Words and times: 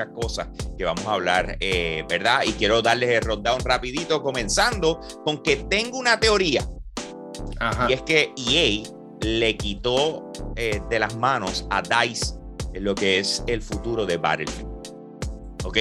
muchas 0.00 0.08
cosas 0.14 0.48
que 0.76 0.84
vamos 0.84 1.04
a 1.06 1.14
hablar, 1.14 1.56
eh, 1.60 2.04
¿verdad? 2.08 2.42
Y 2.46 2.52
quiero 2.52 2.82
darles 2.82 3.10
el 3.10 3.22
rundown 3.22 3.60
rapidito, 3.64 4.22
comenzando 4.22 5.00
con 5.24 5.42
que 5.42 5.56
tengo 5.56 5.98
una 5.98 6.18
teoría. 6.18 6.66
Y 7.88 7.92
es 7.92 8.02
que 8.02 8.32
EA 8.36 8.88
le 9.20 9.56
quitó 9.56 10.30
eh, 10.56 10.80
de 10.88 10.98
las 10.98 11.16
manos 11.16 11.66
a 11.70 11.82
DICE 11.82 12.34
lo 12.74 12.94
que 12.94 13.18
es 13.18 13.42
el 13.46 13.62
futuro 13.62 14.06
de 14.06 14.16
Battlefield. 14.16 14.68
¿Ok? 15.64 15.78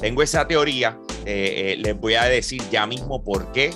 Tengo 0.00 0.22
esa 0.22 0.46
teoría, 0.48 0.98
eh, 1.26 1.76
les 1.78 1.98
voy 2.00 2.14
a 2.14 2.24
decir 2.24 2.62
ya 2.70 2.86
mismo 2.86 3.22
por 3.22 3.52
qué 3.52 3.66
eh, 3.66 3.72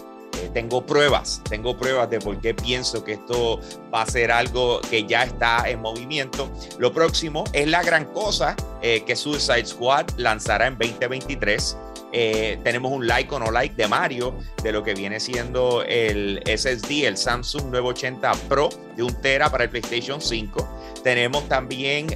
tengo 0.56 0.86
pruebas, 0.86 1.42
tengo 1.50 1.76
pruebas 1.76 2.08
de 2.08 2.18
por 2.18 2.40
qué 2.40 2.54
pienso 2.54 3.04
que 3.04 3.12
esto 3.12 3.60
va 3.92 4.00
a 4.00 4.06
ser 4.06 4.32
algo 4.32 4.80
que 4.88 5.04
ya 5.04 5.24
está 5.24 5.68
en 5.68 5.82
movimiento. 5.82 6.50
Lo 6.78 6.94
próximo 6.94 7.44
es 7.52 7.68
la 7.68 7.82
gran 7.82 8.06
cosa 8.06 8.56
eh, 8.80 9.02
que 9.06 9.16
Suicide 9.16 9.66
Squad 9.66 10.06
lanzará 10.16 10.66
en 10.66 10.78
2023. 10.78 11.76
Eh, 12.10 12.58
tenemos 12.64 12.90
un 12.90 13.06
like 13.06 13.34
o 13.34 13.38
no 13.38 13.50
like 13.50 13.74
de 13.74 13.86
Mario 13.86 14.34
de 14.62 14.72
lo 14.72 14.82
que 14.82 14.94
viene 14.94 15.20
siendo 15.20 15.82
el 15.82 16.42
SSD, 16.46 17.04
el 17.04 17.18
Samsung 17.18 17.64
980 17.64 18.32
Pro 18.48 18.70
de 18.96 19.02
un 19.02 19.12
Tera 19.20 19.50
para 19.50 19.64
el 19.64 19.68
PlayStation 19.68 20.22
5. 20.22 21.02
Tenemos 21.04 21.46
también 21.50 22.06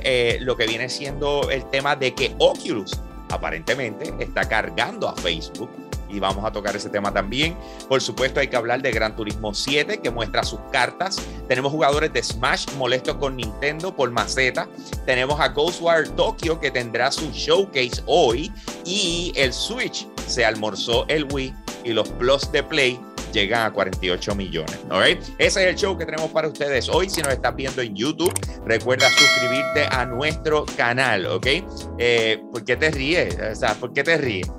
lo 0.40 0.56
que 0.56 0.66
viene 0.66 0.88
siendo 0.88 1.50
el 1.50 1.68
tema 1.68 1.94
de 1.94 2.14
que 2.14 2.34
Oculus 2.38 2.98
aparentemente 3.28 4.14
está 4.18 4.48
cargando 4.48 5.10
a 5.10 5.14
Facebook 5.16 5.89
y 6.10 6.20
vamos 6.20 6.44
a 6.44 6.52
tocar 6.52 6.76
ese 6.76 6.88
tema 6.88 7.12
también. 7.12 7.56
Por 7.88 8.00
supuesto, 8.00 8.40
hay 8.40 8.48
que 8.48 8.56
hablar 8.56 8.82
de 8.82 8.90
Gran 8.90 9.16
Turismo 9.16 9.54
7 9.54 10.00
que 10.00 10.10
muestra 10.10 10.42
sus 10.42 10.60
cartas. 10.72 11.16
Tenemos 11.48 11.72
jugadores 11.72 12.12
de 12.12 12.22
Smash 12.22 12.72
molestos 12.76 13.16
con 13.16 13.36
Nintendo 13.36 13.94
por 13.94 14.10
maceta. 14.10 14.68
Tenemos 15.06 15.40
a 15.40 15.48
Ghostwire 15.48 16.08
Tokyo 16.10 16.60
que 16.60 16.70
tendrá 16.70 17.10
su 17.10 17.30
showcase 17.30 18.02
hoy 18.06 18.52
y 18.84 19.32
el 19.36 19.52
Switch 19.52 20.06
se 20.26 20.44
almorzó 20.44 21.04
el 21.08 21.26
Wii 21.32 21.54
y 21.84 21.92
los 21.92 22.08
Plus 22.10 22.50
de 22.52 22.62
Play 22.62 23.00
llegan 23.32 23.66
a 23.66 23.72
48 23.72 24.34
millones. 24.34 24.78
Ese 25.38 25.62
es 25.62 25.68
el 25.68 25.76
show 25.76 25.96
que 25.96 26.04
tenemos 26.04 26.30
para 26.30 26.48
ustedes 26.48 26.88
hoy. 26.88 27.08
Si 27.08 27.22
nos 27.22 27.32
estás 27.32 27.54
viendo 27.54 27.82
en 27.82 27.94
YouTube, 27.94 28.32
recuerda 28.64 29.08
suscribirte 29.08 29.86
a 29.90 30.04
nuestro 30.04 30.66
canal, 30.76 31.26
¿ok? 31.26 31.46
Eh, 31.98 32.42
¿Por 32.50 32.64
qué 32.64 32.76
te 32.76 32.90
ríes? 32.90 33.36
¿por 33.78 33.92
qué 33.92 34.02
te 34.02 34.16
ríes? 34.16 34.50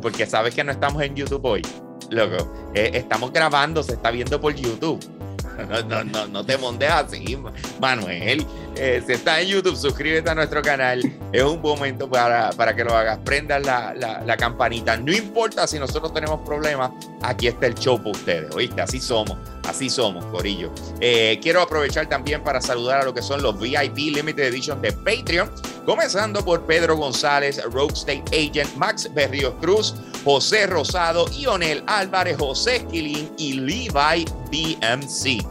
Porque 0.00 0.26
sabes 0.26 0.54
que 0.54 0.64
no 0.64 0.72
estamos 0.72 1.02
en 1.02 1.14
YouTube 1.14 1.44
hoy. 1.44 1.62
Loco, 2.10 2.52
eh, 2.74 2.90
estamos 2.94 3.32
grabando, 3.32 3.82
se 3.82 3.92
está 3.92 4.10
viendo 4.10 4.40
por 4.40 4.54
YouTube. 4.54 5.00
No, 5.56 5.82
no, 5.82 6.04
no, 6.04 6.26
no 6.26 6.44
te 6.44 6.58
montes 6.58 6.90
así, 6.90 7.38
Manuel. 7.80 8.46
Eh, 8.78 9.02
si 9.06 9.12
estás 9.12 9.40
en 9.40 9.48
YouTube, 9.48 9.74
suscríbete 9.74 10.28
a 10.28 10.34
nuestro 10.34 10.60
canal. 10.60 11.00
Es 11.32 11.42
un 11.42 11.62
momento 11.62 12.08
para, 12.10 12.50
para 12.50 12.76
que 12.76 12.84
lo 12.84 12.94
hagas. 12.94 13.18
Prendas 13.24 13.64
la, 13.64 13.94
la, 13.94 14.36
campanita. 14.36 14.96
No 14.98 15.12
importa 15.12 15.66
si 15.66 15.78
nosotros 15.78 16.12
tenemos 16.12 16.40
problemas, 16.44 16.90
aquí 17.22 17.46
está 17.46 17.66
el 17.66 17.74
show 17.74 17.96
para 17.96 18.10
ustedes. 18.10 18.54
¿Oíste? 18.54 18.82
Así 18.82 19.00
somos. 19.00 19.38
Así 19.66 19.88
somos, 19.88 20.24
Corillo. 20.26 20.70
Eh, 21.00 21.40
quiero 21.42 21.62
aprovechar 21.62 22.06
también 22.08 22.44
para 22.44 22.60
saludar 22.60 23.00
a 23.00 23.04
lo 23.04 23.14
que 23.14 23.22
son 23.22 23.42
los 23.42 23.58
VIP 23.58 23.96
Limited 23.96 24.44
Edition 24.44 24.82
de 24.82 24.92
Patreon. 24.92 25.50
Comenzando 25.86 26.44
por 26.44 26.66
Pedro 26.66 26.96
González, 26.96 27.62
Rogue 27.64 27.94
State 27.94 28.24
Agent, 28.32 28.74
Max 28.76 29.08
Berríos 29.14 29.54
Cruz, 29.60 29.94
José 30.24 30.66
Rosado, 30.66 31.26
Ionel 31.32 31.82
Álvarez, 31.86 32.36
José 32.38 32.84
Quilín 32.90 33.30
y 33.38 33.54
Levi 33.54 34.24
BMC. 34.50 35.42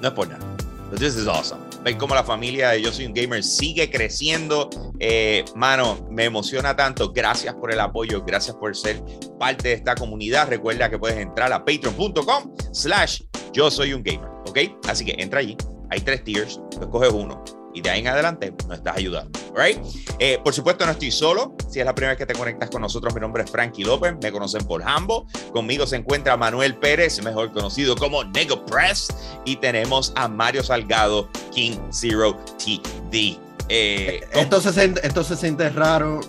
No 0.00 0.08
es 0.08 0.14
por 0.14 0.28
nada. 0.28 0.46
this 0.92 1.16
is 1.16 1.26
awesome. 1.26 1.65
Ven 1.86 1.98
cómo 1.98 2.16
la 2.16 2.24
familia 2.24 2.70
de 2.70 2.82
Yo 2.82 2.90
Soy 2.90 3.06
un 3.06 3.14
Gamer 3.14 3.44
sigue 3.44 3.88
creciendo. 3.88 4.68
Eh, 4.98 5.44
mano, 5.54 6.04
me 6.10 6.24
emociona 6.24 6.74
tanto. 6.74 7.12
Gracias 7.12 7.54
por 7.54 7.72
el 7.72 7.78
apoyo, 7.78 8.24
gracias 8.26 8.56
por 8.56 8.74
ser 8.74 9.00
parte 9.38 9.68
de 9.68 9.74
esta 9.74 9.94
comunidad. 9.94 10.48
Recuerda 10.48 10.90
que 10.90 10.98
puedes 10.98 11.16
entrar 11.16 11.52
a 11.52 11.64
patreon.com 11.64 12.56
slash 12.72 13.22
Yo 13.52 13.70
Soy 13.70 13.92
un 13.92 14.02
Gamer. 14.02 14.28
¿Ok? 14.48 14.58
Así 14.88 15.04
que 15.04 15.14
entra 15.16 15.38
allí. 15.38 15.56
Hay 15.90 16.00
tres 16.00 16.24
tiers. 16.24 16.60
Escoges 16.80 17.12
uno 17.12 17.44
y 17.76 17.82
de 17.82 17.90
ahí 17.90 18.00
en 18.00 18.08
adelante 18.08 18.54
nos 18.66 18.78
estás 18.78 18.96
ayudando. 18.96 19.38
Right? 19.54 19.78
Eh, 20.18 20.40
por 20.42 20.54
supuesto, 20.54 20.86
no 20.86 20.92
estoy 20.92 21.10
solo. 21.10 21.54
Si 21.70 21.78
es 21.78 21.84
la 21.84 21.94
primera 21.94 22.12
vez 22.12 22.18
que 22.18 22.24
te 22.24 22.32
conectas 22.32 22.70
con 22.70 22.80
nosotros, 22.80 23.14
mi 23.14 23.20
nombre 23.20 23.44
es 23.44 23.50
Frankie 23.50 23.84
López. 23.84 24.14
Me 24.22 24.32
conocen 24.32 24.64
por 24.64 24.82
Hambo. 24.82 25.26
Conmigo 25.52 25.86
se 25.86 25.96
encuentra 25.96 26.38
Manuel 26.38 26.76
Pérez, 26.76 27.22
mejor 27.22 27.52
conocido 27.52 27.94
como 27.94 28.24
Nego 28.24 28.64
Press. 28.64 29.08
Y 29.44 29.56
tenemos 29.56 30.14
a 30.16 30.26
Mario 30.26 30.64
Salgado, 30.64 31.28
King 31.52 31.76
Zero 31.92 32.34
TD. 32.56 33.38
Eh, 33.68 34.20
esto, 34.32 34.60
se 34.60 34.72
siente, 34.72 35.06
esto 35.06 35.22
se 35.22 35.36
siente 35.36 35.68
raro, 35.68 36.20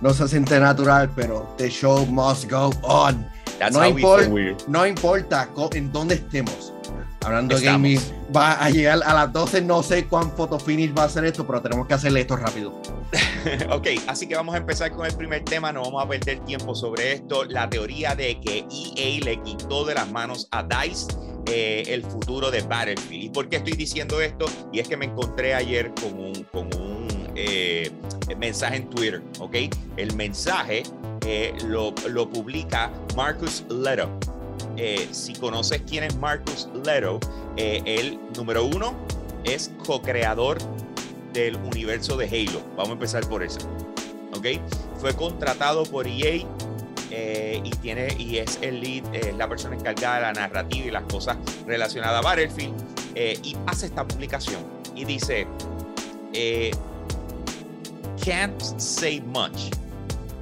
no 0.00 0.14
se 0.14 0.28
siente 0.28 0.58
natural, 0.58 1.10
pero 1.14 1.52
the 1.58 1.68
show 1.68 2.06
must 2.06 2.50
go 2.50 2.70
on. 2.82 3.28
no, 3.72 3.80
no 4.68 4.86
importa 4.86 5.50
en 5.72 5.92
dónde 5.92 6.14
estemos 6.14 6.72
Hablando 7.24 7.58
de 7.58 7.64
gaming, 7.64 8.00
va 8.34 8.52
a 8.52 8.70
llegar 8.70 9.00
a 9.04 9.12
las 9.12 9.32
12. 9.32 9.62
No 9.62 9.82
sé 9.82 10.06
cuán 10.06 10.30
photo 10.32 10.58
finish 10.58 10.96
va 10.96 11.04
a 11.04 11.08
ser 11.08 11.24
esto, 11.24 11.46
pero 11.46 11.60
tenemos 11.60 11.86
que 11.86 11.94
hacerle 11.94 12.20
esto 12.20 12.36
rápido. 12.36 12.80
ok, 13.70 13.86
así 14.06 14.26
que 14.26 14.36
vamos 14.36 14.54
a 14.54 14.58
empezar 14.58 14.92
con 14.92 15.06
el 15.06 15.14
primer 15.14 15.44
tema. 15.44 15.72
No 15.72 15.82
vamos 15.82 16.04
a 16.04 16.08
perder 16.08 16.40
tiempo 16.40 16.74
sobre 16.74 17.12
esto. 17.12 17.44
La 17.44 17.68
teoría 17.68 18.14
de 18.14 18.40
que 18.40 18.66
EA 18.70 19.24
le 19.24 19.42
quitó 19.42 19.84
de 19.84 19.94
las 19.94 20.10
manos 20.10 20.48
a 20.50 20.62
DICE 20.62 21.06
eh, 21.50 21.84
el 21.88 22.02
futuro 22.02 22.50
de 22.50 22.62
Battlefield. 22.62 23.24
¿Y 23.24 23.28
por 23.30 23.48
qué 23.48 23.56
estoy 23.56 23.72
diciendo 23.72 24.20
esto? 24.20 24.46
Y 24.72 24.80
es 24.80 24.88
que 24.88 24.96
me 24.96 25.06
encontré 25.06 25.54
ayer 25.54 25.92
con 25.94 26.18
un, 26.18 26.44
con 26.44 26.66
un 26.78 27.08
eh, 27.34 27.90
mensaje 28.36 28.76
en 28.76 28.90
Twitter. 28.90 29.22
Ok, 29.40 29.56
el 29.96 30.14
mensaje 30.14 30.82
eh, 31.26 31.54
lo, 31.66 31.94
lo 32.08 32.28
publica 32.28 32.90
Marcus 33.16 33.64
Leto. 33.70 34.10
Eh, 34.80 35.08
si 35.10 35.34
conoces 35.34 35.82
quién 35.88 36.04
es 36.04 36.16
Marcus 36.16 36.68
Leto, 36.84 37.18
eh, 37.56 37.82
él, 37.84 38.20
número 38.36 38.64
uno, 38.64 38.94
es 39.42 39.72
co-creador 39.84 40.58
del 41.32 41.56
universo 41.56 42.16
de 42.16 42.26
Halo. 42.26 42.62
Vamos 42.76 42.90
a 42.90 42.92
empezar 42.92 43.28
por 43.28 43.42
eso. 43.42 43.58
¿Ok? 44.36 44.46
Fue 45.00 45.14
contratado 45.14 45.82
por 45.82 46.06
EA 46.06 46.46
eh, 47.10 47.60
y, 47.64 47.70
tiene, 47.70 48.14
y 48.18 48.38
es 48.38 48.60
el 48.62 48.80
lead, 48.80 49.12
es 49.12 49.36
la 49.36 49.48
persona 49.48 49.74
encargada 49.74 50.16
de 50.16 50.22
la 50.22 50.32
narrativa 50.32 50.86
y 50.86 50.90
las 50.92 51.04
cosas 51.04 51.36
relacionadas 51.66 52.20
a 52.20 52.22
Battlefield. 52.22 52.74
y 53.16 53.56
hace 53.66 53.86
esta 53.86 54.06
publicación 54.06 54.60
y 54.94 55.04
dice: 55.04 55.44
Can't 58.24 58.60
say 58.78 59.20
much 59.20 59.72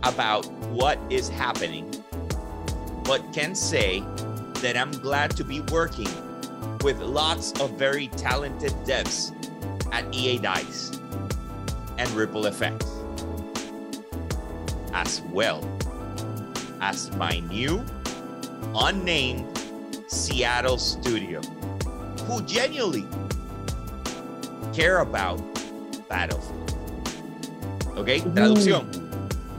about 0.03 0.47
what 0.73 0.99
is 1.09 1.31
happening, 1.31 1.87
but 3.07 3.23
can 3.33 3.57
say 3.57 4.03
that 4.61 4.77
I'm 4.77 4.91
glad 4.91 5.37
to 5.37 5.45
be 5.45 5.61
working 5.73 6.09
with 6.83 6.99
lots 7.01 7.53
of 7.61 7.73
very 7.73 8.09
talented 8.09 8.73
devs 8.85 9.33
at 9.93 10.05
EA 10.15 10.39
Dice 10.39 10.99
and 11.99 12.09
Ripple 12.11 12.47
Effects, 12.47 12.87
as 14.93 15.21
well 15.33 15.65
as 16.81 17.15
my 17.17 17.41
new 17.41 17.85
unnamed 18.75 19.47
Seattle 20.07 20.79
studio, 20.79 21.41
who 22.27 22.43
genuinely 22.43 23.07
care 24.73 24.99
about 24.99 25.41
Battlefield. 26.09 26.71
¿Ok? 27.97 28.35
Traducción. 28.35 28.87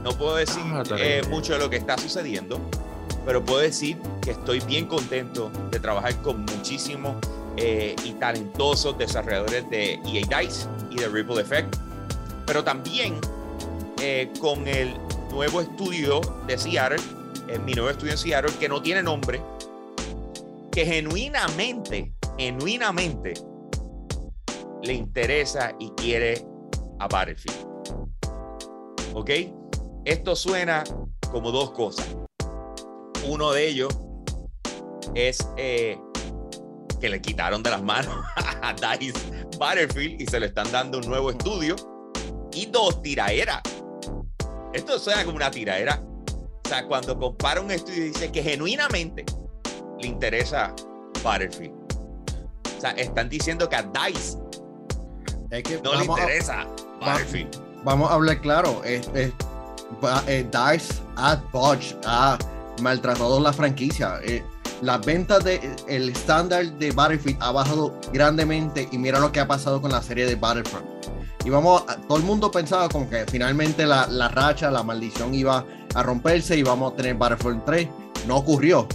No 0.02 0.12
puedo 0.12 0.36
decir 0.36 0.62
ah, 0.64 0.84
eh, 0.98 1.22
mucho 1.28 1.54
de 1.54 1.58
lo 1.58 1.68
que 1.68 1.76
está 1.76 1.98
sucediendo, 1.98 2.60
pero 3.28 3.44
puedo 3.44 3.60
decir 3.60 3.98
que 4.22 4.30
estoy 4.30 4.58
bien 4.60 4.86
contento 4.86 5.52
de 5.70 5.78
trabajar 5.78 6.16
con 6.22 6.46
muchísimos 6.46 7.14
eh, 7.58 7.94
y 8.02 8.12
talentosos 8.12 8.96
desarrolladores 8.96 9.68
de 9.68 10.00
EA 10.06 10.40
Dice 10.40 10.66
y 10.90 10.96
de 10.96 11.08
Ripple 11.08 11.42
Effect, 11.42 11.76
pero 12.46 12.64
también 12.64 13.20
eh, 14.00 14.32
con 14.40 14.66
el 14.66 14.94
nuevo 15.30 15.60
estudio 15.60 16.22
de 16.46 16.56
Seattle, 16.56 17.02
eh, 17.48 17.58
mi 17.58 17.74
nuevo 17.74 17.90
estudio 17.90 18.12
en 18.12 18.18
Seattle, 18.18 18.50
que 18.58 18.66
no 18.66 18.80
tiene 18.80 19.02
nombre, 19.02 19.42
que 20.72 20.86
genuinamente, 20.86 22.14
genuinamente 22.38 23.34
le 24.84 24.94
interesa 24.94 25.74
y 25.78 25.90
quiere 25.90 26.46
a 26.98 27.06
Battlefield. 27.06 27.58
¿Ok? 29.12 29.30
Esto 30.06 30.34
suena 30.34 30.82
como 31.30 31.50
dos 31.52 31.72
cosas. 31.72 32.08
Uno 33.26 33.52
de 33.52 33.68
ellos 33.68 33.96
es 35.14 35.46
eh, 35.56 35.98
que 37.00 37.08
le 37.08 37.20
quitaron 37.20 37.62
de 37.62 37.70
las 37.70 37.82
manos 37.82 38.14
a 38.62 38.96
Dice 38.96 39.46
Battlefield 39.58 40.20
y 40.20 40.26
se 40.26 40.40
le 40.40 40.46
están 40.46 40.70
dando 40.70 40.98
un 40.98 41.08
nuevo 41.08 41.30
estudio. 41.30 41.76
Y 42.52 42.66
dos, 42.66 43.02
tiraera. 43.02 43.62
Esto 44.72 44.98
suena 44.98 45.24
como 45.24 45.36
una 45.36 45.50
tiraera. 45.50 46.02
O 46.64 46.68
sea, 46.68 46.86
cuando 46.86 47.18
compara 47.18 47.60
un 47.60 47.70
estudio 47.70 48.06
y 48.06 48.08
dice 48.08 48.30
que 48.30 48.42
genuinamente 48.42 49.24
le 50.00 50.08
interesa 50.08 50.74
Battlefield. 51.22 51.74
O 52.76 52.80
sea, 52.80 52.90
están 52.92 53.28
diciendo 53.28 53.68
que 53.68 53.76
a 53.76 53.82
DICE 53.82 54.38
no 55.82 55.94
le 55.94 56.04
interesa 56.04 56.66
vamos 57.84 58.10
a 58.10 58.14
hablar 58.14 58.40
claro. 58.40 58.82
Es, 58.84 59.08
es, 59.14 59.32
DICE 60.26 61.02
ha 61.16 61.42
ha 62.06 62.38
maltratado 62.80 63.40
la 63.40 63.52
franquicia. 63.52 64.20
Eh, 64.24 64.42
las 64.82 65.04
ventas 65.04 65.44
de 65.44 65.60
el 65.88 66.10
estándar 66.10 66.64
de 66.78 66.92
Battlefield 66.92 67.38
ha 67.40 67.52
bajado 67.52 67.98
grandemente 68.12 68.88
y 68.90 68.98
mira 68.98 69.18
lo 69.18 69.32
que 69.32 69.40
ha 69.40 69.48
pasado 69.48 69.80
con 69.80 69.90
la 69.90 70.02
serie 70.02 70.26
de 70.26 70.36
Battlefront. 70.36 70.86
Y 71.44 71.50
vamos, 71.50 71.84
todo 72.06 72.18
el 72.18 72.24
mundo 72.24 72.50
pensaba 72.50 72.88
como 72.88 73.08
que 73.08 73.24
finalmente 73.26 73.86
la, 73.86 74.06
la 74.06 74.28
racha, 74.28 74.70
la 74.70 74.82
maldición 74.82 75.34
iba 75.34 75.64
a 75.94 76.02
romperse 76.02 76.56
y 76.56 76.62
vamos 76.62 76.92
a 76.92 76.96
tener 76.96 77.14
Battlefield 77.14 77.64
3. 77.64 77.88
No 78.26 78.36
ocurrió. 78.36 78.86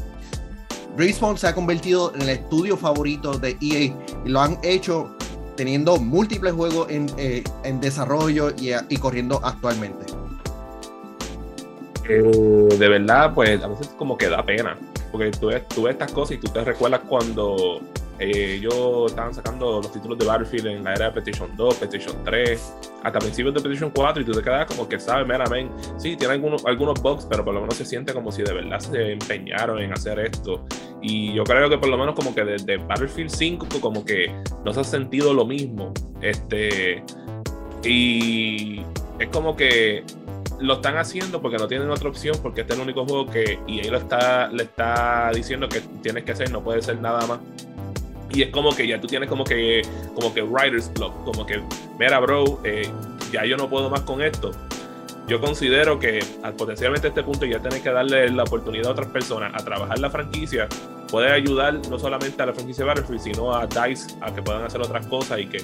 Respawn 0.95 1.37
se 1.37 1.47
ha 1.47 1.55
convertido 1.55 2.13
en 2.13 2.21
el 2.21 2.29
estudio 2.29 2.77
favorito 2.77 3.37
de 3.37 3.57
EA 3.61 3.95
y 4.25 4.29
lo 4.29 4.41
han 4.41 4.59
hecho 4.61 5.15
teniendo 5.55 5.97
múltiples 5.97 6.53
juegos 6.53 6.89
en, 6.89 7.07
eh, 7.17 7.43
en 7.63 7.79
desarrollo 7.79 8.53
y, 8.57 8.97
corriendo 8.97 9.39
actualmente. 9.43 10.05
De 12.07 12.87
verdad, 12.89 13.33
pues 13.33 13.63
a 13.63 13.67
veces 13.67 13.87
como 13.97 14.17
que 14.17 14.27
da 14.27 14.43
pena, 14.43 14.77
porque 15.11 15.31
tú 15.31 15.47
ves, 15.47 15.67
tú 15.69 15.83
ves 15.83 15.93
estas 15.93 16.11
cosas 16.11 16.35
y 16.35 16.39
tú 16.39 16.49
te 16.49 16.63
recuerdas 16.63 17.01
cuando 17.07 17.79
eh, 18.19 18.55
ellos 18.59 19.11
estaban 19.11 19.33
sacando 19.33 19.81
los 19.81 19.91
títulos 19.91 20.17
de 20.17 20.25
Battlefield 20.25 20.67
en 20.67 20.83
la 20.83 20.93
era 20.93 21.05
de 21.05 21.11
PlayStation 21.11 21.55
2, 21.55 21.75
PlayStation 21.75 22.15
3, 22.23 22.73
hasta 23.03 23.19
principios 23.19 23.53
de 23.53 23.61
PlayStation 23.61 23.91
4 23.93 24.21
y 24.21 24.25
tú 24.25 24.31
te 24.33 24.41
quedas 24.41 24.65
como 24.67 24.87
que 24.87 24.99
sabes 24.99 25.25
meramente, 25.25 25.73
sí, 25.97 26.15
tiene 26.15 26.33
algunos, 26.33 26.65
algunos 26.65 27.01
bugs, 27.01 27.25
pero 27.25 27.43
por 27.43 27.53
lo 27.53 27.61
menos 27.61 27.75
se 27.75 27.85
siente 27.85 28.13
como 28.13 28.31
si 28.31 28.43
de 28.43 28.53
verdad 28.53 28.79
se 28.79 29.13
empeñaron 29.13 29.79
en 29.79 29.93
hacer 29.93 30.19
esto. 30.19 30.65
Y 31.01 31.33
yo 31.33 31.43
creo 31.43 31.69
que 31.69 31.77
por 31.77 31.89
lo 31.89 31.97
menos 31.97 32.15
como 32.15 32.33
que 32.33 32.45
desde 32.45 32.77
Battlefield 32.77 33.29
5 33.29 33.67
como 33.81 34.05
que 34.05 34.33
no 34.63 34.73
se 34.73 34.81
ha 34.81 34.83
sentido 34.83 35.33
lo 35.33 35.45
mismo. 35.45 35.91
Este, 36.21 37.03
y 37.83 38.81
es 39.19 39.27
como 39.31 39.55
que 39.55 40.05
lo 40.59 40.75
están 40.75 40.97
haciendo 40.97 41.41
porque 41.41 41.57
no 41.57 41.67
tienen 41.67 41.89
otra 41.89 42.09
opción, 42.09 42.37
porque 42.41 42.61
este 42.61 42.73
es 42.73 42.79
el 42.79 42.83
único 42.83 43.05
juego 43.05 43.29
que 43.29 43.59
y 43.67 43.79
él 43.79 43.91
lo 43.91 43.97
está, 43.97 44.47
le 44.47 44.63
está 44.63 45.31
diciendo 45.33 45.69
que 45.69 45.81
tienes 46.01 46.23
que 46.23 46.31
hacer, 46.31 46.51
no 46.51 46.63
puede 46.63 46.81
ser 46.81 46.99
nada 46.99 47.25
más 47.27 47.39
y 48.33 48.41
es 48.41 48.49
como 48.49 48.75
que 48.75 48.87
ya 48.87 48.99
tú 48.99 49.07
tienes 49.07 49.29
como 49.29 49.43
que 49.43 49.83
como 50.15 50.33
que 50.33 50.41
writer's 50.41 50.91
block, 50.93 51.13
como 51.23 51.45
que, 51.45 51.61
mira, 51.99 52.19
bro, 52.19 52.59
eh, 52.63 52.89
ya 53.31 53.45
yo 53.45 53.57
no 53.57 53.69
puedo 53.69 53.89
más 53.89 54.01
con 54.01 54.21
esto. 54.21 54.51
Yo 55.27 55.39
considero 55.39 55.99
que 55.99 56.19
al 56.41 56.53
potencialmente 56.53 57.07
a 57.07 57.09
este 57.09 57.23
punto 57.23 57.45
ya 57.45 57.59
tienes 57.59 57.81
que 57.81 57.91
darle 57.91 58.29
la 58.29 58.43
oportunidad 58.43 58.87
a 58.87 58.91
otras 58.91 59.07
personas 59.07 59.53
a 59.53 59.63
trabajar 59.63 59.99
la 59.99 60.09
franquicia, 60.09 60.67
puede 61.09 61.31
ayudar 61.31 61.75
no 61.89 61.97
solamente 61.97 62.41
a 62.41 62.47
la 62.47 62.53
franquicia 62.53 62.83
Battlefield, 62.83 63.21
sino 63.21 63.55
a 63.55 63.65
DICE 63.65 64.15
a 64.19 64.33
que 64.33 64.41
puedan 64.41 64.63
hacer 64.63 64.81
otras 64.81 65.05
cosas 65.07 65.39
y 65.39 65.45
que 65.45 65.63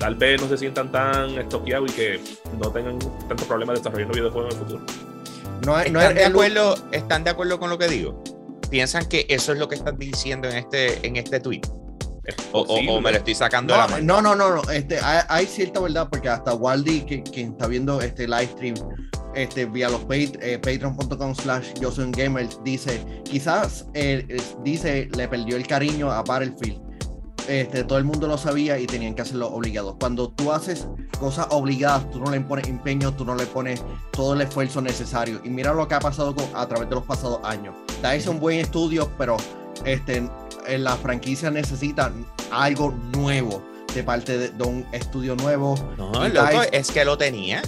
tal 0.00 0.14
vez 0.14 0.40
no 0.40 0.48
se 0.48 0.56
sientan 0.56 0.90
tan 0.90 1.38
estoqueados 1.38 1.90
y 1.92 1.94
que 1.94 2.20
no 2.58 2.72
tengan 2.72 2.98
tantos 3.28 3.46
problemas 3.46 3.78
desarrollando 3.78 4.14
videojuegos 4.14 4.54
en 4.54 4.60
el 4.60 4.66
futuro. 4.66 4.86
No, 5.66 5.78
¿Están, 5.78 6.14
de 6.14 6.24
acuerdo, 6.24 6.74
¿Están 6.90 7.22
de 7.22 7.30
acuerdo 7.30 7.60
con 7.60 7.68
lo 7.68 7.78
que 7.78 7.86
digo? 7.86 8.24
¿Piensan 8.70 9.06
que 9.06 9.26
eso 9.28 9.52
es 9.52 9.58
lo 9.58 9.68
que 9.68 9.74
están 9.74 9.98
diciendo 9.98 10.48
en 10.48 10.56
este, 10.56 11.06
en 11.06 11.16
este 11.16 11.38
tweet? 11.38 11.60
O, 12.52 13.00
me 13.00 13.10
lo 13.10 13.18
estoy 13.18 13.34
sacando 13.34 13.74
no, 13.76 13.82
de 13.82 13.88
la 13.88 13.94
mano. 13.94 14.22
No, 14.22 14.34
no, 14.34 14.54
no, 14.54 14.70
Este, 14.70 14.98
hay, 15.02 15.46
cierta 15.46 15.80
verdad 15.80 16.08
porque 16.10 16.28
hasta 16.28 16.54
Waldi, 16.54 17.02
que, 17.02 17.22
quien 17.22 17.52
está 17.52 17.66
viendo 17.66 18.00
este 18.00 18.26
live 18.26 18.46
stream 18.46 18.74
este, 19.34 19.66
vía 19.66 19.90
los 19.90 20.02
eh, 20.10 20.58
patreon.com 20.58 21.34
slash 21.34 21.74
yo 21.80 21.90
soy 21.90 22.04
un 22.04 22.12
gamer, 22.12 22.48
dice, 22.64 23.04
quizás 23.24 23.86
eh, 23.94 24.40
dice, 24.64 25.08
le 25.14 25.28
perdió 25.28 25.56
el 25.56 25.66
cariño 25.66 26.10
a 26.10 26.22
Battlefield. 26.22 26.89
Este, 27.50 27.82
todo 27.82 27.98
el 27.98 28.04
mundo 28.04 28.28
lo 28.28 28.38
sabía 28.38 28.78
y 28.78 28.86
tenían 28.86 29.16
que 29.16 29.22
hacerlo 29.22 29.48
obligado. 29.48 29.96
Cuando 29.98 30.28
tú 30.28 30.52
haces 30.52 30.86
cosas 31.18 31.48
obligadas, 31.50 32.08
tú 32.12 32.20
no 32.20 32.30
le 32.30 32.40
pones 32.42 32.68
empeño, 32.68 33.12
tú 33.12 33.24
no 33.24 33.34
le 33.34 33.44
pones 33.44 33.82
todo 34.12 34.34
el 34.34 34.42
esfuerzo 34.42 34.80
necesario. 34.80 35.40
Y 35.42 35.48
mira 35.48 35.74
lo 35.74 35.88
que 35.88 35.96
ha 35.96 35.98
pasado 35.98 36.32
a 36.54 36.68
través 36.68 36.88
de 36.88 36.94
los 36.94 37.04
pasados 37.04 37.40
años. 37.42 37.74
es 38.04 38.28
un 38.28 38.38
buen 38.38 38.60
estudio, 38.60 39.10
pero 39.18 39.36
este, 39.84 40.30
la 40.78 40.94
franquicia 40.94 41.50
necesita 41.50 42.12
algo 42.52 42.94
nuevo 43.16 43.64
de 43.96 44.04
parte 44.04 44.38
de, 44.38 44.62
un 44.62 44.86
estudio 44.92 45.34
nuevo. 45.34 45.74
No, 45.98 46.28
loco, 46.28 46.62
es 46.70 46.92
que 46.92 47.04
lo 47.04 47.18
tenían. 47.18 47.64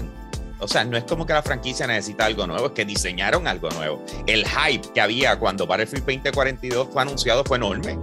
O 0.60 0.68
sea, 0.68 0.84
no 0.84 0.96
es 0.96 1.02
como 1.02 1.26
que 1.26 1.32
la 1.32 1.42
franquicia 1.42 1.88
necesita 1.88 2.24
algo 2.24 2.46
nuevo, 2.46 2.66
es 2.66 2.72
que 2.72 2.84
diseñaron 2.84 3.48
algo 3.48 3.68
nuevo. 3.70 4.04
El 4.28 4.46
hype 4.46 4.92
que 4.94 5.00
había 5.00 5.36
cuando 5.40 5.66
Battlefield 5.66 6.06
2042 6.06 6.88
fue 6.92 7.02
anunciado 7.02 7.42
fue 7.42 7.56
enorme. 7.56 7.98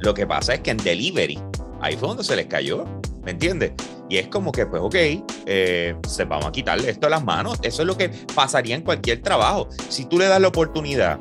Lo 0.00 0.14
que 0.14 0.26
pasa 0.26 0.54
es 0.54 0.60
que 0.60 0.70
en 0.70 0.78
delivery, 0.78 1.38
ahí 1.80 1.96
fue 1.96 2.08
donde 2.08 2.24
se 2.24 2.36
les 2.36 2.46
cayó, 2.46 2.84
¿me 3.22 3.32
entiendes? 3.32 3.72
Y 4.08 4.18
es 4.18 4.28
como 4.28 4.50
que, 4.50 4.66
pues, 4.66 4.82
ok, 4.82 4.94
eh, 5.46 5.94
se 6.06 6.24
vamos 6.24 6.46
a 6.46 6.52
quitarle 6.52 6.90
esto 6.90 7.06
de 7.06 7.10
las 7.10 7.24
manos. 7.24 7.58
Eso 7.62 7.82
es 7.82 7.86
lo 7.86 7.96
que 7.96 8.08
pasaría 8.34 8.74
en 8.74 8.82
cualquier 8.82 9.22
trabajo. 9.22 9.68
Si 9.88 10.04
tú 10.06 10.18
le 10.18 10.26
das 10.26 10.40
la 10.40 10.48
oportunidad 10.48 11.20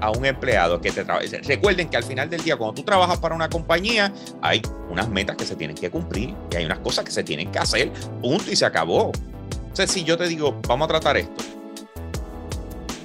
a 0.00 0.10
un 0.10 0.24
empleado 0.24 0.80
que 0.80 0.90
te 0.90 1.04
trabaje. 1.04 1.40
Recuerden 1.42 1.88
que 1.88 1.96
al 1.96 2.04
final 2.04 2.28
del 2.28 2.42
día, 2.42 2.56
cuando 2.56 2.74
tú 2.74 2.82
trabajas 2.82 3.18
para 3.18 3.34
una 3.34 3.48
compañía, 3.48 4.12
hay 4.42 4.62
unas 4.90 5.08
metas 5.08 5.36
que 5.36 5.44
se 5.44 5.56
tienen 5.56 5.76
que 5.76 5.90
cumplir 5.90 6.34
y 6.50 6.56
hay 6.56 6.64
unas 6.64 6.78
cosas 6.80 7.04
que 7.04 7.10
se 7.10 7.22
tienen 7.22 7.50
que 7.52 7.58
hacer, 7.58 7.92
punto 8.20 8.50
y 8.50 8.56
se 8.56 8.64
acabó. 8.64 9.12
Entonces, 9.52 9.90
si 9.90 10.04
yo 10.04 10.16
te 10.16 10.26
digo, 10.26 10.58
vamos 10.66 10.86
a 10.86 10.88
tratar 10.88 11.16
esto, 11.16 11.44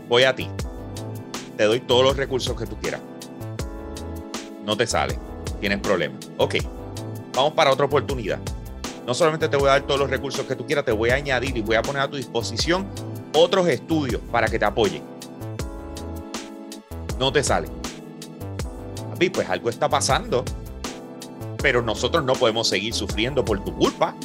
voy 0.08 0.24
a 0.24 0.34
ti, 0.36 0.50
te 1.58 1.66
doy 1.66 1.82
todos 1.82 2.04
los 2.04 2.18
recursos 2.18 2.58
que 2.58 2.66
tú 2.66 2.78
quieras. 2.78 3.02
No 4.66 4.76
te 4.76 4.88
sale, 4.88 5.18
tienes 5.60 5.80
problemas. 5.80 6.30
Ok, 6.38 6.56
vamos 7.34 7.54
para 7.54 7.72
otra 7.72 7.86
oportunidad. 7.86 8.40
No 9.06 9.14
solamente 9.14 9.48
te 9.48 9.58
voy 9.58 9.68
a 9.68 9.74
dar 9.74 9.84
todos 9.84 10.00
los 10.00 10.10
recursos 10.10 10.46
que 10.46 10.56
tú 10.56 10.66
quieras, 10.66 10.84
te 10.84 10.92
voy 10.92 11.12
a 11.12 11.16
añadir 11.16 11.56
y 11.56 11.62
voy 11.62 11.76
a 11.76 11.82
poner 11.82 12.02
a 12.02 12.10
tu 12.10 12.18
disposición 12.18 12.88
otros 13.34 13.68
estudios 13.68 14.22
para 14.32 14.48
que 14.48 14.58
te 14.58 14.66
apoyen 14.66 15.16
no 17.20 17.32
te 17.32 17.44
sale. 17.44 17.68
Papi, 19.12 19.30
pues 19.30 19.50
algo 19.50 19.70
está 19.70 19.90
pasando, 19.90 20.44
pero 21.62 21.82
nosotros 21.82 22.24
no 22.24 22.34
podemos 22.34 22.68
seguir 22.68 22.94
sufriendo 22.94 23.44
por 23.44 23.64
tu 23.64 23.76
culpa. 23.76 24.16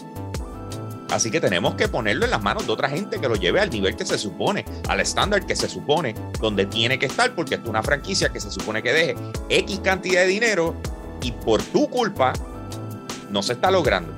Así 1.11 1.31
que 1.31 1.41
tenemos 1.41 1.75
que 1.75 1.89
ponerlo 1.89 2.25
en 2.25 2.31
las 2.31 2.43
manos 2.43 2.67
de 2.67 2.73
otra 2.73 2.89
gente 2.89 3.21
que 3.21 3.29
lo 3.29 3.35
lleve 3.35 3.61
al 3.61 3.71
nivel 3.71 3.97
que 3.97 4.05
se 4.05 4.19
supone, 4.19 4.65
al 4.89 5.01
estándar 5.01 5.45
que 5.45 5.57
se 5.57 5.69
supone, 5.69 6.15
donde 6.41 6.67
tiene 6.67 6.99
que 6.99 7.07
estar, 7.07 7.35
porque 7.35 7.57
es 7.57 7.61
una 7.65 7.83
franquicia 7.83 8.29
que 8.31 8.41
se 8.41 8.51
supone 8.51 8.83
que 8.83 8.93
deje 8.93 9.17
X 9.49 9.81
cantidad 9.83 10.23
de 10.23 10.29
dinero 10.29 10.75
y 11.23 11.33
por 11.33 11.63
tu 11.63 11.89
culpa 11.89 12.33
no 13.31 13.43
se 13.43 13.55
está 13.55 13.71
logrando. 13.71 14.13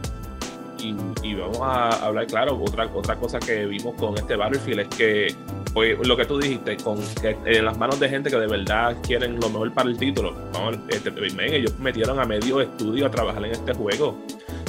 Y, 1.23 1.35
vamos 1.35 1.61
a 1.61 1.91
hablar, 2.05 2.27
claro, 2.27 2.61
otra, 2.61 2.87
otra 2.93 3.15
cosa 3.15 3.39
que 3.39 3.67
vimos 3.67 3.95
con 3.95 4.19
este 4.19 4.35
Battlefield 4.35 4.81
es 4.81 4.89
que 4.89 5.37
pues, 5.73 5.97
lo 6.07 6.17
que 6.17 6.25
tú 6.25 6.41
dijiste, 6.41 6.77
con 6.79 6.99
en 7.45 7.65
las 7.65 7.79
manos 7.79 8.01
de 8.01 8.09
gente 8.09 8.31
que 8.31 8.37
de 8.37 8.49
verdad 8.49 8.97
quieren 9.03 9.39
lo 9.39 9.49
mejor 9.49 9.73
para 9.73 9.89
el 9.89 9.97
título. 9.97 10.35
Vamos, 10.53 10.79
este, 10.89 11.13
ellos 11.57 11.79
metieron 11.79 12.19
a 12.19 12.25
medio 12.25 12.61
estudio 12.61 13.07
a 13.07 13.11
trabajar 13.11 13.45
en 13.45 13.53
este 13.53 13.73
juego, 13.75 14.19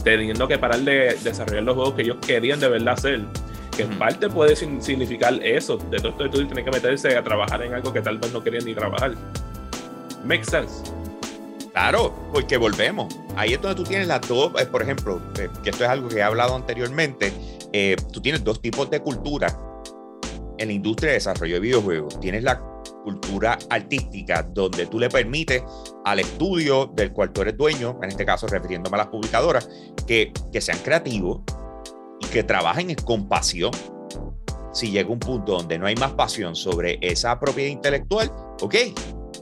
teniendo 0.04 0.48
que 0.48 0.58
parar 0.58 0.80
de 0.80 1.18
desarrollar 1.24 1.64
los 1.64 1.76
juegos 1.76 1.94
que 1.96 2.02
ellos 2.04 2.18
querían 2.26 2.60
de 2.60 2.70
verdad 2.70 2.94
hacer. 2.94 3.22
Que 3.76 3.84
en 3.84 3.98
parte 3.98 4.30
puede 4.30 4.56
significar 4.56 5.34
eso. 5.42 5.78
De 5.78 5.98
todo 5.98 6.10
esto 6.10 6.26
estudio 6.26 6.48
tienen 6.48 6.66
que 6.66 6.72
meterse 6.72 7.18
a 7.18 7.24
trabajar 7.24 7.62
en 7.64 7.74
algo 7.74 7.92
que 7.92 8.02
tal 8.02 8.20
vez 8.20 8.32
no 8.32 8.44
querían 8.44 8.66
ni 8.66 8.76
trabajar. 8.76 9.16
Makes 10.24 10.46
sense. 10.46 10.84
Claro, 11.72 12.14
porque 12.32 12.58
volvemos. 12.58 13.18
Ahí 13.36 13.54
es 13.54 13.62
donde 13.62 13.76
tú 13.76 13.84
tienes 13.84 14.08
las 14.08 14.22
dos, 14.28 14.52
eh, 14.62 14.66
por 14.68 14.84
ejemplo, 14.84 15.20
eh, 15.40 15.50
que 15.64 15.72
esto 15.72 15.84
es 15.84 15.90
algo 15.90 16.08
que 16.08 16.18
he 16.18 16.24
hablado 16.24 16.56
anteriormente, 16.56 17.34
eh, 17.74 17.96
tú 18.12 18.22
tienes 18.22 18.44
dos 18.44 18.62
tipos 18.62 18.92
de 18.92 19.00
cultura 19.00 19.48
en 20.60 20.68
la 20.68 20.74
industria 20.74 21.10
de 21.10 21.14
desarrollo 21.16 21.56
de 21.56 21.60
videojuegos. 21.60 22.20
Tienes 22.20 22.44
la 22.44 22.62
cultura 23.04 23.58
artística, 23.70 24.44
donde 24.44 24.86
tú 24.88 25.00
le 25.00 25.10
permites 25.10 25.64
al 26.06 26.20
estudio 26.20 26.88
del 26.96 27.12
cual 27.12 27.32
tú 27.32 27.42
eres 27.42 27.58
dueño, 27.58 28.00
en 28.02 28.10
este 28.10 28.26
caso 28.26 28.48
refiriéndome 28.48 28.96
a 28.96 29.00
las 29.00 29.08
publicadoras, 29.08 29.70
que, 30.08 30.32
que 30.52 30.62
sean 30.62 30.80
creativos 30.80 31.42
y 32.22 32.26
que 32.28 32.44
trabajen 32.44 32.94
con 32.96 33.28
pasión. 33.28 33.72
Si 34.74 34.90
llega 34.90 35.10
un 35.10 35.20
punto 35.20 35.54
donde 35.54 35.78
no 35.78 35.86
hay 35.86 35.96
más 35.96 36.14
pasión 36.14 36.56
sobre 36.56 36.98
esa 37.02 37.40
propiedad 37.40 37.70
intelectual, 37.70 38.32
ok, 38.62 38.76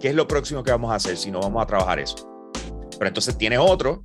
¿qué 0.02 0.10
es 0.10 0.16
lo 0.16 0.28
próximo 0.28 0.62
que 0.64 0.72
vamos 0.72 0.92
a 0.92 0.96
hacer 0.96 1.16
si 1.16 1.32
no 1.32 1.40
vamos 1.40 1.64
a 1.64 1.66
trabajar 1.66 2.00
eso? 2.00 2.28
Pero 2.98 3.08
entonces 3.08 3.38
tiene 3.38 3.58
otro 3.58 4.02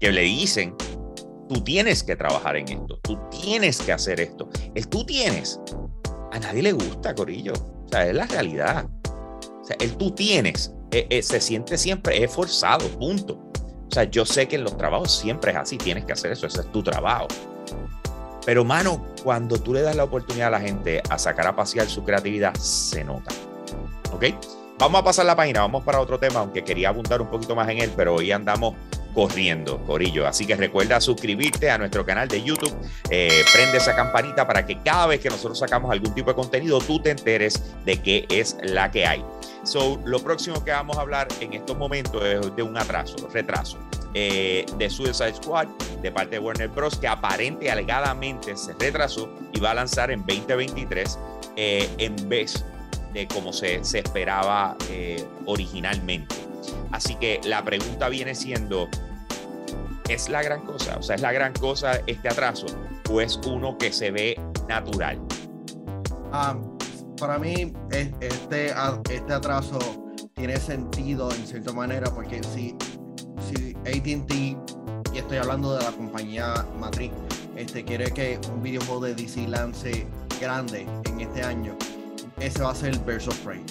que 0.00 0.10
le 0.12 0.22
dicen, 0.22 0.74
tú 1.48 1.62
tienes 1.62 2.02
que 2.02 2.16
trabajar 2.16 2.56
en 2.56 2.68
esto, 2.68 2.98
tú 3.02 3.18
tienes 3.30 3.80
que 3.80 3.92
hacer 3.92 4.20
esto. 4.20 4.48
El 4.74 4.88
tú 4.88 5.04
tienes, 5.04 5.60
a 6.32 6.38
nadie 6.38 6.62
le 6.62 6.72
gusta, 6.72 7.14
Corillo. 7.14 7.52
O 7.86 7.88
sea, 7.88 8.06
es 8.06 8.14
la 8.14 8.26
realidad. 8.26 8.86
O 9.04 9.64
sea, 9.64 9.76
el 9.80 9.96
tú 9.96 10.10
tienes, 10.10 10.72
eh, 10.90 11.06
eh, 11.10 11.22
se 11.22 11.40
siente 11.40 11.78
siempre, 11.78 12.22
es 12.22 12.32
forzado, 12.32 12.86
punto. 12.98 13.34
O 13.34 13.90
sea, 13.90 14.04
yo 14.04 14.24
sé 14.26 14.48
que 14.48 14.56
en 14.56 14.64
los 14.64 14.76
trabajos 14.76 15.16
siempre 15.16 15.52
es 15.52 15.56
así, 15.56 15.78
tienes 15.78 16.04
que 16.04 16.12
hacer 16.12 16.32
eso, 16.32 16.46
ese 16.46 16.60
es 16.60 16.72
tu 16.72 16.82
trabajo. 16.82 17.28
Pero, 18.44 18.64
mano, 18.64 19.04
cuando 19.24 19.58
tú 19.58 19.74
le 19.74 19.82
das 19.82 19.96
la 19.96 20.04
oportunidad 20.04 20.48
a 20.48 20.50
la 20.50 20.60
gente 20.60 21.02
a 21.10 21.18
sacar 21.18 21.46
a 21.48 21.56
pasear 21.56 21.88
su 21.88 22.04
creatividad, 22.04 22.54
se 22.54 23.02
nota. 23.02 23.32
¿Ok? 24.12 24.26
Vamos 24.78 25.00
a 25.00 25.04
pasar 25.04 25.26
la 25.26 25.34
página, 25.34 25.60
vamos 25.60 25.82
para 25.82 26.00
otro 26.00 26.18
tema, 26.18 26.40
aunque 26.40 26.62
quería 26.62 26.90
abundar 26.90 27.20
un 27.20 27.28
poquito 27.28 27.56
más 27.56 27.68
en 27.68 27.78
él, 27.78 27.92
pero 27.96 28.14
hoy 28.14 28.30
andamos 28.30 28.74
corriendo, 29.16 29.78
Corillo. 29.86 30.26
Así 30.26 30.44
que 30.44 30.54
recuerda 30.56 31.00
suscribirte 31.00 31.70
a 31.70 31.78
nuestro 31.78 32.04
canal 32.04 32.28
de 32.28 32.42
YouTube, 32.42 32.76
eh, 33.08 33.42
prende 33.50 33.78
esa 33.78 33.96
campanita 33.96 34.46
para 34.46 34.66
que 34.66 34.82
cada 34.82 35.06
vez 35.06 35.20
que 35.20 35.30
nosotros 35.30 35.58
sacamos 35.58 35.90
algún 35.90 36.14
tipo 36.14 36.28
de 36.28 36.36
contenido, 36.36 36.78
tú 36.80 37.00
te 37.00 37.12
enteres 37.12 37.62
de 37.86 38.02
qué 38.02 38.26
es 38.28 38.58
la 38.62 38.90
que 38.90 39.06
hay. 39.06 39.24
So, 39.64 39.98
lo 40.04 40.18
próximo 40.18 40.62
que 40.62 40.70
vamos 40.70 40.98
a 40.98 41.00
hablar 41.00 41.28
en 41.40 41.54
estos 41.54 41.78
momentos 41.78 42.22
es 42.22 42.54
de 42.54 42.62
un 42.62 42.76
atraso, 42.76 43.16
retraso. 43.32 43.78
Eh, 44.12 44.66
de 44.78 44.88
Suicide 44.90 45.34
Squad 45.34 45.66
de 46.00 46.10
parte 46.10 46.36
de 46.36 46.38
Warner 46.38 46.68
Bros. 46.68 46.96
que 46.96 47.08
aparente 47.08 47.70
alegadamente 47.70 48.56
se 48.56 48.72
retrasó 48.74 49.30
y 49.52 49.60
va 49.60 49.72
a 49.72 49.74
lanzar 49.74 50.10
en 50.10 50.20
2023 50.20 51.18
eh, 51.56 51.88
en 51.98 52.28
vez 52.28 52.64
de 53.12 53.26
como 53.26 53.52
se, 53.52 53.82
se 53.82 53.98
esperaba 53.98 54.76
originalmente. 55.46 56.34
Así 56.92 57.14
que 57.16 57.40
la 57.44 57.64
pregunta 57.64 58.08
viene 58.08 58.34
siendo, 58.34 58.88
¿es 60.08 60.28
la 60.28 60.42
gran 60.42 60.64
cosa? 60.64 60.96
O 60.98 61.02
sea, 61.02 61.16
¿es 61.16 61.22
la 61.22 61.32
gran 61.32 61.52
cosa 61.52 62.00
este 62.06 62.28
atraso? 62.28 62.66
¿O 63.10 63.20
es 63.20 63.38
uno 63.46 63.76
que 63.78 63.92
se 63.92 64.10
ve 64.10 64.40
natural? 64.68 65.20
Para 67.18 67.38
mí, 67.38 67.72
este, 67.90 68.72
este 69.10 69.32
atraso 69.32 69.78
tiene 70.34 70.58
sentido 70.58 71.30
en 71.32 71.46
cierta 71.46 71.72
manera 71.72 72.12
porque 72.12 72.42
si, 72.42 72.76
si 73.48 73.74
ATT, 73.74 74.32
y 74.32 75.18
estoy 75.18 75.38
hablando 75.38 75.76
de 75.76 75.82
la 75.82 75.92
compañía 75.92 76.66
matriz, 76.78 77.10
este, 77.56 77.84
quiere 77.84 78.10
que 78.12 78.38
un 78.52 78.62
videojuego 78.62 79.00
de 79.00 79.14
DC 79.14 79.48
lance 79.48 80.06
grande 80.40 80.86
en 81.04 81.20
este 81.20 81.42
año, 81.42 81.74
ese 82.38 82.62
va 82.62 82.72
a 82.72 82.74
ser 82.74 82.94
of 82.98 83.38
Prey. 83.38 83.64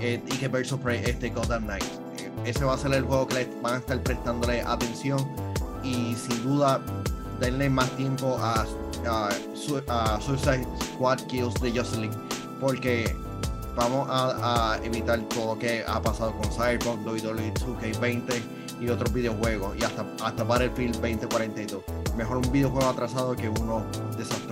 Eh, 0.00 0.20
y 0.26 0.36
que 0.36 0.46
of 0.46 0.80
Prey 0.82 1.02
este 1.06 1.30
Gotham 1.30 1.64
Knight 1.64 2.05
ese 2.46 2.64
va 2.64 2.74
a 2.74 2.78
ser 2.78 2.94
el 2.94 3.04
juego 3.04 3.26
que 3.26 3.34
le 3.34 3.48
van 3.60 3.74
a 3.74 3.76
estar 3.78 4.00
prestándole 4.02 4.62
atención 4.62 5.18
y 5.82 6.14
sin 6.14 6.42
duda 6.44 6.80
denle 7.40 7.68
más 7.68 7.90
tiempo 7.96 8.38
a, 8.40 8.64
a, 9.08 10.20
Suicide 10.20 10.66
Squad 10.94 11.20
Kills 11.26 11.54
de 11.60 11.76
Jocelyn 11.76 12.10
porque 12.60 13.14
vamos 13.74 14.08
a, 14.10 14.78
evitar 14.82 15.20
todo 15.28 15.54
lo 15.54 15.58
que 15.58 15.84
ha 15.86 16.00
pasado 16.00 16.32
con 16.32 16.50
Cyberpunk, 16.50 17.06
WWE 17.06 17.52
2K20 17.54 18.42
y 18.80 18.88
otros 18.88 19.12
videojuegos 19.12 19.76
y 19.76 19.84
hasta, 19.84 20.06
hasta 20.22 20.44
Battlefield 20.44 20.94
2042. 20.94 21.82
Mejor 22.16 22.38
un 22.38 22.52
videojuego 22.52 22.88
atrasado 22.88 23.34
que 23.34 23.48
uno 23.48 23.84
desastroso. 24.16 24.45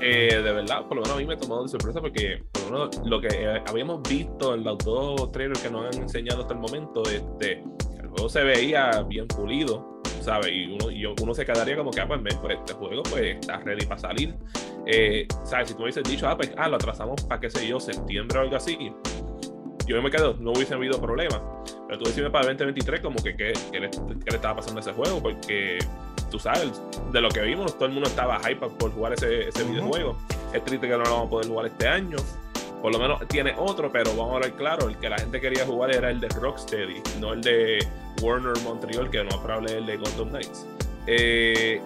Eh, 0.00 0.40
de 0.42 0.52
verdad, 0.52 0.86
por 0.86 0.96
lo 0.96 1.02
menos 1.02 1.16
a 1.16 1.20
mí 1.20 1.26
me 1.26 1.36
tomó 1.36 1.62
de 1.62 1.68
sorpresa 1.68 2.00
porque 2.00 2.42
por 2.52 2.62
lo 2.64 2.70
menos 2.70 3.06
lo 3.06 3.20
que 3.20 3.28
eh, 3.28 3.62
habíamos 3.66 4.02
visto 4.08 4.54
en 4.54 4.64
los 4.64 4.78
dos 4.78 5.30
trailers 5.30 5.60
que 5.60 5.70
nos 5.70 5.94
han 5.94 6.02
enseñado 6.02 6.42
hasta 6.42 6.54
el 6.54 6.60
momento, 6.60 7.02
este, 7.02 7.62
el 8.00 8.08
juego 8.08 8.28
se 8.28 8.42
veía 8.42 9.02
bien 9.02 9.26
pulido, 9.28 10.00
¿sabes? 10.22 10.50
Y 10.52 10.72
uno, 10.72 10.90
y 10.90 11.04
uno 11.04 11.34
se 11.34 11.44
quedaría 11.44 11.76
como 11.76 11.90
que, 11.90 12.00
ah, 12.00 12.08
pues, 12.08 12.20
pues, 12.40 12.58
este 12.58 12.72
juego 12.72 13.02
pues 13.02 13.36
está 13.36 13.58
ready 13.58 13.84
para 13.84 14.00
salir. 14.00 14.34
Eh, 14.86 15.26
¿Sabes? 15.44 15.68
Si 15.68 15.74
tú 15.74 15.82
hubieses 15.82 16.04
dicho, 16.04 16.26
ah, 16.26 16.36
pues, 16.36 16.50
ah, 16.56 16.68
lo 16.68 16.76
atrasamos 16.76 17.22
para, 17.24 17.40
qué 17.40 17.50
sé 17.50 17.68
yo, 17.68 17.78
septiembre 17.78 18.38
o 18.38 18.42
algo 18.42 18.56
así, 18.56 18.92
yo 19.86 20.00
me 20.00 20.10
quedo, 20.10 20.34
no 20.40 20.52
hubiese 20.52 20.74
habido 20.74 20.98
problema. 20.98 21.42
Pero 21.86 21.98
tú 21.98 22.04
decime 22.06 22.30
para 22.30 22.48
el 22.48 22.56
2023 22.56 23.00
como 23.00 23.22
que 23.22 23.36
qué 23.36 23.52
le 23.72 23.90
estaba 24.36 24.56
pasando 24.56 24.78
a 24.78 24.82
ese 24.82 24.92
juego, 24.92 25.20
porque 25.20 25.78
tú 26.30 26.38
sabes, 26.38 26.80
de 27.12 27.20
lo 27.20 27.28
que 27.28 27.40
vimos, 27.42 27.74
todo 27.74 27.86
el 27.86 27.92
mundo 27.92 28.08
estaba 28.08 28.40
hype 28.40 28.68
por 28.68 28.92
jugar 28.92 29.14
ese, 29.14 29.48
ese 29.48 29.64
videojuego. 29.64 30.16
Es 30.52 30.64
triste 30.64 30.88
que 30.88 30.96
no 30.96 31.04
lo 31.04 31.10
vamos 31.10 31.26
a 31.26 31.30
poder 31.30 31.48
jugar 31.48 31.66
este 31.66 31.88
año. 31.88 32.16
Por 32.80 32.92
lo 32.92 32.98
menos 32.98 33.20
tiene 33.28 33.54
otro, 33.58 33.92
pero 33.92 34.10
vamos 34.12 34.32
a 34.32 34.34
hablar 34.36 34.52
claro, 34.54 34.88
el 34.88 34.96
que 34.96 35.10
la 35.10 35.18
gente 35.18 35.40
quería 35.40 35.66
jugar 35.66 35.94
era 35.94 36.10
el 36.10 36.18
de 36.18 36.28
Rocksteady, 36.28 37.02
no 37.20 37.34
el 37.34 37.42
de 37.42 37.86
Warner 38.22 38.58
Montreal, 38.62 39.10
que 39.10 39.22
no 39.22 39.28
es 39.28 39.36
probable 39.36 39.76
el 39.76 39.86
de 39.86 39.96
Gotham 39.98 40.30
Knights. 40.30 40.66
Eh, 41.06 41.82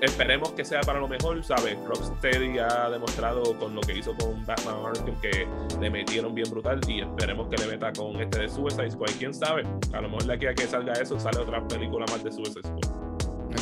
esperemos 0.00 0.50
que 0.52 0.64
sea 0.64 0.80
para 0.82 1.00
lo 1.00 1.08
mejor, 1.08 1.42
¿sabes? 1.42 1.76
Rocksteady 1.86 2.58
ha 2.58 2.90
demostrado 2.90 3.58
con 3.58 3.74
lo 3.74 3.80
que 3.80 3.96
hizo 3.96 4.14
con 4.16 4.44
Batman 4.46 4.76
Arkham 4.86 5.20
que 5.20 5.48
le 5.80 5.90
metieron 5.90 6.34
bien 6.34 6.48
brutal 6.50 6.80
y 6.86 7.00
esperemos 7.00 7.48
que 7.48 7.56
le 7.56 7.66
meta 7.66 7.92
con 7.92 8.20
este 8.20 8.40
de 8.40 8.48
Suicide 8.48 8.90
Squad. 8.90 9.10
¿Quién 9.18 9.34
sabe? 9.34 9.64
A 9.92 10.00
lo 10.00 10.08
mejor 10.08 10.24
de 10.26 10.34
aquí 10.34 10.46
a 10.46 10.54
que 10.54 10.66
salga 10.66 10.92
eso 10.94 11.18
sale 11.18 11.38
otra 11.40 11.66
película 11.66 12.04
más 12.10 12.22
de 12.22 12.30
Suicide 12.30 12.62
Squad. 12.62 13.11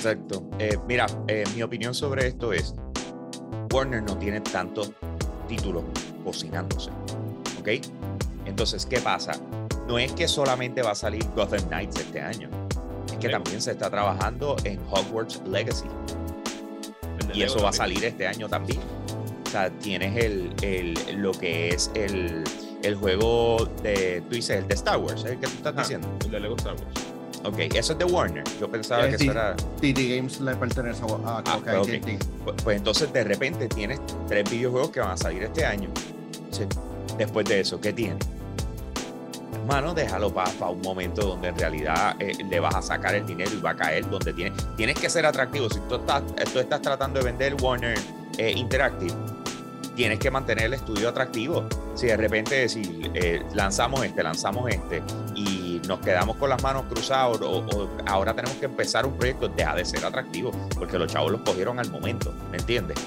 Exacto. 0.00 0.42
Eh, 0.58 0.78
mira, 0.88 1.04
eh, 1.28 1.44
mi 1.54 1.62
opinión 1.62 1.94
sobre 1.94 2.28
esto 2.28 2.54
es, 2.54 2.74
Warner 3.70 4.02
no 4.02 4.16
tiene 4.16 4.40
tantos 4.40 4.92
títulos 5.46 5.84
cocinándose, 6.24 6.90
¿ok? 7.58 7.68
Entonces, 8.46 8.86
¿qué 8.86 8.98
pasa? 8.98 9.32
No 9.86 9.98
es 9.98 10.10
que 10.12 10.26
solamente 10.26 10.80
va 10.80 10.92
a 10.92 10.94
salir 10.94 11.22
Gotham 11.36 11.68
Knights 11.68 12.00
este 12.00 12.18
año, 12.22 12.48
es 13.08 13.18
que 13.18 13.28
también 13.28 13.60
se 13.60 13.72
está 13.72 13.90
trabajando 13.90 14.56
en 14.64 14.80
Hogwarts 14.90 15.42
Legacy. 15.46 15.88
Y 17.34 17.42
eso 17.42 17.62
va 17.62 17.68
a 17.68 17.72
salir 17.74 18.02
este 18.02 18.26
año 18.26 18.48
también. 18.48 18.80
O 19.46 19.50
sea, 19.50 19.68
tienes 19.68 20.16
el, 20.16 20.54
el 20.62 20.94
lo 21.18 21.32
que 21.32 21.68
es 21.68 21.90
el, 21.94 22.42
el, 22.82 22.94
juego 22.94 23.68
de, 23.82 24.22
tú 24.30 24.34
dices, 24.34 24.56
el 24.56 24.66
de 24.66 24.74
Star 24.74 24.96
Wars, 24.96 25.26
¿eh? 25.26 25.36
¿qué 25.38 25.46
tú 25.46 25.56
estás 25.58 25.76
diciendo? 25.76 26.08
El 26.24 26.30
de 26.30 26.40
Lego 26.40 26.56
Star 26.56 26.72
Wars. 26.72 27.09
Ok, 27.44 27.58
eso 27.74 27.92
es 27.92 27.98
de 27.98 28.04
Warner. 28.04 28.44
Yo 28.58 28.70
pensaba 28.70 29.08
que 29.08 29.14
eso 29.14 29.30
era. 29.30 29.56
TT 29.56 30.16
Games 30.16 30.40
le 30.40 30.54
pertenece 30.56 31.02
a, 31.02 31.42
ah, 31.46 31.56
okay. 31.56 32.00
pues, 32.44 32.56
pues, 32.62 32.76
entonces 32.76 33.12
de 33.12 33.24
repente 33.24 33.68
tienes 33.68 34.00
tres 34.28 34.48
videojuegos 34.50 34.90
que 34.90 35.00
van 35.00 35.12
a 35.12 35.16
salir 35.16 35.42
este 35.42 35.64
año. 35.64 35.88
Después 37.16 37.46
de 37.46 37.60
eso, 37.60 37.80
¿qué 37.80 37.92
tienes? 37.92 38.26
Hermano, 39.54 39.94
déjalo 39.94 40.32
para 40.32 40.50
un 40.68 40.80
momento 40.80 41.22
donde 41.22 41.48
en 41.48 41.58
realidad 41.58 42.16
eh, 42.18 42.32
le 42.48 42.60
vas 42.60 42.74
a 42.74 42.82
sacar 42.82 43.14
el 43.14 43.26
dinero 43.26 43.50
y 43.52 43.60
va 43.60 43.70
a 43.70 43.76
caer 43.76 44.08
donde 44.08 44.32
tienes. 44.32 44.54
Tienes 44.76 44.98
que 44.98 45.08
ser 45.08 45.26
atractivo. 45.26 45.68
Si 45.70 45.80
tú 45.80 45.96
estás, 45.96 46.22
tú 46.52 46.58
estás 46.58 46.82
tratando 46.82 47.20
de 47.20 47.26
vender 47.26 47.56
Warner 47.62 47.98
eh, 48.38 48.52
Interactive, 48.56 49.14
tienes 49.94 50.18
que 50.18 50.30
mantener 50.30 50.66
el 50.66 50.74
estudio 50.74 51.08
atractivo. 51.08 51.66
Si 51.94 52.06
de 52.06 52.16
repente 52.16 52.54
decir, 52.54 53.10
eh, 53.14 53.42
lanzamos 53.54 54.04
este, 54.04 54.22
lanzamos 54.22 54.70
este 54.70 55.02
y 55.34 55.59
nos 55.86 56.00
quedamos 56.00 56.36
con 56.36 56.50
las 56.50 56.62
manos 56.62 56.84
cruzadas 56.88 57.40
o, 57.42 57.64
ahora 58.06 58.34
tenemos 58.34 58.56
que 58.58 58.66
empezar 58.66 59.06
un 59.06 59.16
proyecto, 59.16 59.48
deja 59.48 59.74
de 59.74 59.84
ser 59.84 60.04
atractivo 60.04 60.50
porque 60.74 60.98
los 60.98 61.12
chavos 61.12 61.32
los 61.32 61.40
cogieron 61.42 61.78
al 61.78 61.90
momento, 61.90 62.32
¿me 62.50 62.58
entiendes? 62.58 62.98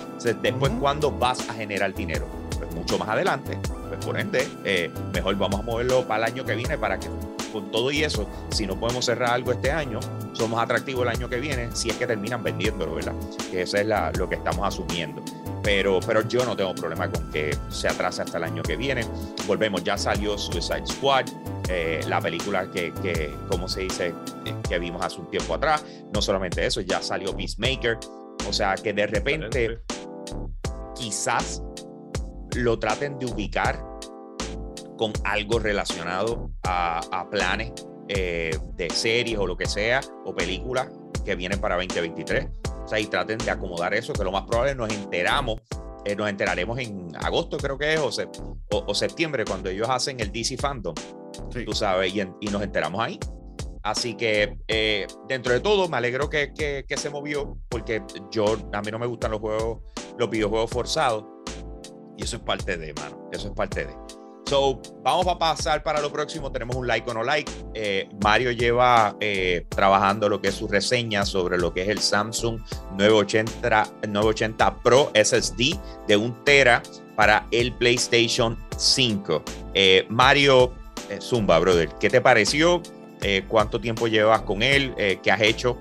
después, 0.41 0.71
¿cuándo 0.79 1.11
vas 1.11 1.49
a 1.49 1.53
generar 1.53 1.93
dinero? 1.93 2.25
Pues 2.57 2.73
mucho 2.73 2.97
más 2.97 3.09
adelante. 3.09 3.57
Pues 3.89 4.05
por 4.05 4.19
ende, 4.19 4.47
eh, 4.63 4.91
mejor 5.13 5.35
vamos 5.37 5.59
a 5.59 5.63
moverlo 5.63 6.07
para 6.07 6.25
el 6.25 6.33
año 6.33 6.45
que 6.45 6.55
viene 6.55 6.77
para 6.77 6.99
que 6.99 7.09
con 7.51 7.69
todo 7.69 7.91
y 7.91 8.03
eso, 8.03 8.27
si 8.49 8.65
no 8.65 8.79
podemos 8.79 9.05
cerrar 9.05 9.31
algo 9.31 9.51
este 9.51 9.71
año, 9.71 9.99
somos 10.31 10.59
atractivos 10.59 11.03
el 11.03 11.09
año 11.09 11.29
que 11.29 11.39
viene, 11.39 11.69
si 11.75 11.89
es 11.89 11.97
que 11.97 12.07
terminan 12.07 12.41
vendiéndolo, 12.41 12.95
¿verdad? 12.95 13.13
Que 13.51 13.61
eso 13.61 13.77
es 13.77 13.87
lo 14.17 14.27
que 14.27 14.35
estamos 14.35 14.67
asumiendo 14.67 15.21
pero, 15.63 16.01
pero 16.05 16.27
yo 16.27 16.45
no 16.45 16.55
tengo 16.55 16.75
problema 16.75 17.09
con 17.09 17.31
que 17.31 17.57
se 17.69 17.87
atrase 17.87 18.21
hasta 18.21 18.37
el 18.37 18.43
año 18.43 18.61
que 18.61 18.75
viene. 18.75 19.05
Volvemos, 19.47 19.83
ya 19.83 19.97
salió 19.97 20.37
Suicide 20.37 20.85
Squad, 20.85 21.25
eh, 21.73 22.01
la 22.07 22.21
película 22.21 22.69
que, 22.71 22.93
que, 23.01 23.33
como 23.49 23.67
se 23.67 23.81
dice, 23.81 24.13
que 24.67 24.79
vimos 24.79 25.03
hace 25.03 25.19
un 25.19 25.29
tiempo 25.29 25.55
atrás. 25.55 25.83
No 26.13 26.21
solamente 26.21 26.65
eso, 26.65 26.81
ya 26.81 27.01
salió 27.01 27.35
Peacemaker. 27.35 27.97
O 28.47 28.53
sea, 28.53 28.75
que 28.75 28.93
de 28.93 29.07
repente 29.07 29.81
quizás 30.95 31.63
lo 32.55 32.77
traten 32.77 33.17
de 33.17 33.25
ubicar 33.25 33.83
con 34.97 35.11
algo 35.23 35.59
relacionado 35.59 36.51
a, 36.63 36.99
a 37.11 37.29
planes 37.29 37.73
eh, 38.07 38.57
de 38.75 38.89
series 38.89 39.39
o 39.39 39.47
lo 39.47 39.57
que 39.57 39.65
sea, 39.65 40.01
o 40.25 40.35
películas 40.35 40.89
que 41.25 41.35
vienen 41.35 41.59
para 41.59 41.75
2023 41.77 42.47
o 42.83 42.87
sea, 42.87 42.99
y 42.99 43.07
traten 43.07 43.37
de 43.37 43.49
acomodar 43.49 43.93
eso, 43.93 44.13
que 44.13 44.23
lo 44.23 44.31
más 44.31 44.43
probable 44.43 44.75
nos 44.75 44.93
enteramos, 44.93 45.61
eh, 46.05 46.15
nos 46.15 46.29
enteraremos 46.29 46.77
en 46.79 47.07
agosto, 47.15 47.57
creo 47.57 47.77
que 47.77 47.93
es, 47.93 47.99
o, 47.99 48.11
o, 48.69 48.93
septiembre, 48.93 49.45
cuando 49.45 49.69
ellos 49.69 49.87
hacen 49.89 50.19
el 50.19 50.31
DC 50.31 50.57
Fandom, 50.57 50.93
tú 51.65 51.73
sabes, 51.73 52.13
y, 52.13 52.21
y, 52.21 52.47
nos 52.47 52.61
enteramos 52.61 53.01
ahí. 53.01 53.19
Así 53.83 54.15
que 54.15 54.57
eh, 54.67 55.07
dentro 55.27 55.51
de 55.51 55.59
todo, 55.59 55.89
me 55.89 55.97
alegro 55.97 56.29
que, 56.29 56.53
que, 56.53 56.85
que, 56.87 56.97
se 56.97 57.09
movió, 57.09 57.57
porque 57.69 58.01
yo, 58.31 58.55
a 58.71 58.81
mí 58.81 58.91
no 58.91 58.99
me 58.99 59.07
gustan 59.07 59.31
los 59.31 59.41
juegos, 59.41 59.81
los 60.17 60.29
videojuegos 60.29 60.71
forzados, 60.71 61.25
y 62.17 62.23
eso 62.23 62.37
es 62.37 62.43
parte 62.43 62.77
de, 62.77 62.93
mano, 62.93 63.29
eso 63.31 63.47
es 63.47 63.53
parte 63.53 63.85
de. 63.85 63.93
So, 64.45 64.81
vamos 65.01 65.25
a 65.27 65.37
pasar 65.39 65.83
para 65.83 66.01
lo 66.01 66.11
próximo. 66.11 66.51
Tenemos 66.51 66.75
un 66.75 66.85
like 66.85 67.09
o 67.09 67.13
no 67.13 67.23
like. 67.23 67.51
Eh, 67.73 68.09
Mario 68.21 68.51
lleva 68.51 69.15
eh, 69.19 69.65
trabajando 69.69 70.27
lo 70.27 70.41
que 70.41 70.49
es 70.49 70.55
su 70.55 70.67
reseña 70.67 71.25
sobre 71.25 71.57
lo 71.57 71.73
que 71.73 71.83
es 71.83 71.89
el 71.89 71.99
Samsung 71.99 72.59
980, 72.97 73.87
980 74.09 74.75
Pro 74.83 75.11
SSD 75.15 75.79
de 76.07 76.17
un 76.17 76.43
Tera 76.43 76.83
para 77.15 77.47
el 77.51 77.73
PlayStation 77.73 78.57
5. 78.77 79.43
Eh, 79.73 80.05
Mario 80.09 80.73
Zumba, 81.19 81.59
brother, 81.59 81.89
¿qué 81.99 82.09
te 82.09 82.21
pareció? 82.21 82.81
¿Cuánto 83.47 83.79
tiempo 83.79 84.07
llevas 84.07 84.41
con 84.41 84.61
él? 84.61 84.93
¿Qué 85.21 85.31
has 85.31 85.41
hecho? 85.41 85.77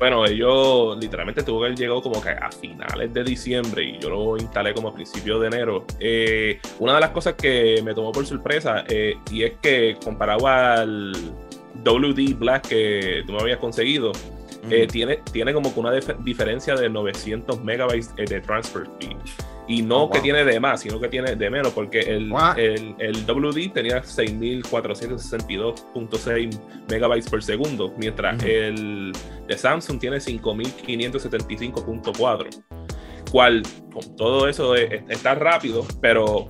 Bueno, 0.00 0.26
yo 0.26 0.96
literalmente 0.98 1.42
tuvo 1.42 1.60
que 1.60 1.66
haber 1.66 1.78
llegado 1.78 2.00
como 2.00 2.22
que 2.22 2.30
a 2.30 2.50
finales 2.50 3.12
de 3.12 3.22
diciembre 3.22 3.84
y 3.84 3.98
yo 3.98 4.08
lo 4.08 4.38
instalé 4.38 4.72
como 4.72 4.88
a 4.88 4.94
principios 4.94 5.42
de 5.42 5.46
enero. 5.48 5.84
Eh, 5.98 6.58
una 6.78 6.94
de 6.94 7.00
las 7.00 7.10
cosas 7.10 7.34
que 7.34 7.82
me 7.84 7.92
tomó 7.92 8.10
por 8.10 8.24
sorpresa 8.24 8.84
eh, 8.88 9.16
y 9.30 9.42
es 9.42 9.52
que 9.60 9.98
comparado 10.02 10.46
al 10.46 11.12
WD 11.84 12.34
Black 12.38 12.68
que 12.68 13.24
tú 13.26 13.34
me 13.34 13.40
habías 13.40 13.58
conseguido, 13.58 14.12
eh, 14.70 14.86
tiene, 14.86 15.18
tiene 15.32 15.52
como 15.52 15.72
que 15.72 15.78
una 15.78 15.92
diferencia 15.92 16.74
de 16.76 16.88
900 16.88 17.62
megabytes 17.62 18.14
eh, 18.16 18.24
de 18.24 18.40
transfer 18.40 18.84
speed. 18.84 19.18
Y 19.70 19.82
no 19.82 20.02
oh, 20.02 20.10
que 20.10 20.18
tiene 20.18 20.44
de 20.44 20.58
más, 20.58 20.80
sino 20.80 20.98
que 20.98 21.06
tiene 21.06 21.36
de 21.36 21.48
menos, 21.48 21.72
porque 21.72 22.00
el, 22.00 22.28
el, 22.56 22.96
el, 22.98 23.24
WD 23.24 23.72
tenía 23.72 24.02
6462.6 24.02 26.60
megabytes 26.90 27.30
por 27.30 27.40
segundo, 27.40 27.94
mientras 27.96 28.42
el 28.42 29.12
de 29.46 29.56
Samsung 29.56 30.00
tiene 30.00 30.16
5575.4. 30.16 32.64
Cual, 33.30 33.62
con 33.92 34.16
todo 34.16 34.48
eso, 34.48 34.74
está 34.74 35.36
rápido, 35.36 35.86
pero 36.00 36.48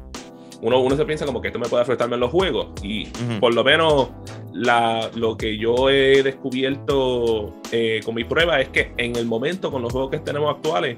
uno, 0.63 0.81
uno 0.81 0.97
se 0.97 1.05
piensa 1.05 1.27
como 1.27 1.43
que 1.43 1.49
esto 1.49 1.59
me 1.59 1.69
puede 1.69 1.83
afectarme 1.83 2.15
en 2.15 2.21
los 2.21 2.31
juegos. 2.31 2.69
Y 2.83 3.05
por 3.39 3.53
lo 3.53 3.63
menos 3.63 4.13
la, 4.55 5.11
lo 5.15 5.37
que 5.37 5.59
yo 5.59 5.91
he 5.91 6.23
descubierto 6.23 7.55
eh, 7.71 8.01
con 8.03 8.15
mi 8.15 8.25
prueba 8.25 8.63
es 8.63 8.71
que 8.71 8.95
en 8.97 9.15
el 9.17 9.27
momento 9.27 9.71
con 9.71 9.83
los 9.83 9.93
juegos 9.93 10.11
que 10.11 10.21
tenemos 10.21 10.55
actuales 10.55 10.97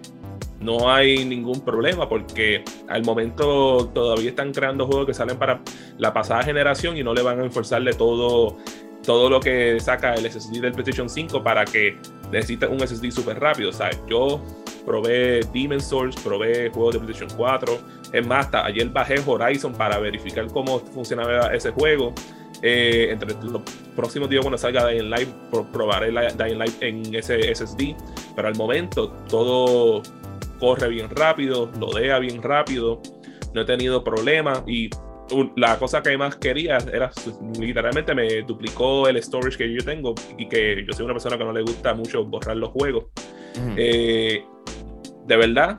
no 0.62 0.92
hay 0.92 1.25
ningún 1.25 1.61
problema 1.61 2.09
porque 2.09 2.64
al 2.88 3.04
momento 3.04 3.90
todavía 3.92 4.31
están 4.31 4.52
creando 4.52 4.87
juegos 4.87 5.07
que 5.07 5.14
salen 5.14 5.38
para 5.38 5.61
la 5.99 6.12
pasada 6.12 6.42
generación 6.42 6.97
y 6.97 7.02
no 7.02 7.14
le 7.14 7.23
van 7.23 7.40
a 7.40 7.45
enforzarle 7.45 7.95
todo 7.95 8.57
todo 9.02 9.28
lo 9.28 9.40
que 9.40 9.81
saca 9.81 10.14
el 10.14 10.31
SSD 10.31 10.61
del 10.61 10.73
PlayStation 10.73 11.09
5 11.09 11.42
para 11.42 11.64
que 11.64 11.99
necesite 12.31 12.66
un 12.66 12.81
SSD 12.81 13.11
súper 13.11 13.40
rápido. 13.40 13.73
¿sabes? 13.73 14.00
Yo 14.09 14.40
probé 14.87 15.40
Demon's 15.52 15.85
Souls, 15.85 16.16
probé 16.23 16.71
juegos 16.71 16.95
de 16.95 17.00
PlayStation 17.00 17.37
4. 17.37 17.78
Es 18.12 18.26
más, 18.26 18.47
hasta 18.47 18.64
ayer 18.64 18.88
bajé 18.88 19.16
Horizon 19.25 19.73
para 19.73 19.99
verificar 19.99 20.47
cómo 20.49 20.78
funcionaba 20.78 21.52
ese 21.54 21.71
juego. 21.71 22.14
Eh, 22.64 23.09
entre 23.11 23.35
los 23.42 23.61
próximos 23.97 24.31
días 24.31 24.42
cuando 24.42 24.57
salga 24.57 24.87
Dying 24.87 25.11
Light 25.11 25.28
probaré 25.73 26.12
la 26.12 26.31
Dying 26.31 26.59
Light 26.59 26.81
en 26.81 27.12
ese 27.12 27.52
SSD 27.52 27.97
pero 28.37 28.47
al 28.47 28.54
momento 28.54 29.11
todo 29.28 30.00
corre 30.62 30.88
bien 30.88 31.11
rápido 31.11 31.69
lodea 31.76 32.21
bien 32.21 32.40
rápido 32.40 33.02
no 33.52 33.62
he 33.62 33.64
tenido 33.64 34.04
problemas 34.04 34.62
y 34.64 34.88
la 35.57 35.76
cosa 35.76 36.02
que 36.02 36.16
más 36.16 36.37
quería 36.37 36.78
era 36.92 37.11
literalmente 37.59 38.14
me 38.14 38.42
duplicó 38.42 39.09
el 39.09 39.21
storage 39.21 39.59
que 39.59 39.75
yo 39.75 39.85
tengo 39.85 40.14
y 40.38 40.49
que 40.49 40.85
yo 40.87 40.92
soy 40.92 41.04
una 41.04 41.14
persona 41.14 41.37
que 41.37 41.45
no 41.45 41.52
le 41.52 41.62
gusta 41.62 41.95
mucho 41.95 42.25
borrar 42.25 42.57
los 42.57 42.71
juegos. 42.71 43.07
Eh, 43.76 44.45
de 45.26 45.37
verdad, 45.37 45.78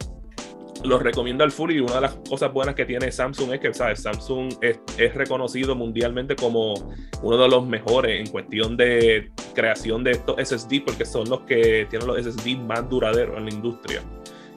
los 0.84 1.04
recomiendo 1.04 1.44
al 1.44 1.52
full 1.52 1.72
y 1.72 1.80
una 1.80 1.96
de 1.96 2.02
las 2.02 2.16
cosas 2.28 2.52
buenas 2.52 2.74
que 2.74 2.86
tiene 2.86 3.12
Samsung 3.12 3.54
es 3.54 3.60
que 3.60 3.74
¿sabes? 3.74 4.02
Samsung 4.02 4.54
es, 4.62 4.80
es, 4.98 5.14
reconocido 5.14 5.76
mundialmente 5.76 6.36
como 6.36 6.74
uno 7.22 7.38
de 7.38 7.48
los 7.48 7.68
mejores 7.68 8.22
en 8.26 8.32
cuestión 8.32 8.76
de 8.76 9.32
creación 9.54 10.04
de 10.04 10.12
estos 10.12 10.36
SSD 10.38 10.82
porque 10.84 11.06
son 11.06 11.30
los 11.30 11.42
que 11.42 11.86
tienen 11.92 12.08
los 12.08 12.18
SSD 12.18 12.58
más 12.58 12.90
duraderos 12.90 13.38
en 13.38 13.46
la 13.46 13.52
industria 13.52 14.02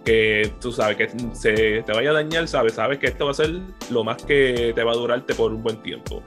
que 0.06 0.52
tú 0.60 0.70
sabes 0.70 0.96
que 0.96 1.10
se 1.32 1.82
te 1.82 1.92
vaya 1.92 2.10
a 2.10 2.12
dañar, 2.14 2.46
sabes, 2.46 2.75
sabes 2.75 2.98
que 2.98 3.08
esto 3.08 3.25
va 3.25 3.32
a 3.32 3.34
ser 3.34 3.60
lo 3.90 4.04
más 4.04 4.22
que 4.22 4.72
te 4.72 4.84
va 4.84 4.92
a 4.92 4.94
durarte 4.94 5.34
por 5.34 5.52
un 5.52 5.62
buen 5.62 5.82
tiempo. 5.82 6.22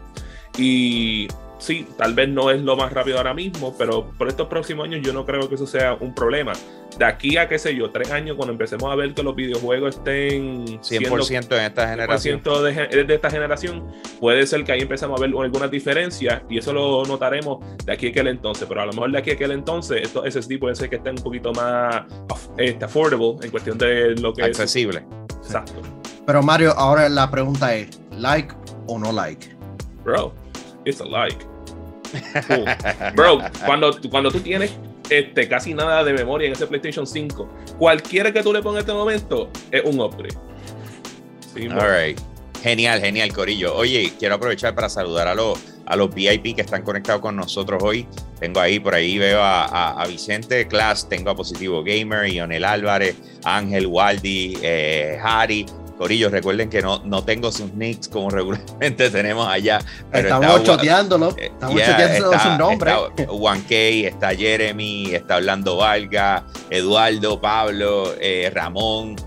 Y 0.57 1.29
sí, 1.59 1.85
tal 1.97 2.13
vez 2.13 2.29
no 2.29 2.49
es 2.49 2.61
lo 2.61 2.75
más 2.75 2.91
rápido 2.91 3.17
ahora 3.17 3.33
mismo, 3.33 3.75
pero 3.77 4.09
por 4.17 4.27
estos 4.27 4.47
próximos 4.47 4.85
años 4.85 5.01
yo 5.03 5.13
no 5.13 5.25
creo 5.25 5.47
que 5.47 5.55
eso 5.55 5.67
sea 5.67 5.93
un 5.99 6.15
problema. 6.15 6.53
De 6.97 7.05
aquí 7.05 7.37
a, 7.37 7.47
qué 7.47 7.59
sé 7.59 7.75
yo, 7.75 7.91
tres 7.91 8.11
años, 8.11 8.35
cuando 8.35 8.53
empecemos 8.53 8.91
a 8.91 8.95
ver 8.95 9.13
que 9.13 9.21
los 9.21 9.35
videojuegos 9.35 9.97
estén 9.97 10.65
100% 10.81 11.57
en 11.57 11.63
esta 11.63 11.87
generación. 11.87 12.41
De, 12.43 13.03
de, 13.03 13.13
esta 13.13 13.29
generación, 13.29 13.85
puede 14.19 14.45
ser 14.47 14.63
que 14.63 14.71
ahí 14.71 14.81
empecemos 14.81 15.19
a 15.19 15.21
ver 15.21 15.31
algunas 15.39 15.69
diferencias 15.69 16.41
y 16.49 16.57
eso 16.57 16.73
lo 16.73 17.05
notaremos 17.05 17.59
de 17.85 17.93
aquí 17.93 18.07
a 18.07 18.09
aquel 18.09 18.27
entonces. 18.27 18.67
Pero 18.67 18.81
a 18.81 18.85
lo 18.87 18.93
mejor 18.93 19.11
de 19.11 19.17
aquí 19.19 19.29
a 19.29 19.33
aquel 19.33 19.51
entonces, 19.51 20.01
estos 20.01 20.25
SSD 20.25 20.57
pueden 20.59 20.75
ser 20.75 20.89
que 20.89 20.95
estén 20.95 21.17
un 21.17 21.23
poquito 21.23 21.53
más 21.53 22.05
este, 22.57 22.83
affordable 22.83 23.35
en 23.43 23.51
cuestión 23.51 23.77
de 23.77 24.15
lo 24.15 24.33
que 24.33 24.43
Accesible. 24.43 25.05
Exacto. 25.37 25.81
Pero 26.25 26.41
Mario, 26.43 26.73
ahora 26.75 27.07
la 27.07 27.29
pregunta 27.29 27.73
es: 27.75 28.01
¿like 28.17 28.53
o 28.87 28.99
no 28.99 29.11
like? 29.11 29.55
Bro, 30.03 30.33
it's 30.89 31.01
a 31.01 31.05
like. 31.05 31.45
Bro, 33.15 33.41
cuando, 33.65 33.99
cuando 34.09 34.31
tú 34.31 34.39
tienes 34.39 34.71
este, 35.09 35.47
casi 35.47 35.73
nada 35.73 36.03
de 36.03 36.13
memoria 36.13 36.47
en 36.47 36.53
ese 36.53 36.67
PlayStation 36.67 37.05
5, 37.05 37.47
cualquiera 37.77 38.31
que 38.31 38.41
tú 38.41 38.51
le 38.53 38.61
pongas 38.61 38.83
en 38.83 38.89
este 38.89 38.93
momento 38.93 39.49
es 39.71 39.83
un 39.83 39.99
upgrade. 39.99 40.37
Genial, 42.61 42.99
genial, 42.99 43.33
Corillo. 43.33 43.75
Oye, 43.75 44.13
quiero 44.19 44.35
aprovechar 44.35 44.75
para 44.75 44.89
saludar 44.89 45.27
a 45.27 45.35
los, 45.35 45.57
a 45.85 45.95
los 45.95 46.13
VIP 46.13 46.55
que 46.55 46.61
están 46.61 46.83
conectados 46.83 47.21
con 47.21 47.35
nosotros 47.35 47.81
hoy. 47.81 48.05
Tengo 48.39 48.59
ahí, 48.59 48.79
por 48.79 48.95
ahí 48.95 49.17
veo 49.17 49.39
a, 49.41 50.03
Vicente 50.07 50.67
Class, 50.67 51.07
tengo 51.07 51.29
a 51.29 51.35
Positivo 51.35 51.83
Gamer, 51.83 52.27
Ionel 52.27 52.65
Álvarez, 52.65 53.15
Ángel 53.43 53.87
Waldi, 53.87 54.57
eh, 54.61 55.17
Harry, 55.21 55.65
Corillo, 55.99 56.29
recuerden 56.29 56.69
que 56.69 56.81
no, 56.81 57.03
no 57.03 57.25
tengo 57.25 57.51
sus 57.51 57.73
nicks 57.73 58.07
como 58.07 58.29
regularmente 58.29 59.09
tenemos 59.11 59.45
allá. 59.45 59.79
estamos 60.13 60.63
choteándolo. 60.63 61.35
Eh, 61.35 61.51
estamos 61.51 61.81
choteando 61.81 62.39
sus 62.39 62.57
nombres. 62.57 62.95
Está 63.17 63.27
Juan 63.27 63.65
está 63.69 64.29
Jeremy, 64.29 65.13
está 65.13 65.35
Orlando 65.35 65.75
Valga, 65.75 66.45
Eduardo, 66.69 67.41
Pablo, 67.41 68.13
eh, 68.17 68.49
Ramón. 68.55 69.17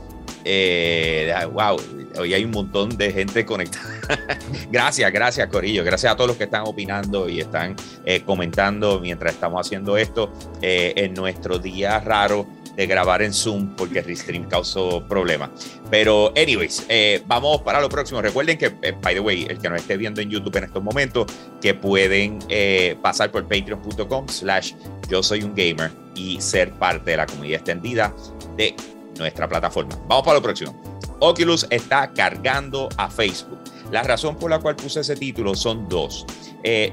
Eh, 0.46 1.34
wow, 1.52 1.76
hoy 2.18 2.32
hay 2.32 2.42
un 2.42 2.52
montón 2.52 2.96
de 2.96 3.12
gente 3.12 3.44
conectada. 3.44 4.00
gracias, 4.70 5.12
gracias, 5.12 5.46
Corillo. 5.48 5.84
Gracias 5.84 6.10
a 6.10 6.16
todos 6.16 6.28
los 6.28 6.38
que 6.38 6.44
están 6.44 6.62
opinando 6.64 7.28
y 7.28 7.40
están 7.40 7.76
comentando 8.24 8.98
mientras 8.98 9.34
estamos 9.34 9.66
haciendo 9.66 9.98
esto 9.98 10.32
en 10.62 11.12
nuestro 11.12 11.58
día 11.58 12.00
raro 12.00 12.46
de 12.76 12.86
grabar 12.86 13.22
en 13.22 13.32
Zoom 13.32 13.74
porque 13.76 14.02
Restream 14.02 14.48
causó 14.48 15.06
problemas. 15.06 15.50
Pero, 15.90 16.32
anyways, 16.36 16.86
eh, 16.88 17.22
vamos 17.26 17.60
para 17.62 17.80
lo 17.80 17.88
próximo. 17.88 18.22
Recuerden 18.22 18.58
que, 18.58 18.74
eh, 18.82 18.94
by 19.00 19.14
the 19.14 19.20
way, 19.20 19.46
el 19.48 19.58
que 19.58 19.68
nos 19.68 19.80
esté 19.80 19.96
viendo 19.96 20.20
en 20.20 20.30
YouTube 20.30 20.56
en 20.56 20.64
estos 20.64 20.82
momentos, 20.82 21.26
que 21.60 21.74
pueden 21.74 22.38
eh, 22.48 22.96
pasar 23.02 23.30
por 23.30 23.42
patreon.com 23.46 24.28
slash 24.28 24.72
yo 25.08 25.22
soy 25.22 25.42
un 25.42 25.54
gamer 25.54 25.90
y 26.14 26.40
ser 26.40 26.72
parte 26.72 27.12
de 27.12 27.16
la 27.18 27.26
comunidad 27.26 27.56
extendida 27.56 28.14
de 28.56 28.74
nuestra 29.18 29.48
plataforma. 29.48 29.94
Vamos 30.08 30.24
para 30.24 30.36
lo 30.36 30.42
próximo. 30.42 30.80
Oculus 31.20 31.66
está 31.70 32.12
cargando 32.12 32.88
a 32.96 33.08
Facebook. 33.08 33.58
La 33.92 34.02
razón 34.02 34.36
por 34.36 34.50
la 34.50 34.58
cual 34.58 34.74
puse 34.74 35.00
ese 35.00 35.14
título 35.14 35.54
son 35.54 35.88
dos. 35.88 36.26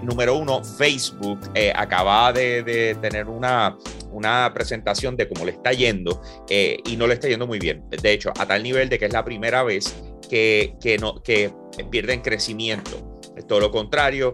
Número 0.01 0.35
uno, 0.35 0.63
Facebook 0.63 1.39
eh, 1.53 1.71
acaba 1.75 2.33
de, 2.33 2.97
tener 3.01 3.27
una, 3.27 3.77
una, 4.11 4.51
presentación 4.53 5.15
de 5.15 5.27
cómo 5.27 5.45
le 5.45 5.51
está 5.51 5.71
yendo 5.71 6.21
eh, 6.49 6.77
y 6.85 6.97
no 6.97 7.07
le 7.07 7.13
está 7.13 7.27
yendo 7.27 7.47
muy 7.47 7.59
bien. 7.59 7.83
De 7.89 8.11
hecho, 8.11 8.31
a 8.37 8.45
tal 8.45 8.63
nivel 8.63 8.89
de 8.89 8.99
que 8.99 9.05
es 9.05 9.13
la 9.13 9.23
primera 9.23 9.63
vez 9.63 9.95
que, 10.29 10.75
que, 10.81 10.97
no, 10.97 11.21
que 11.21 11.51
pierden 11.89 12.21
crecimiento. 12.21 13.21
Es 13.35 13.47
todo 13.47 13.59
lo 13.61 13.71
contrario, 13.71 14.33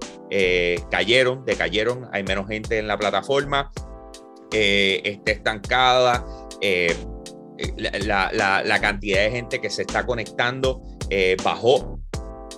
cayeron, 0.90 1.46
decayeron, 1.46 2.10
hay 2.12 2.24
menos 2.24 2.48
gente 2.48 2.80
en 2.80 2.88
la 2.88 2.98
plataforma, 2.98 3.72
está 4.52 5.32
estancada. 5.32 6.26
La, 7.78 8.32
la, 8.34 8.80
cantidad 8.82 9.24
de 9.24 9.32
gente 9.32 9.62
que 9.62 9.70
se 9.70 9.84
está 9.84 10.08
conectando 10.08 10.82
bajó. 11.44 12.00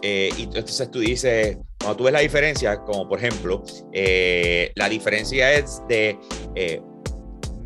y 0.02 0.44
entonces 0.44 0.90
tú 0.90 1.00
dices, 1.00 1.58
cuando 1.80 1.98
tú 1.98 2.04
ves 2.06 2.14
la 2.14 2.20
diferencia, 2.20 2.80
como 2.80 3.08
por 3.08 3.20
ejemplo, 3.20 3.64
eh, 3.94 4.72
la 4.76 4.90
diferencia 4.90 5.54
es 5.54 5.82
de 5.88 6.18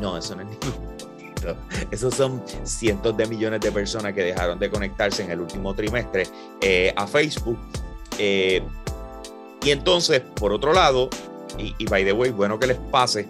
no, 0.00 0.16
eso 0.16 0.36
no 0.36 0.42
es 0.42 0.48
ningún 0.48 0.60
poquito. 0.60 1.08
Esos 1.90 2.14
son 2.14 2.40
cientos 2.64 3.16
de 3.16 3.26
millones 3.26 3.60
de 3.60 3.72
personas 3.72 4.12
que 4.12 4.22
dejaron 4.22 4.58
de 4.58 4.70
conectarse 4.70 5.24
en 5.24 5.30
el 5.30 5.40
último 5.40 5.74
trimestre 5.74 6.24
a 6.94 7.06
Facebook. 7.06 7.58
y 8.18 8.60
entonces, 9.70 10.20
por 10.36 10.52
otro 10.52 10.72
lado, 10.72 11.08
y, 11.58 11.74
y 11.78 11.86
by 11.86 12.04
the 12.04 12.12
way, 12.12 12.30
bueno 12.30 12.58
que 12.58 12.66
les 12.68 12.78
pase, 12.90 13.28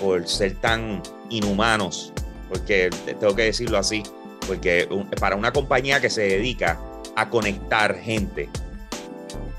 por, 0.00 0.28
ser 0.28 0.54
tan 0.60 1.02
inhumanos, 1.30 2.12
porque 2.48 2.90
tengo 3.18 3.34
que 3.34 3.42
decirlo 3.42 3.78
así, 3.78 4.02
porque 4.48 4.88
para 5.20 5.36
una 5.36 5.52
compañía 5.52 6.00
que 6.00 6.10
se 6.10 6.22
dedica 6.22 6.80
a 7.14 7.28
conectar 7.28 7.94
gente, 7.96 8.48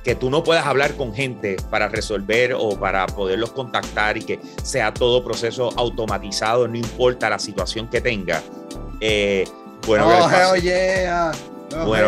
que 0.04 0.16
tú 0.16 0.30
no 0.30 0.44
puedas 0.44 0.66
hablar 0.66 0.96
con 0.96 1.14
gente 1.14 1.58
para 1.70 1.88
resolver 1.88 2.54
o 2.58 2.78
para 2.80 3.06
poderlos 3.06 3.52
contactar 3.52 4.18
y 4.18 4.24
que 4.24 4.40
sea 4.64 4.94
todo 4.94 5.24
proceso 5.24 5.72
automatizado, 5.78 6.68
no 6.68 6.76
importa 6.76 7.30
la 7.30 7.40
situación 7.40 7.88
que 7.88 8.02
tenga. 8.02 8.42
Eh, 9.00 9.48
bueno, 9.86 10.08
oh, 10.08 10.30
hell 10.30 10.62
yeah. 10.62 11.32
bueno, 11.86 12.08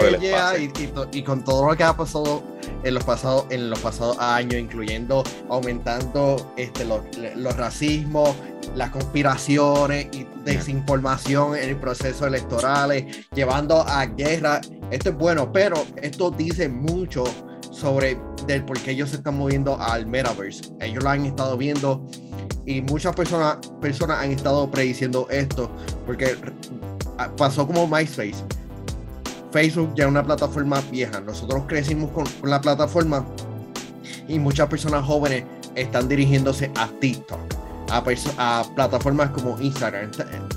y, 0.59 0.71
y, 1.11 1.23
con 1.23 1.43
todo 1.43 1.69
lo 1.69 1.77
que 1.77 1.83
ha 1.83 1.95
pasado 1.95 2.50
en 2.83 2.93
los 2.93 3.03
pasados, 3.03 3.45
en 3.49 3.69
los 3.69 3.79
pasados 3.79 4.17
años, 4.19 4.55
incluyendo 4.55 5.23
aumentando 5.49 6.53
este, 6.57 6.85
los, 6.85 7.01
los 7.35 7.55
racismos, 7.55 8.35
las 8.75 8.89
conspiraciones 8.89 10.07
y 10.13 10.27
desinformación 10.43 11.55
en 11.55 11.69
el 11.69 11.77
proceso 11.77 12.25
electoral, 12.25 13.05
llevando 13.33 13.81
a 13.81 14.05
guerra. 14.05 14.61
Esto 14.91 15.09
es 15.09 15.15
bueno, 15.15 15.51
pero 15.51 15.83
esto 16.01 16.31
dice 16.31 16.69
mucho 16.69 17.23
sobre 17.71 18.17
del 18.47 18.63
por 18.65 18.79
qué 18.79 18.91
ellos 18.91 19.09
se 19.09 19.17
están 19.17 19.37
moviendo 19.37 19.79
al 19.79 20.05
metaverse. 20.05 20.73
Ellos 20.79 21.03
lo 21.03 21.09
han 21.09 21.25
estado 21.25 21.57
viendo 21.57 22.05
y 22.65 22.81
muchas 22.81 23.15
personas, 23.15 23.57
personas 23.79 24.19
han 24.19 24.31
estado 24.31 24.69
prediciendo 24.69 25.27
esto 25.29 25.69
porque 26.05 26.35
pasó 27.37 27.65
como 27.65 27.87
MySpace. 27.87 28.35
Facebook 29.51 29.93
ya 29.95 30.05
es 30.05 30.09
una 30.09 30.23
plataforma 30.23 30.81
vieja. 30.91 31.19
Nosotros 31.21 31.63
crecimos 31.67 32.11
con, 32.11 32.25
la 32.43 32.61
plataforma 32.61 33.25
y 34.27 34.39
muchas 34.39 34.67
personas 34.69 35.05
jóvenes 35.05 35.43
están 35.75 36.07
dirigiéndose 36.07 36.71
a 36.75 36.87
TikTok, 36.87 37.39
a, 37.89 38.03
a 38.37 38.63
plataformas 38.75 39.29
como 39.31 39.59
Instagram. 39.59 40.11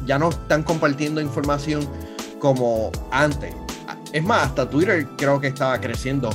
Ya 0.07 0.19
no 0.19 0.31
están 0.31 0.63
compartiendo 0.63 1.21
información 1.21 1.89
como 2.39 2.91
antes. 3.11 3.55
Es 4.13 4.23
más, 4.23 4.47
hasta 4.49 4.69
Twitter 4.69 5.07
creo 5.17 5.41
que 5.41 5.49
estaba 5.49 5.81
creciendo 5.81 6.31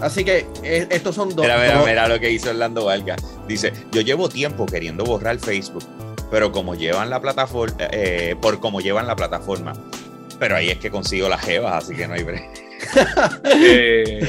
Así 0.00 0.24
que 0.24 0.46
eh, 0.62 0.86
estos 0.90 1.14
son 1.14 1.34
dos. 1.34 1.44
Mira, 1.44 1.58
mira, 1.58 1.82
mira 1.84 2.08
lo 2.08 2.20
que 2.20 2.30
hizo 2.30 2.50
Orlando 2.50 2.84
Vargas. 2.84 3.20
Dice: 3.48 3.72
Yo 3.90 4.00
llevo 4.00 4.28
tiempo 4.28 4.66
queriendo 4.66 5.04
borrar 5.04 5.38
Facebook, 5.38 5.84
pero 6.30 6.52
como 6.52 6.74
llevan 6.74 7.10
la 7.10 7.20
plataforma, 7.20 7.76
eh, 7.90 8.36
por 8.40 8.60
como 8.60 8.80
llevan 8.80 9.06
la 9.06 9.16
plataforma. 9.16 9.72
Pero 10.38 10.56
ahí 10.56 10.70
es 10.70 10.78
que 10.78 10.90
consigo 10.90 11.28
las 11.28 11.40
jevas, 11.40 11.84
así 11.84 11.94
que 11.94 12.06
no 12.06 12.14
hay 12.14 12.24
eh, 13.44 14.20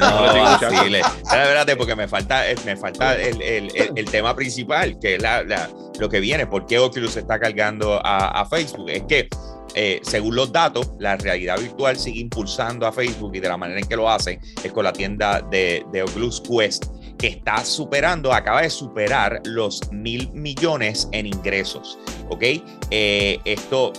no, 0.00 0.06
así 0.24 0.96
Espérate, 0.96 1.76
porque 1.76 1.94
me 1.94 2.08
falta, 2.08 2.50
eh, 2.50 2.56
me 2.64 2.76
falta 2.76 3.20
el, 3.20 3.40
el, 3.42 3.70
el, 3.96 4.04
tema 4.06 4.34
principal, 4.34 4.98
que 4.98 5.16
es 5.16 5.22
la, 5.22 5.42
la, 5.42 5.68
lo 5.98 6.08
que 6.08 6.20
viene. 6.20 6.46
¿Por 6.46 6.66
qué 6.66 6.78
Oculus 6.78 7.16
está 7.16 7.38
cargando 7.38 8.00
a, 8.04 8.40
a 8.40 8.46
Facebook? 8.46 8.88
Es 8.88 9.02
que 9.02 9.28
eh, 9.74 10.00
según 10.02 10.36
los 10.36 10.52
datos, 10.52 10.90
la 10.98 11.16
realidad 11.16 11.58
virtual 11.58 11.98
sigue 11.98 12.20
impulsando 12.20 12.86
a 12.86 12.92
Facebook 12.92 13.34
y 13.34 13.40
de 13.40 13.48
la 13.48 13.56
manera 13.56 13.80
en 13.80 13.86
que 13.86 13.96
lo 13.96 14.08
hacen 14.10 14.38
es 14.62 14.72
con 14.72 14.84
la 14.84 14.92
tienda 14.92 15.40
de, 15.40 15.84
de 15.92 16.02
Oculus 16.02 16.40
Quest, 16.40 16.86
que 17.18 17.28
está 17.28 17.64
superando, 17.64 18.32
acaba 18.32 18.62
de 18.62 18.70
superar 18.70 19.40
los 19.44 19.90
mil 19.90 20.30
millones 20.32 21.08
en 21.12 21.26
ingresos. 21.26 21.98
¿Ok? 22.28 22.42
Eh, 22.90 23.38
esto 23.44 23.92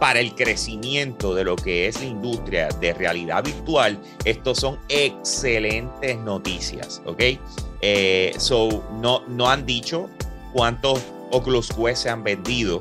para 0.00 0.18
el 0.18 0.34
crecimiento 0.34 1.34
de 1.34 1.44
lo 1.44 1.56
que 1.56 1.86
es 1.86 2.00
la 2.00 2.06
industria 2.06 2.68
de 2.80 2.94
realidad 2.94 3.44
virtual, 3.44 4.00
estos 4.24 4.58
son 4.58 4.78
excelentes 4.88 6.16
noticias, 6.18 7.02
¿ok? 7.04 7.22
Eh, 7.82 8.32
so, 8.38 8.82
no, 9.00 9.22
no 9.28 9.48
han 9.48 9.66
dicho 9.66 10.08
cuántos 10.52 11.00
Oculus 11.30 11.68
Quest 11.68 12.04
se 12.04 12.10
han 12.10 12.24
vendido, 12.24 12.80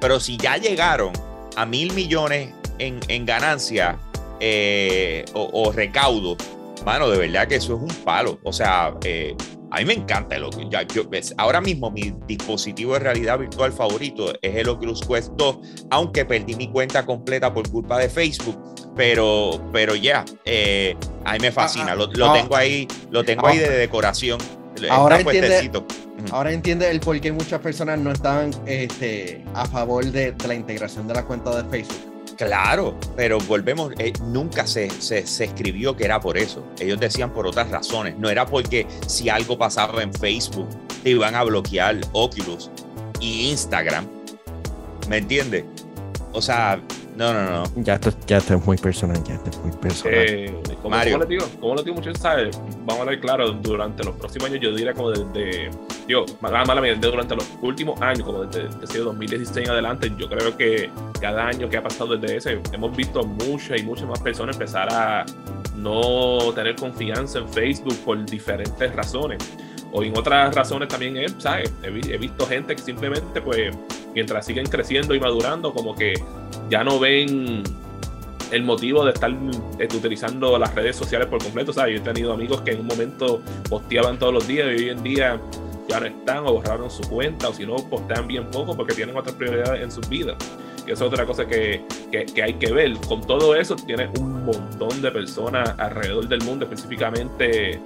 pero 0.00 0.20
si 0.20 0.36
ya 0.36 0.58
llegaron 0.58 1.12
a 1.56 1.64
mil 1.64 1.92
millones 1.94 2.52
en, 2.78 3.00
en 3.08 3.24
ganancia 3.24 3.98
eh, 4.40 5.24
o, 5.32 5.72
recaudo, 5.72 6.36
mano, 6.84 7.08
de 7.08 7.18
verdad 7.18 7.48
que 7.48 7.56
eso 7.56 7.76
es 7.76 7.82
un 7.82 8.04
palo. 8.04 8.38
O 8.42 8.52
sea, 8.52 8.94
eh, 9.04 9.34
a 9.70 9.78
mí 9.78 9.84
me 9.84 9.94
encanta 9.94 10.38
lo 10.38 10.50
que 10.50 10.68
ya, 10.68 10.86
ahora 11.36 11.60
mismo 11.60 11.90
mi 11.90 12.14
dispositivo 12.26 12.94
de 12.94 13.00
realidad 13.00 13.38
virtual 13.38 13.72
favorito 13.72 14.32
es 14.40 14.56
el 14.56 14.68
Oculus 14.68 15.00
Quest 15.06 15.32
2, 15.36 15.58
aunque 15.90 16.24
perdí 16.24 16.54
mi 16.54 16.68
cuenta 16.70 17.04
completa 17.04 17.52
por 17.52 17.68
culpa 17.70 17.98
de 17.98 18.08
Facebook. 18.08 18.56
Pero, 18.94 19.60
pero 19.72 19.96
ya, 19.96 20.24
eh, 20.44 20.96
a 21.24 21.32
mí 21.32 21.40
me 21.40 21.50
fascina. 21.50 21.92
Ah, 21.92 21.96
ah, 21.98 22.08
lo, 22.14 22.26
ah. 22.30 22.32
tengo 22.34 22.56
ahí, 22.56 22.86
lo 23.10 23.24
tengo 23.24 23.46
ahí 23.46 23.58
de 23.58 23.70
decoración. 23.70 24.38
Ahora 24.90 25.20
entiende, 25.20 25.70
ahora 26.30 26.52
entiende 26.52 26.90
el 26.90 27.00
por 27.00 27.20
qué 27.20 27.32
muchas 27.32 27.60
personas 27.60 27.98
no 27.98 28.10
estaban 28.10 28.50
este, 28.66 29.44
a 29.54 29.66
favor 29.66 30.04
de, 30.04 30.34
la 30.46 30.54
integración 30.54 31.06
de 31.06 31.14
la 31.14 31.24
cuenta 31.24 31.62
de 31.62 31.68
Facebook. 31.70 32.13
Claro, 32.36 32.98
pero 33.16 33.38
volvemos, 33.38 33.92
eh, 33.98 34.12
nunca 34.22 34.66
se, 34.66 34.90
se, 34.90 35.20
escribió 35.44 35.96
que 35.96 36.04
era 36.04 36.20
por 36.20 36.36
eso. 36.36 36.66
Ellos 36.80 36.98
decían 36.98 37.32
por 37.32 37.46
otras 37.46 37.70
razones. 37.70 38.18
No 38.18 38.28
era 38.28 38.46
porque 38.46 38.86
si 39.06 39.28
algo 39.28 39.56
pasaba 39.56 40.02
en 40.02 40.12
Facebook 40.12 40.68
te 41.02 41.10
iban 41.10 41.34
a 41.34 41.44
bloquear 41.44 42.00
Oculus 42.12 42.70
y 43.20 43.50
Instagram. 43.50 44.08
¿Me 45.08 45.18
entiendes? 45.18 45.64
O 46.32 46.42
sea, 46.42 46.80
no, 47.16 47.32
no, 47.32 47.50
no. 47.50 47.64
Ya 47.76 47.94
esto, 47.94 48.12
ya 48.26 48.38
esto 48.38 48.54
es 48.54 48.66
muy 48.66 48.76
personal, 48.76 49.22
ya 49.24 49.34
esto 49.34 49.50
es 49.50 49.58
muy 49.58 49.72
personal. 49.76 50.14
Eh, 50.16 50.54
como, 50.82 50.90
Mario. 50.90 51.12
Como 51.12 51.24
les 51.24 51.28
digo, 51.28 51.60
como 51.60 51.74
les 51.76 51.84
digo 51.84 51.96
muchos 51.96 52.18
¿sabes? 52.18 52.58
Vamos 52.84 53.02
a 53.02 53.10
ver 53.10 53.20
claro, 53.20 53.50
durante 53.52 54.02
los 54.04 54.16
próximos 54.16 54.48
años, 54.48 54.60
yo 54.60 54.74
diría 54.74 54.92
como 54.92 55.10
desde, 55.10 55.70
yo, 56.08 56.24
mala, 56.40 56.64
mala 56.64 56.82
durante 56.94 57.36
los 57.36 57.48
últimos 57.62 58.00
años, 58.02 58.24
como 58.24 58.44
desde, 58.44 58.68
desde 58.78 58.98
2016 58.98 59.66
en 59.66 59.72
adelante, 59.72 60.12
yo 60.18 60.28
creo 60.28 60.56
que 60.56 60.90
cada 61.20 61.46
año 61.46 61.68
que 61.68 61.76
ha 61.76 61.82
pasado 61.82 62.16
desde 62.16 62.36
ese, 62.36 62.60
hemos 62.72 62.96
visto 62.96 63.22
muchas 63.22 63.80
y 63.80 63.84
muchas 63.84 64.08
más 64.08 64.20
personas 64.20 64.56
empezar 64.56 64.88
a 64.92 65.24
no 65.76 66.52
tener 66.54 66.76
confianza 66.76 67.38
en 67.38 67.48
Facebook 67.48 67.96
por 68.04 68.24
diferentes 68.24 68.94
razones 68.94 69.38
o 69.96 70.02
en 70.02 70.18
otras 70.18 70.52
razones 70.52 70.88
también 70.88 71.16
es, 71.16 71.36
¿sabes? 71.38 71.72
He, 71.84 72.18
visto 72.18 72.46
gente 72.46 72.74
que 72.74 72.82
simplemente, 72.82 73.40
pues, 73.40 73.72
mientras 74.12 74.44
siguen 74.44 74.66
creciendo 74.66 75.14
y 75.14 75.20
madurando, 75.20 75.72
como 75.72 75.94
que 75.94 76.14
ya 76.68 76.82
no 76.82 76.98
ven 76.98 77.62
el 78.50 78.64
motivo 78.64 79.04
de 79.04 79.12
estar 79.12 79.32
este, 79.78 79.96
utilizando 79.96 80.58
las 80.58 80.74
redes 80.74 80.96
sociales 80.96 81.28
por 81.28 81.40
completo, 81.40 81.72
¿sabes? 81.72 81.94
Yo 81.94 82.00
he 82.00 82.12
tenido 82.12 82.32
amigos 82.32 82.62
que 82.62 82.72
en 82.72 82.80
un 82.80 82.88
momento 82.88 83.40
posteaban 83.70 84.18
todos 84.18 84.34
los 84.34 84.48
días 84.48 84.66
y 84.66 84.82
hoy 84.82 84.88
en 84.88 85.02
día 85.04 85.40
ya 85.88 86.00
no 86.00 86.06
están 86.06 86.38
o 86.38 86.54
borraron 86.54 86.90
su 86.90 87.08
cuenta 87.08 87.50
o 87.50 87.54
si 87.54 87.64
no 87.64 87.76
postean 87.76 88.26
bien 88.26 88.50
poco 88.50 88.76
porque 88.76 88.94
tienen 88.94 89.16
otras 89.16 89.36
prioridades 89.36 89.80
en 89.80 89.92
sus 89.92 90.08
vidas. 90.08 90.36
Y 90.88 90.90
eso 90.90 91.06
es 91.06 91.12
otra 91.12 91.24
cosa 91.24 91.46
que, 91.46 91.84
que, 92.10 92.26
que, 92.26 92.42
hay 92.42 92.54
que 92.54 92.72
ver. 92.72 92.94
Con 93.06 93.24
todo 93.24 93.54
eso, 93.54 93.76
tienes 93.76 94.10
un 94.18 94.44
montón 94.44 95.00
de 95.00 95.12
personas 95.12 95.72
alrededor 95.78 96.26
del 96.26 96.42
mundo, 96.42 96.64
específicamente 96.64 97.80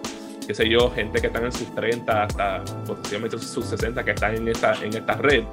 qué 0.49 0.55
sé 0.55 0.67
yo, 0.67 0.91
gente 0.91 1.21
que 1.21 1.27
están 1.27 1.45
en 1.45 1.53
sus 1.53 1.73
30 1.75 2.23
hasta 2.23 2.65
potencialmente 2.87 3.39
sus 3.39 3.67
60 3.67 4.03
que 4.03 4.13
están 4.13 4.35
en 4.35 4.49
esta, 4.49 4.73
en 4.83 4.95
esta 4.95 5.13
red. 5.17 5.45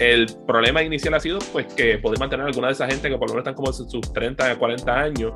El 0.00 0.26
problema 0.44 0.82
inicial 0.82 1.14
ha 1.14 1.20
sido 1.20 1.38
pues 1.52 1.72
que 1.72 1.98
poder 1.98 2.18
mantener 2.18 2.44
a 2.44 2.48
alguna 2.48 2.66
de 2.66 2.72
esa 2.72 2.88
gente 2.88 3.08
que 3.08 3.16
por 3.16 3.28
lo 3.28 3.34
menos 3.34 3.42
están 3.42 3.54
como 3.54 3.68
en 3.68 3.74
sus 3.74 4.12
30, 4.12 4.58
40 4.58 5.00
años 5.00 5.32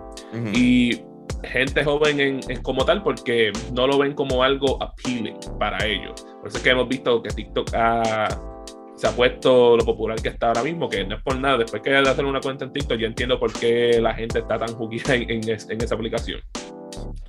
y 0.52 1.00
gente 1.44 1.84
joven 1.84 2.18
en, 2.18 2.62
como 2.62 2.84
tal 2.84 3.04
porque 3.04 3.52
no 3.72 3.86
lo 3.86 3.98
ven 3.98 4.14
como 4.14 4.42
algo 4.42 4.82
appealing 4.82 5.38
para 5.60 5.86
ellos. 5.86 6.26
Por 6.40 6.48
eso 6.48 6.56
es 6.56 6.62
que 6.64 6.70
hemos 6.70 6.88
visto 6.88 7.22
que 7.22 7.30
TikTok 7.30 7.70
se 7.70 7.76
ha 9.06 9.10
puesto 9.14 9.76
lo 9.76 9.84
popular 9.84 10.20
que 10.20 10.30
está 10.30 10.48
ahora 10.48 10.64
mismo, 10.64 10.88
que 10.88 11.04
no 11.04 11.14
es 11.14 11.22
por 11.22 11.38
nada. 11.38 11.58
Después 11.58 11.82
que 11.82 11.90
de 11.90 11.98
hacer 11.98 12.24
una 12.24 12.40
cuenta 12.40 12.64
en 12.64 12.72
TikTok, 12.72 12.98
yo 12.98 13.06
entiendo 13.06 13.38
por 13.38 13.52
qué 13.52 14.00
la 14.00 14.12
gente 14.12 14.40
está 14.40 14.58
tan 14.58 14.74
juguita 14.74 15.14
en, 15.14 15.30
en 15.30 15.80
esa 15.80 15.94
aplicación. 15.94 16.40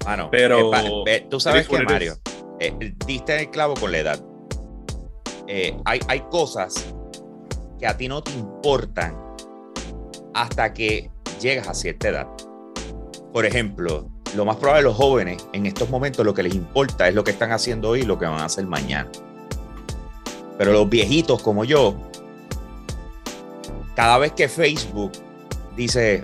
Mano, 0.06 0.30
pero 0.32 0.72
tú 1.30 1.40
sabes 1.40 1.68
que 1.68 1.84
Mario, 1.84 2.18
eh, 2.60 2.94
diste 3.06 3.40
el 3.40 3.50
clavo 3.50 3.74
con 3.76 3.92
la 3.92 4.00
edad. 4.00 4.20
Eh, 5.48 5.76
hay, 5.86 6.00
hay 6.08 6.22
cosas 6.32 6.94
que 7.80 7.88
a 7.88 7.98
ti 7.98 8.08
no 8.08 8.22
te 8.22 8.32
importan 8.32 9.18
hasta 10.34 10.74
que 10.74 11.10
llegas 11.40 11.68
a 11.68 11.74
cierta 11.74 12.10
edad. 12.10 12.28
Por 13.34 13.46
ejemplo, 13.46 14.10
lo 14.36 14.46
más 14.46 14.58
probable 14.58 14.84
los 14.84 14.96
jóvenes 14.96 15.46
en 15.54 15.66
estos 15.66 15.90
momentos 15.90 16.26
lo 16.26 16.34
que 16.34 16.44
les 16.44 16.54
importa 16.54 17.08
es 17.08 17.16
lo 17.16 17.24
que 17.24 17.32
están 17.32 17.52
haciendo 17.52 17.90
hoy 17.90 18.02
y 18.02 18.04
lo 18.04 18.20
que 18.20 18.26
van 18.26 18.40
a 18.40 18.46
hacer 18.46 18.66
mañana. 18.66 19.10
Pero 20.58 20.74
los 20.74 20.90
viejitos 20.90 21.42
como 21.42 21.64
yo, 21.64 21.96
cada 23.96 24.18
vez 24.18 24.34
que 24.34 24.48
Facebook 24.50 25.12
dice, 25.76 26.24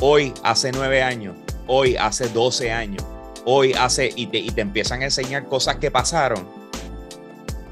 hoy 0.00 0.32
hace 0.42 0.72
nueve 0.72 1.02
años, 1.02 1.36
hoy 1.66 1.96
hace 1.96 2.28
12 2.28 2.72
años, 2.72 3.04
hoy 3.44 3.72
hace, 3.72 4.12
y 4.14 4.26
te, 4.26 4.38
y 4.38 4.50
te 4.50 4.60
empiezan 4.60 5.02
a 5.02 5.06
enseñar 5.06 5.46
cosas 5.46 5.76
que 5.76 5.90
pasaron, 5.90 6.46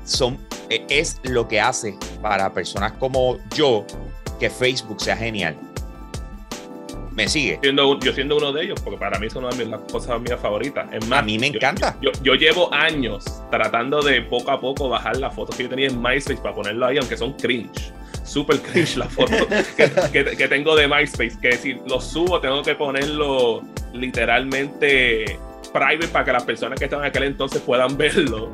son, 0.05 0.39
e, 0.71 0.85
es 0.89 1.21
lo 1.25 1.49
que 1.49 1.61
hace 1.61 1.97
para 2.23 2.53
personas 2.53 2.93
como 2.93 3.39
yo 3.55 3.85
que 4.39 4.51
Facebook 4.51 5.01
sea 5.01 5.17
genial. 5.17 5.57
¿Me 7.13 7.29
sigue? 7.29 7.61
Siendo, 7.63 7.97
yo 8.01 8.13
siendo 8.13 8.37
uno 8.37 8.53
de 8.53 8.65
ellos, 8.65 8.81
porque 8.83 8.99
para 8.99 9.21
mí 9.21 9.29
es 9.29 9.37
una 9.37 9.49
de 9.51 9.67
las 9.67 9.81
cosas 9.83 10.21
mías 10.21 10.41
favoritas. 10.41 10.89
Es 10.93 11.07
más, 11.07 11.21
a 11.21 11.23
mí 11.23 11.39
me 11.39 11.47
encanta. 11.47 11.97
Yo, 12.01 12.11
yo, 12.25 12.35
llevo 12.35 12.75
años 12.75 13.25
tratando 13.53 14.03
de 14.03 14.23
poco 14.23 14.51
a 14.51 14.61
poco 14.61 14.89
bajar 14.89 15.19
las 15.19 15.33
fotos 15.33 15.55
que 15.55 15.63
yo 15.63 15.69
tenía 15.69 15.87
en 15.87 16.03
MySpace 16.03 16.43
para 16.43 16.57
ponerlo 16.57 16.87
ahí, 16.87 16.99
aunque 16.99 17.17
son 17.17 17.33
cringe 17.35 17.93
super 18.25 18.59
cringe 18.61 18.97
la 18.97 19.07
foto 19.07 19.47
que, 19.77 20.25
que, 20.37 20.49
tengo 20.49 20.75
de 20.75 20.89
MySpace. 20.89 21.39
Que 21.41 21.53
si 21.57 21.75
lo 21.87 22.01
subo, 22.01 22.41
tengo 22.41 22.63
que 22.63 22.75
ponerlo 22.75 23.63
literalmente 23.95 25.39
private 25.73 26.09
para 26.09 26.25
que 26.25 26.33
las 26.33 26.45
personas 26.45 26.79
que 26.79 26.85
estaban 26.85 27.05
en 27.05 27.11
aquel 27.11 27.25
entonces 27.25 27.61
puedan 27.63 27.97
verlo 27.99 28.51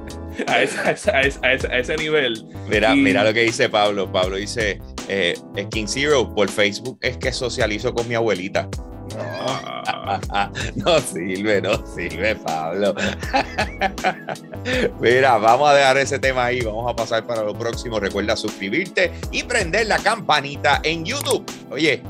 a, 0.46 0.62
ese, 0.62 1.96
nivel. 1.96 2.46
Mira, 2.68 2.94
mira 2.94 3.24
lo 3.24 3.34
que 3.34 3.42
dice 3.42 3.68
Pablo. 3.68 4.10
Pablo 4.10 4.36
dice: 4.36 4.80
eh, 5.08 5.34
King 5.70 5.86
Zero 5.86 6.34
por 6.34 6.48
Facebook 6.48 6.98
es 7.02 7.18
que 7.18 7.32
socializo 7.32 7.94
con 7.94 8.08
mi 8.08 8.14
abuelita. 8.14 8.68
no 10.76 10.98
sirve, 11.00 11.60
no 11.60 11.84
sirve, 11.86 12.36
Pablo. 12.36 12.94
Mira, 15.00 15.36
vamos 15.38 15.68
a 15.70 15.74
dejar 15.74 15.98
ese 15.98 16.18
tema 16.18 16.46
ahí. 16.46 16.60
Vamos 16.60 16.90
a 16.90 16.94
pasar 16.94 17.26
para 17.26 17.42
lo 17.42 17.54
próximo. 17.54 17.98
Recuerda 17.98 18.36
suscribirte 18.36 19.12
y 19.32 19.42
prender 19.42 19.86
la 19.86 19.98
campanita 19.98 20.80
en 20.84 21.04
YouTube. 21.04 21.44
Oye, 21.70 22.02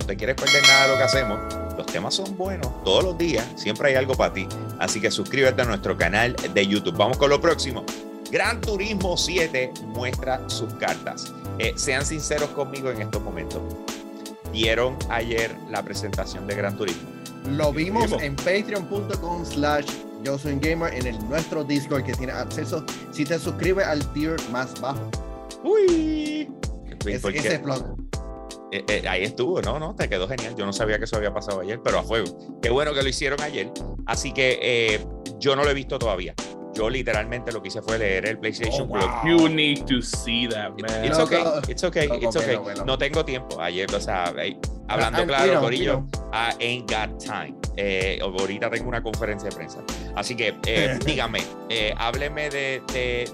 no 0.00 0.06
te 0.06 0.16
quieres 0.16 0.36
perder 0.36 0.62
nada 0.62 0.86
de 0.86 0.92
lo 0.92 0.98
que 0.98 1.04
hacemos. 1.04 1.59
Los 1.80 1.86
temas 1.86 2.12
son 2.12 2.36
buenos 2.36 2.84
todos 2.84 3.02
los 3.02 3.16
días. 3.16 3.42
Siempre 3.56 3.88
hay 3.88 3.94
algo 3.94 4.12
para 4.14 4.34
ti. 4.34 4.46
Así 4.78 5.00
que 5.00 5.10
suscríbete 5.10 5.62
a 5.62 5.64
nuestro 5.64 5.96
canal 5.96 6.36
de 6.52 6.66
YouTube. 6.66 6.94
Vamos 6.94 7.16
con 7.16 7.30
lo 7.30 7.40
próximo. 7.40 7.86
Gran 8.30 8.60
Turismo 8.60 9.16
7 9.16 9.72
muestra 9.86 10.46
sus 10.50 10.74
cartas. 10.74 11.32
Eh, 11.58 11.72
sean 11.76 12.04
sinceros 12.04 12.50
conmigo 12.50 12.90
en 12.90 13.00
estos 13.00 13.22
momentos. 13.22 13.62
¿Vieron 14.52 14.94
ayer 15.08 15.56
la 15.70 15.82
presentación 15.82 16.46
de 16.46 16.54
Gran 16.54 16.76
Turismo? 16.76 17.08
Lo 17.48 17.72
vimos 17.72 18.12
en 18.20 18.36
patreon.com 18.36 19.46
slash 19.46 19.86
yo 20.22 20.36
soy 20.36 20.58
gamer 20.60 20.92
en 20.92 21.06
el 21.06 21.28
nuestro 21.30 21.64
Discord 21.64 22.04
que 22.04 22.12
tiene 22.12 22.34
acceso 22.34 22.84
si 23.10 23.24
te 23.24 23.38
suscribes 23.38 23.86
al 23.86 24.06
tier 24.12 24.36
más 24.52 24.78
bajo. 24.82 25.10
Uy. 25.64 26.46
ese 27.06 27.56
blog. 27.56 27.99
Eh, 28.72 28.84
eh, 28.88 29.02
ahí 29.08 29.24
estuvo, 29.24 29.60
no, 29.60 29.78
no, 29.78 29.94
te 29.94 30.08
quedó 30.08 30.28
genial. 30.28 30.54
Yo 30.56 30.64
no 30.64 30.72
sabía 30.72 30.98
que 30.98 31.04
eso 31.04 31.16
había 31.16 31.32
pasado 31.32 31.60
ayer, 31.60 31.80
pero 31.82 31.98
a 31.98 32.02
fuego. 32.02 32.60
Qué 32.62 32.70
bueno 32.70 32.94
que 32.94 33.02
lo 33.02 33.08
hicieron 33.08 33.40
ayer. 33.40 33.70
Así 34.06 34.32
que 34.32 35.00
yo 35.38 35.56
no 35.56 35.64
lo 35.64 35.70
he 35.70 35.74
visto 35.74 35.98
todavía. 35.98 36.34
Yo 36.74 36.88
literalmente 36.88 37.52
lo 37.52 37.60
que 37.60 37.68
hice 37.68 37.82
fue 37.82 37.98
leer 37.98 38.26
el 38.26 38.38
PlayStation 38.38 38.88
oh, 38.90 38.92
Plus. 38.92 39.04
You 39.24 39.48
need 39.48 39.84
to 39.86 40.00
see 40.00 40.48
that, 40.48 40.70
man. 40.80 41.04
It's 41.04 41.18
okay, 41.18 41.42
it's 41.68 41.82
okay, 41.82 42.08
it's 42.20 42.36
okay. 42.36 42.58
No 42.86 42.96
tengo 42.96 43.24
tiempo. 43.24 43.60
Ayer, 43.60 43.92
o 43.92 44.00
sea, 44.00 44.32
hablando 44.88 45.26
claro, 45.26 45.60
Corillo, 45.60 46.04
I 46.32 46.54
ain't 46.60 46.90
got 46.90 47.18
time. 47.18 47.56
Eh, 47.76 48.18
ahorita 48.22 48.70
tengo 48.70 48.88
una 48.88 49.02
conferencia 49.02 49.48
de 49.48 49.56
prensa. 49.56 49.82
Así 50.16 50.36
que 50.36 50.58
eh, 50.66 50.98
dígame, 51.04 51.40
eh, 51.68 51.94
hábleme 51.96 52.50
de, 52.50 52.82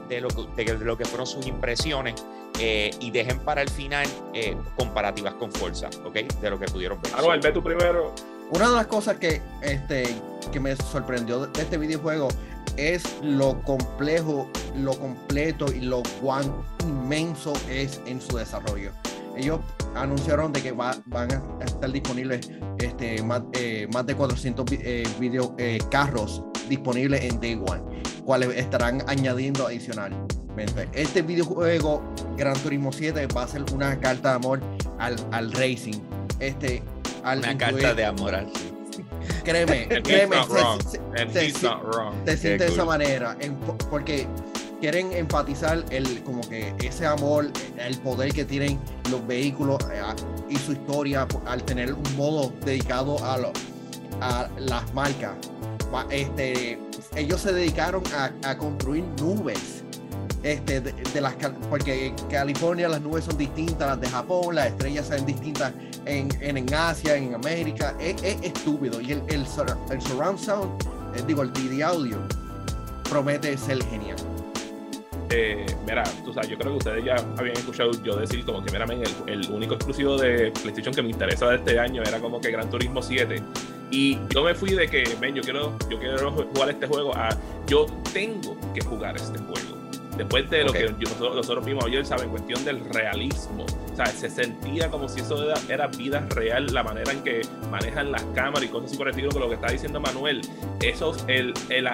de, 0.09 0.21
lo, 0.21 0.29
de, 0.29 0.85
lo, 0.85 0.97
que 0.97 1.05
fueron 1.05 1.27
sus 1.27 1.47
impresiones 1.47 2.15
eh, 2.59 2.91
y 3.01 3.11
dejen 3.11 3.39
para 3.41 3.63
el 3.63 3.69
final 3.69 4.07
eh, 4.33 4.57
comparativas 4.77 5.35
con 5.35 5.53
Forza, 5.53 5.89
¿ok? 6.05 6.15
De 6.41 6.51
lo 6.51 6.59
que 6.59 6.67
pudieron 6.67 7.01
ver. 7.03 7.13
Ah, 7.17 7.23
ve 7.43 7.53
tú 7.53 7.63
primero. 7.63 8.15
Una 8.51 8.71
de 8.71 8.77
las 8.77 8.87
cosas 8.87 9.17
que, 9.17 9.43
este, 9.61 10.05
que 10.53 10.61
me 10.61 10.77
sorprendió 10.77 11.47
de 11.47 11.63
este 11.63 11.79
videojuego 11.79 12.29
es 12.77 13.17
lo 13.23 13.61
complejo, 13.63 14.49
lo 14.77 14.97
completo 14.99 15.67
y 15.73 15.81
lo 15.81 16.03
cuán 16.23 16.45
inmenso 16.85 17.53
es 17.69 18.01
en 18.07 18.21
su 18.21 18.37
desarrollo. 18.37 18.93
Ellos 19.37 19.61
anunciaron 19.95 20.53
de 20.53 20.63
que 20.63 20.73
van 20.73 21.03
a 21.13 21.65
estar 21.65 21.91
disponibles 21.91 22.51
este, 22.79 23.23
más, 23.23 23.43
eh, 23.53 23.87
más 23.93 24.07
de 24.07 24.15
400 24.15 24.65
eh, 24.73 25.07
video, 25.19 25.55
eh, 25.59 25.79
carros 25.91 26.43
disponibles 26.69 27.23
en 27.25 27.41
Day 27.41 27.55
One, 27.55 27.83
cuales 28.25 28.57
estarán 28.57 29.03
añadiendo 29.07 29.67
adicionalmente. 29.67 30.89
Este 30.93 31.23
videojuego, 31.23 32.03
Gran 32.37 32.57
Turismo 32.59 32.93
7, 32.93 33.27
va 33.29 33.43
a 33.43 33.49
ser 33.49 33.65
una 33.73 33.99
carta 34.01 34.31
de 34.31 34.35
amor 34.37 34.61
al, 34.99 35.17
al 35.33 35.53
racing. 35.53 36.01
Este, 36.41 36.83
una 37.23 37.57
carta 37.59 37.95
de 37.95 38.05
amor 38.05 38.35
al 38.35 38.51
Créeme, 39.45 39.89
créeme, 40.03 40.37
te, 41.33 41.51
sientes 42.37 42.59
de 42.59 42.67
esa 42.67 42.85
manera, 42.85 43.37
porque 43.91 44.27
quieren 44.81 45.13
enfatizar 45.13 45.85
el 45.91 46.23
como 46.23 46.41
que 46.49 46.75
ese 46.83 47.07
amor, 47.07 47.51
el 47.79 47.99
poder 47.99 48.33
que 48.33 48.45
tienen 48.45 48.81
los 49.11 49.27
vehículos 49.27 49.79
eh, 49.93 50.03
y 50.49 50.57
su 50.57 50.73
historia 50.73 51.27
al 51.47 51.63
tener 51.65 51.93
un 51.93 52.17
modo 52.17 52.53
dedicado 52.65 53.23
a, 53.25 53.39
a 54.21 54.49
las 54.59 54.95
marcas. 54.95 55.33
Este, 56.11 56.79
ellos 57.15 57.41
se 57.41 57.53
dedicaron 57.53 58.03
a, 58.43 58.57
construir 58.57 59.05
nubes. 59.21 59.83
Este, 60.43 60.81
de, 60.81 61.21
las 61.21 61.35
porque 61.69 62.07
en 62.07 62.15
California 62.31 62.89
las 62.89 63.01
nubes 63.01 63.25
son 63.25 63.37
distintas, 63.37 63.89
las 63.89 64.01
de 64.01 64.09
Japón, 64.09 64.55
las 64.55 64.69
estrellas 64.69 65.09
son 65.09 65.27
distintas 65.27 65.73
en, 66.05 66.29
en, 66.41 66.73
Asia, 66.73 67.17
en 67.17 67.35
América, 67.35 67.95
es, 67.99 68.23
estúpido. 68.43 69.01
Y 69.01 69.13
el, 69.13 69.23
el, 69.29 69.47
surround 69.47 70.39
sound, 70.39 70.83
eh, 71.17 71.23
digo, 71.27 71.43
el 71.43 71.53
TV 71.53 71.83
audio, 71.83 72.19
promete 73.09 73.57
ser 73.57 73.83
genial. 73.87 74.17
Eh, 75.31 75.67
mira, 75.85 76.05
tú 76.25 76.33
sabes, 76.33 76.49
yo 76.49 76.57
creo 76.57 76.73
que 76.73 76.79
ustedes 76.79 77.05
ya 77.05 77.17
habían 77.37 77.57
escuchado 77.57 77.91
yo 78.05 78.17
decir 78.17 78.45
como 78.45 78.63
que, 78.63 78.71
mira, 78.71 78.85
el, 78.85 79.05
el, 79.27 79.51
único 79.51 79.75
exclusivo 79.75 80.17
de 80.17 80.53
PlayStation 80.53 80.95
que 80.95 81.03
me 81.03 81.11
interesa 81.11 81.49
de 81.49 81.57
este 81.57 81.81
año 81.81 82.03
era 82.03 82.21
como 82.21 82.41
que 82.41 82.53
Gran 82.53 82.71
Turismo 82.71 83.03
7. 83.03 83.43
Y 83.91 84.19
yo 84.31 84.43
me 84.43 84.55
fui 84.55 84.71
de 84.71 84.89
que, 84.89 85.17
ven, 85.21 85.35
yo 85.35 85.43
quiero, 85.43 85.77
yo 85.89 85.99
quiero 85.99 86.33
jugar 86.33 86.71
este 86.71 86.87
juego 86.87 87.15
a, 87.15 87.29
yo 87.67 87.87
tengo 88.13 88.57
que 88.75 88.81
jugar 88.81 89.17
este 89.17 89.39
juego. 89.39 89.77
Después 90.17 90.49
de 90.49 90.65
lo 90.65 90.73
que 90.73 90.91
nosotros, 91.11 91.65
vimos 91.65 91.85
ayer, 91.85 92.05
¿saben? 92.07 92.25
En 92.25 92.31
cuestión 92.31 92.65
del 92.65 92.81
realismo. 92.87 93.67
O 93.93 93.97
sea, 93.97 94.07
se 94.07 94.31
sentía 94.31 94.91
como 94.91 95.09
si 95.09 95.21
eso 95.21 95.47
era, 95.69 95.87
vida 95.89 96.27
real, 96.31 96.67
la 96.73 96.83
manera 96.83 97.13
en 97.13 97.23
que 97.23 97.43
manejan 97.71 98.13
las 98.13 98.23
cámaras 98.35 98.65
y 98.65 98.69
cosas 98.69 98.89
así 98.89 98.97
por 98.97 99.09
el 99.09 99.11
estilo, 99.11 99.31
con 99.31 99.43
lo 99.43 99.49
que 99.49 99.57
está 99.57 99.71
diciendo 99.71 100.01
Manuel. 100.01 100.41
Eso, 100.81 101.15
el, 101.29 101.53
el, 101.69 101.89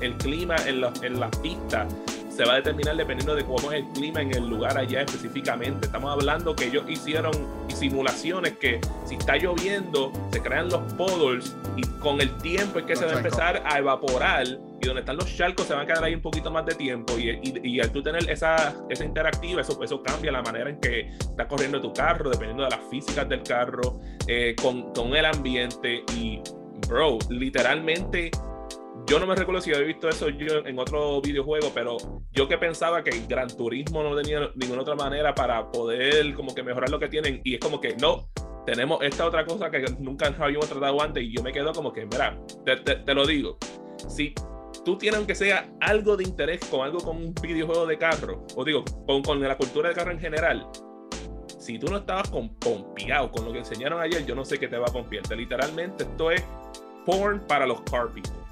el, 0.00 0.14
clima 0.16 0.56
en, 0.66 0.82
en 1.02 1.20
las 1.20 1.36
pistas 1.38 1.94
se 2.38 2.44
va 2.44 2.52
a 2.52 2.56
determinar 2.56 2.96
dependiendo 2.96 3.34
de 3.34 3.44
cómo 3.44 3.72
es 3.72 3.80
el 3.80 3.88
clima 3.88 4.22
en 4.22 4.32
el 4.32 4.48
lugar 4.48 4.78
allá 4.78 5.02
específicamente. 5.02 5.86
Estamos 5.86 6.12
hablando 6.12 6.54
que 6.54 6.66
ellos 6.66 6.84
hicieron 6.88 7.32
simulaciones 7.74 8.52
que 8.58 8.80
si 9.06 9.16
está 9.16 9.36
lloviendo 9.36 10.12
se 10.30 10.40
crean 10.40 10.68
los 10.68 10.80
puddles 10.92 11.56
y 11.76 11.82
con 11.98 12.20
el 12.20 12.30
tiempo 12.38 12.78
es 12.78 12.84
que 12.84 12.94
se 12.94 13.06
va 13.06 13.12
a 13.12 13.16
empezar 13.16 13.60
a 13.66 13.78
evaporar 13.78 14.46
y 14.46 14.86
donde 14.86 15.00
están 15.00 15.16
los 15.16 15.36
charcos 15.36 15.66
se 15.66 15.74
van 15.74 15.82
a 15.82 15.86
quedar 15.86 16.04
ahí 16.04 16.14
un 16.14 16.22
poquito 16.22 16.48
más 16.52 16.64
de 16.64 16.76
tiempo. 16.76 17.18
Y, 17.18 17.58
y, 17.64 17.80
al 17.80 17.90
tú 17.90 18.04
tener 18.04 18.30
esa, 18.30 18.72
esa 18.88 19.04
interactiva 19.04 19.62
eso, 19.62 19.82
eso 19.82 20.00
cambia 20.00 20.30
la 20.30 20.42
manera 20.42 20.70
en 20.70 20.78
que 20.78 21.08
está 21.18 21.48
corriendo 21.48 21.80
tu 21.80 21.92
carro 21.92 22.30
dependiendo 22.30 22.62
de 22.62 22.70
las 22.70 22.80
físicas 22.88 23.28
del 23.28 23.42
carro 23.42 23.98
eh, 24.28 24.54
con, 24.62 24.94
con 24.94 25.16
el 25.16 25.24
ambiente. 25.24 26.04
Y 26.16 26.40
bro, 26.86 27.18
literalmente 27.30 28.30
yo 29.08 29.18
no 29.18 29.26
me 29.26 29.34
recuerdo 29.34 29.62
si 29.62 29.72
había 29.72 29.86
visto 29.86 30.08
eso 30.08 30.28
yo 30.28 30.58
en 30.66 30.78
otro 30.78 31.20
videojuego, 31.22 31.70
pero 31.74 31.96
yo 32.30 32.46
que 32.46 32.58
pensaba 32.58 33.02
que 33.02 33.24
Gran 33.26 33.48
Turismo 33.48 34.02
no 34.02 34.14
tenía 34.14 34.50
ninguna 34.54 34.82
otra 34.82 34.94
manera 34.94 35.34
para 35.34 35.70
poder 35.70 36.34
como 36.34 36.54
que 36.54 36.62
mejorar 36.62 36.90
lo 36.90 36.98
que 36.98 37.08
tienen 37.08 37.40
y 37.42 37.54
es 37.54 37.60
como 37.60 37.80
que 37.80 37.96
no, 37.96 38.28
tenemos 38.66 39.02
esta 39.02 39.26
otra 39.26 39.46
cosa 39.46 39.70
que 39.70 39.82
nunca 39.98 40.26
habíamos 40.38 40.68
tratado 40.68 41.00
antes 41.00 41.22
y 41.22 41.34
yo 41.34 41.42
me 41.42 41.52
quedo 41.52 41.72
como 41.72 41.90
que, 41.90 42.04
mira, 42.04 42.38
te, 42.64 43.14
lo 43.14 43.26
digo, 43.26 43.56
si 44.08 44.34
tú 44.84 44.98
tienes 44.98 45.16
aunque 45.16 45.34
sea 45.34 45.70
algo 45.80 46.16
de 46.16 46.24
interés 46.24 46.62
con 46.66 46.82
algo 46.82 46.98
con 46.98 47.16
un 47.16 47.34
videojuego 47.34 47.86
de 47.86 47.96
carro, 47.96 48.46
o 48.56 48.64
digo, 48.64 48.84
con, 49.06 49.22
con 49.22 49.40
la 49.40 49.56
cultura 49.56 49.88
de 49.88 49.94
carro 49.94 50.10
en 50.10 50.20
general, 50.20 50.68
si 51.58 51.78
tú 51.78 51.86
no 51.86 51.96
estabas 51.96 52.28
con, 52.28 52.54
pompeado 52.56 53.30
con 53.30 53.46
lo 53.46 53.52
que 53.52 53.60
enseñaron 53.60 54.02
ayer, 54.02 54.26
yo 54.26 54.34
no 54.34 54.44
sé 54.44 54.58
qué 54.58 54.68
te 54.68 54.76
va 54.76 54.86
a 54.86 54.92
pompear. 54.92 55.26
Literalmente 55.34 56.04
esto 56.04 56.30
es 56.30 56.44
porn 57.04 57.40
para 57.46 57.66
los 57.66 57.80
car 57.82 58.12
people. 58.12 58.47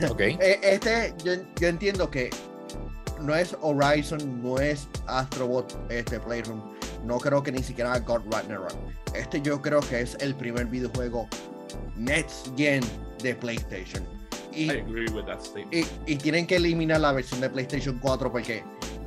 Eh, 0.18 0.60
este, 0.62 1.14
yo, 1.24 1.32
entiendo 1.68 2.10
que 2.10 2.30
no 3.20 3.34
es 3.34 3.56
Horizon, 3.60 4.42
no 4.42 4.58
es 4.58 4.88
Astrobot 5.06 5.76
este 5.90 6.20
Playroom. 6.20 6.62
No 7.04 7.18
creo 7.18 7.42
que 7.42 7.52
ni 7.52 7.62
siquiera 7.62 7.98
God 7.98 8.22
Ragnarok. 8.30 8.74
Este 9.14 9.40
yo 9.40 9.60
creo 9.60 9.80
que 9.80 10.00
es 10.00 10.16
el 10.20 10.34
primer 10.34 10.66
videojuego 10.66 11.28
next 11.96 12.48
gen 12.56 12.82
de 13.22 13.34
PlayStation. 13.34 14.04
Y, 14.52 14.70
y, 16.06 16.16
tienen 16.16 16.46
que 16.46 16.56
eliminar 16.56 17.00
la 17.00 17.12
versión 17.12 17.40
de 17.40 17.48
PlayStation 17.48 17.98
4 18.00 18.32
porque 18.32 18.64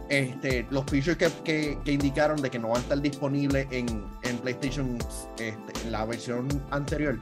este, 0.08 0.66
los 0.70 0.86
features 0.86 1.18
que, 1.18 1.78
que, 1.84 1.92
indicaron 1.92 2.42
de 2.42 2.50
que 2.50 2.60
no 2.60 2.70
van 2.70 2.78
a 2.78 2.80
estar 2.82 3.02
disponibles 3.02 3.68
en, 3.72 4.06
en 4.24 4.38
PlayStation, 4.38 4.98
este, 5.38 5.82
en 5.84 5.92
la 5.92 6.06
versión 6.06 6.48
anterior, 6.70 7.20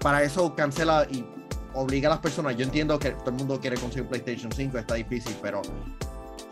para 0.00 0.22
eso 0.22 0.54
cancela 0.54 1.06
y 1.10 1.24
obliga 1.74 2.08
a 2.08 2.10
las 2.10 2.20
personas. 2.20 2.56
Yo 2.56 2.64
entiendo 2.64 2.98
que 2.98 3.10
todo 3.10 3.30
el 3.30 3.36
mundo 3.36 3.60
quiere 3.60 3.76
conseguir 3.76 4.08
PlayStation 4.08 4.50
5, 4.50 4.78
está 4.78 4.94
difícil, 4.94 5.36
pero 5.42 5.62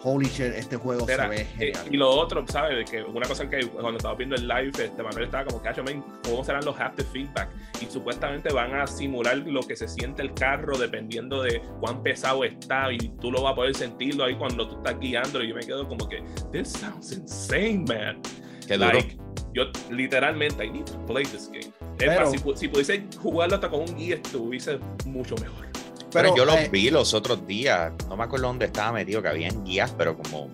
holy 0.02 0.26
shit, 0.28 0.54
este 0.54 0.76
juego 0.76 1.06
se 1.06 1.16
ve 1.16 1.42
eh, 1.42 1.44
genial. 1.56 1.86
Y, 1.90 1.96
lo 1.96 2.10
otro, 2.10 2.44
¿sabes? 2.46 2.90
Que 2.90 3.02
una 3.02 3.26
cosa 3.28 3.48
que 3.48 3.66
cuando 3.68 3.96
estaba 3.96 4.14
viendo 4.14 4.36
el 4.36 4.48
live, 4.48 4.72
este 4.78 5.02
Manuel 5.02 5.24
estaba 5.24 5.44
como, 5.44 5.62
cacho, 5.62 5.82
¿cómo 6.24 6.44
serán 6.44 6.64
los 6.64 6.78
haptic 6.78 7.06
feedback? 7.06 7.50
Y 7.80 7.86
supuestamente 7.86 8.52
van 8.52 8.74
a 8.74 8.86
simular 8.86 9.36
lo 9.38 9.60
que 9.62 9.76
se 9.76 9.88
siente 9.88 10.22
el 10.22 10.32
carro 10.34 10.78
dependiendo 10.78 11.42
de 11.42 11.60
cuán 11.80 12.02
pesado 12.02 12.44
está 12.44 12.92
y 12.92 12.98
tú 13.20 13.30
lo 13.30 13.42
vas 13.42 13.52
a 13.52 13.56
poder 13.56 13.74
sentirlo 13.74 14.24
ahí 14.24 14.36
cuando 14.36 14.68
tú 14.68 14.76
estás 14.76 14.98
guiando. 14.98 15.42
Y 15.42 15.48
yo 15.48 15.54
me 15.54 15.62
quedo 15.62 15.86
como 15.86 16.08
que, 16.08 16.22
this 16.52 16.68
sounds 16.68 17.12
insane, 17.12 17.84
man. 17.86 18.20
Qué 18.66 18.78
like, 18.78 19.18
Yo 19.52 19.64
literalmente, 19.90 20.64
I 20.64 20.70
need 20.70 20.84
to 20.84 20.98
play 21.06 21.24
this 21.24 21.50
game. 21.50 21.72
Pero, 21.98 22.30
si, 22.30 22.38
si, 22.56 22.68
pudiese 22.68 23.04
jugarlo 23.20 23.56
hasta 23.56 23.68
con 23.68 23.80
un 23.80 23.96
guía, 23.96 24.14
estuviese 24.16 24.78
mucho 25.04 25.34
mejor. 25.36 25.66
Pero, 26.12 26.36
yo 26.36 26.44
lo 26.44 26.54
eh, 26.54 26.68
vi 26.70 26.90
los 26.90 27.14
otros 27.14 27.46
días, 27.46 27.92
no 28.08 28.16
me 28.16 28.24
acuerdo 28.24 28.48
dónde 28.48 28.66
estaba 28.66 28.92
metido, 28.92 29.22
que 29.22 29.28
habían 29.28 29.64
guías, 29.64 29.92
pero 29.96 30.16
como 30.16 30.50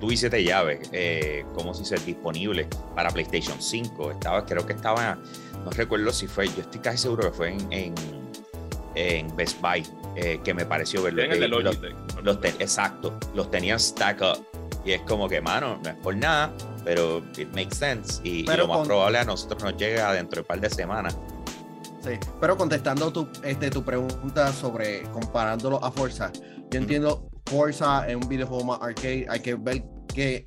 tuve 0.00 0.16
siete 0.16 0.42
llaves, 0.42 0.88
eh, 0.92 1.44
como 1.54 1.72
si 1.74 1.84
ser 1.84 2.04
disponible 2.04 2.66
para 2.96 3.10
PlayStation 3.10 3.60
5. 3.60 4.10
Estaba, 4.12 4.44
creo 4.44 4.66
que 4.66 4.72
estaba, 4.72 5.18
no 5.64 5.70
recuerdo 5.70 6.12
si 6.12 6.26
fue, 6.26 6.48
yo 6.48 6.62
estoy 6.62 6.80
casi 6.80 6.98
seguro 6.98 7.30
que 7.30 7.36
fue 7.36 7.56
en, 7.70 7.94
en, 8.94 9.36
Best 9.36 9.60
Buy, 9.60 9.86
eh, 10.16 10.40
que 10.42 10.54
me 10.54 10.66
pareció 10.66 11.02
verlo. 11.02 11.22
En 11.22 11.32
el 11.32 11.40
de 11.40 11.48
los, 11.48 11.62
los 12.22 12.38
exacto, 12.44 13.16
los 13.34 13.50
tenían 13.50 13.78
stack 13.78 14.20
up. 14.22 14.61
Y 14.84 14.92
es 14.92 15.00
como 15.02 15.28
que, 15.28 15.40
mano, 15.40 15.78
no 15.82 15.90
es 15.90 15.96
por 15.96 16.16
nada, 16.16 16.52
pero 16.84 17.18
it 17.36 17.48
makes 17.54 17.76
sense. 17.76 18.20
Y, 18.24 18.44
lo 18.44 18.66
más 18.66 18.86
probable 18.86 19.18
a 19.18 19.24
nosotros 19.24 19.62
nos 19.62 19.76
llega 19.76 20.12
dentro 20.12 20.36
de 20.36 20.40
un 20.40 20.46
par 20.46 20.60
de 20.60 20.70
semanas. 20.70 21.16
Sí, 22.02 22.18
pero 22.40 22.56
contestando 22.56 23.12
tu, 23.12 23.28
este, 23.44 23.70
tu 23.70 23.84
pregunta 23.84 24.52
sobre 24.52 25.02
comparándolo 25.12 25.82
a 25.84 25.92
Forza, 25.92 26.32
yo 26.70 26.80
entiendo 26.80 27.30
Forza 27.46 28.08
es 28.08 28.16
un 28.16 28.28
videojuego 28.28 28.64
más 28.64 28.80
arcade, 28.82 29.26
hay 29.28 29.40
que 29.40 29.54
ver 29.54 29.84
qué, 30.12 30.44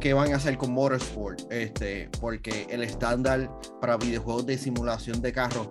qué 0.00 0.14
van 0.14 0.32
a 0.32 0.36
hacer 0.36 0.58
con 0.58 0.72
Motorsport, 0.72 1.52
este, 1.52 2.08
porque 2.20 2.66
el 2.70 2.82
estándar 2.82 3.50
para 3.80 3.96
videojuegos 3.96 4.46
de 4.46 4.58
simulación 4.58 5.20
de 5.22 5.32
carros 5.32 5.68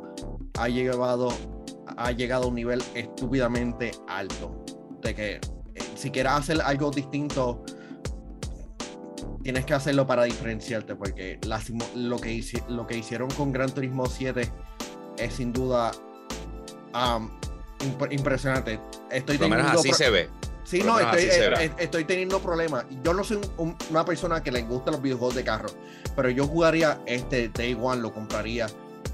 ha 0.58 0.70
llegado, 0.70 1.30
ha 1.98 2.12
llegado 2.12 2.46
a 2.46 2.48
un 2.48 2.56
nivel 2.56 2.82
estúpidamente 2.94 3.92
alto. 4.08 4.64
De 5.02 5.14
que 5.14 5.36
eh, 5.36 5.42
si 5.96 6.12
quieres 6.12 6.32
hacer 6.32 6.62
algo 6.62 6.92
distinto, 6.92 7.64
tienes 9.46 9.64
que 9.64 9.76
hacerlo 9.76 10.08
para 10.08 10.24
diferenciarte, 10.24 10.96
porque 10.96 11.40
lo, 11.94 12.18
que 12.18 12.44
lo 12.68 12.88
que 12.88 12.98
hicieron 12.98 13.30
con 13.30 13.52
Gran 13.52 13.70
Turismo 13.72 14.08
7 14.08 14.52
es 15.20 15.34
sin 15.36 15.54
duda 15.54 15.92
impresionante. 18.10 18.80
Estoy 19.12 19.38
teniendo 19.38 19.68
así 19.68 19.94
se 19.94 20.10
ve. 20.10 20.30
Sí, 20.64 20.82
no, 20.82 21.00
estoy, 21.00 21.26
eh, 21.26 21.72
estoy, 21.78 22.06
teniendo 22.06 22.40
problemas. 22.40 22.88
Yo 23.04 23.14
no 23.14 23.24
soy 23.24 23.40
una 23.92 24.04
persona 24.04 24.42
que 24.42 24.52
le 24.52 24.64
gusta 24.64 24.90
los 24.90 25.00
videojuegos 25.00 25.36
de 25.36 25.44
carro, 25.44 25.70
pero 26.16 26.32
yo 26.32 26.48
jugaría 26.48 27.00
este 27.06 27.50
Day 27.50 27.78
One, 27.80 28.02
lo 28.02 28.12
compraría 28.12 28.66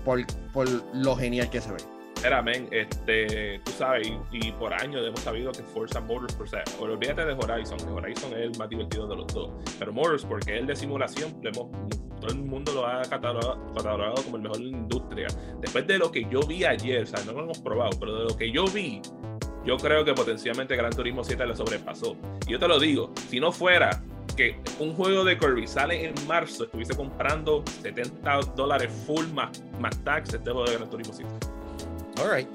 por, 0.06 0.26
por 0.54 0.70
lo 0.96 1.18
genial 1.18 1.50
que 1.50 1.60
se 1.60 1.74
ve. 1.74 1.80
Mira, 2.24 2.40
men, 2.44 2.68
este, 2.70 3.60
tú 3.66 3.72
sabes, 3.72 4.12
y, 4.32 4.52
por 4.52 4.74
años 4.74 5.04
hemos 5.06 5.20
sabido 5.22 5.52
que 5.52 5.64
Forza 5.64 6.00
Motorsport, 6.02 6.48
o 6.48 6.52
sea, 6.52 6.64
olvídate 6.80 7.26
de 7.26 7.34
Horizon, 7.34 7.80
que 7.80 7.86
Horizon 7.86 8.34
es 8.34 8.40
el 8.40 8.58
más 8.60 8.70
divertido 8.70 9.08
de 9.08 9.16
los 9.16 9.28
dos, 9.34 9.50
pero 9.80 9.92
Motorsport, 9.92 10.46
que 10.46 10.54
es 10.54 10.62
el 10.62 10.68
de 10.68 10.76
simulación, 10.76 11.36
hemos, 11.44 11.72
todo 12.20 12.30
el 12.30 12.36
mundo 12.36 12.74
lo 12.74 12.86
ha 12.86 13.02
catalogado, 13.02 14.24
como 14.24 14.38
el 14.38 14.44
mejor 14.44 14.60
de 14.60 14.66
la 14.66 14.78
industria. 14.78 15.28
Después 15.60 15.88
de 15.88 15.98
lo 15.98 16.12
que 16.12 16.28
yo 16.30 16.42
vi 16.42 16.64
ayer, 16.64 17.04
o 17.04 17.08
sea, 17.08 17.24
no 17.26 17.32
lo 17.32 17.44
hemos 17.44 17.58
probado, 17.58 18.00
pero 18.00 18.16
de 18.16 18.24
lo 18.26 18.38
que 18.38 18.52
yo 18.52 18.66
vi, 18.66 19.02
yo 19.66 19.78
creo 19.78 20.06
que 20.06 20.14
potencialmente 20.14 20.76
Gran 20.76 20.92
Turismo 20.92 21.24
7 21.24 21.44
le 21.48 21.56
sobrepasó. 21.56 22.16
Y 22.46 22.52
yo 22.52 22.60
te 22.60 22.68
lo 22.68 22.80
digo, 22.80 23.12
si 23.30 23.40
no 23.40 23.52
fuera 23.52 24.04
que 24.38 24.60
un 24.80 24.94
juego 24.94 25.24
de 25.24 25.40
Kirby 25.40 25.66
sale 25.66 26.06
en 26.06 26.14
marzo, 26.28 26.66
estuviese 26.66 26.96
comprando 26.96 27.64
70 27.82 28.42
dólares 28.56 28.92
full 29.08 29.26
más, 29.34 29.64
más 29.80 29.98
tax 30.04 30.36
este 30.36 30.52
juego 30.52 30.68
de 30.68 30.78
Gran 30.78 30.90
Turismo 30.90 31.14
7. 31.16 31.61
Alright. 32.22 32.48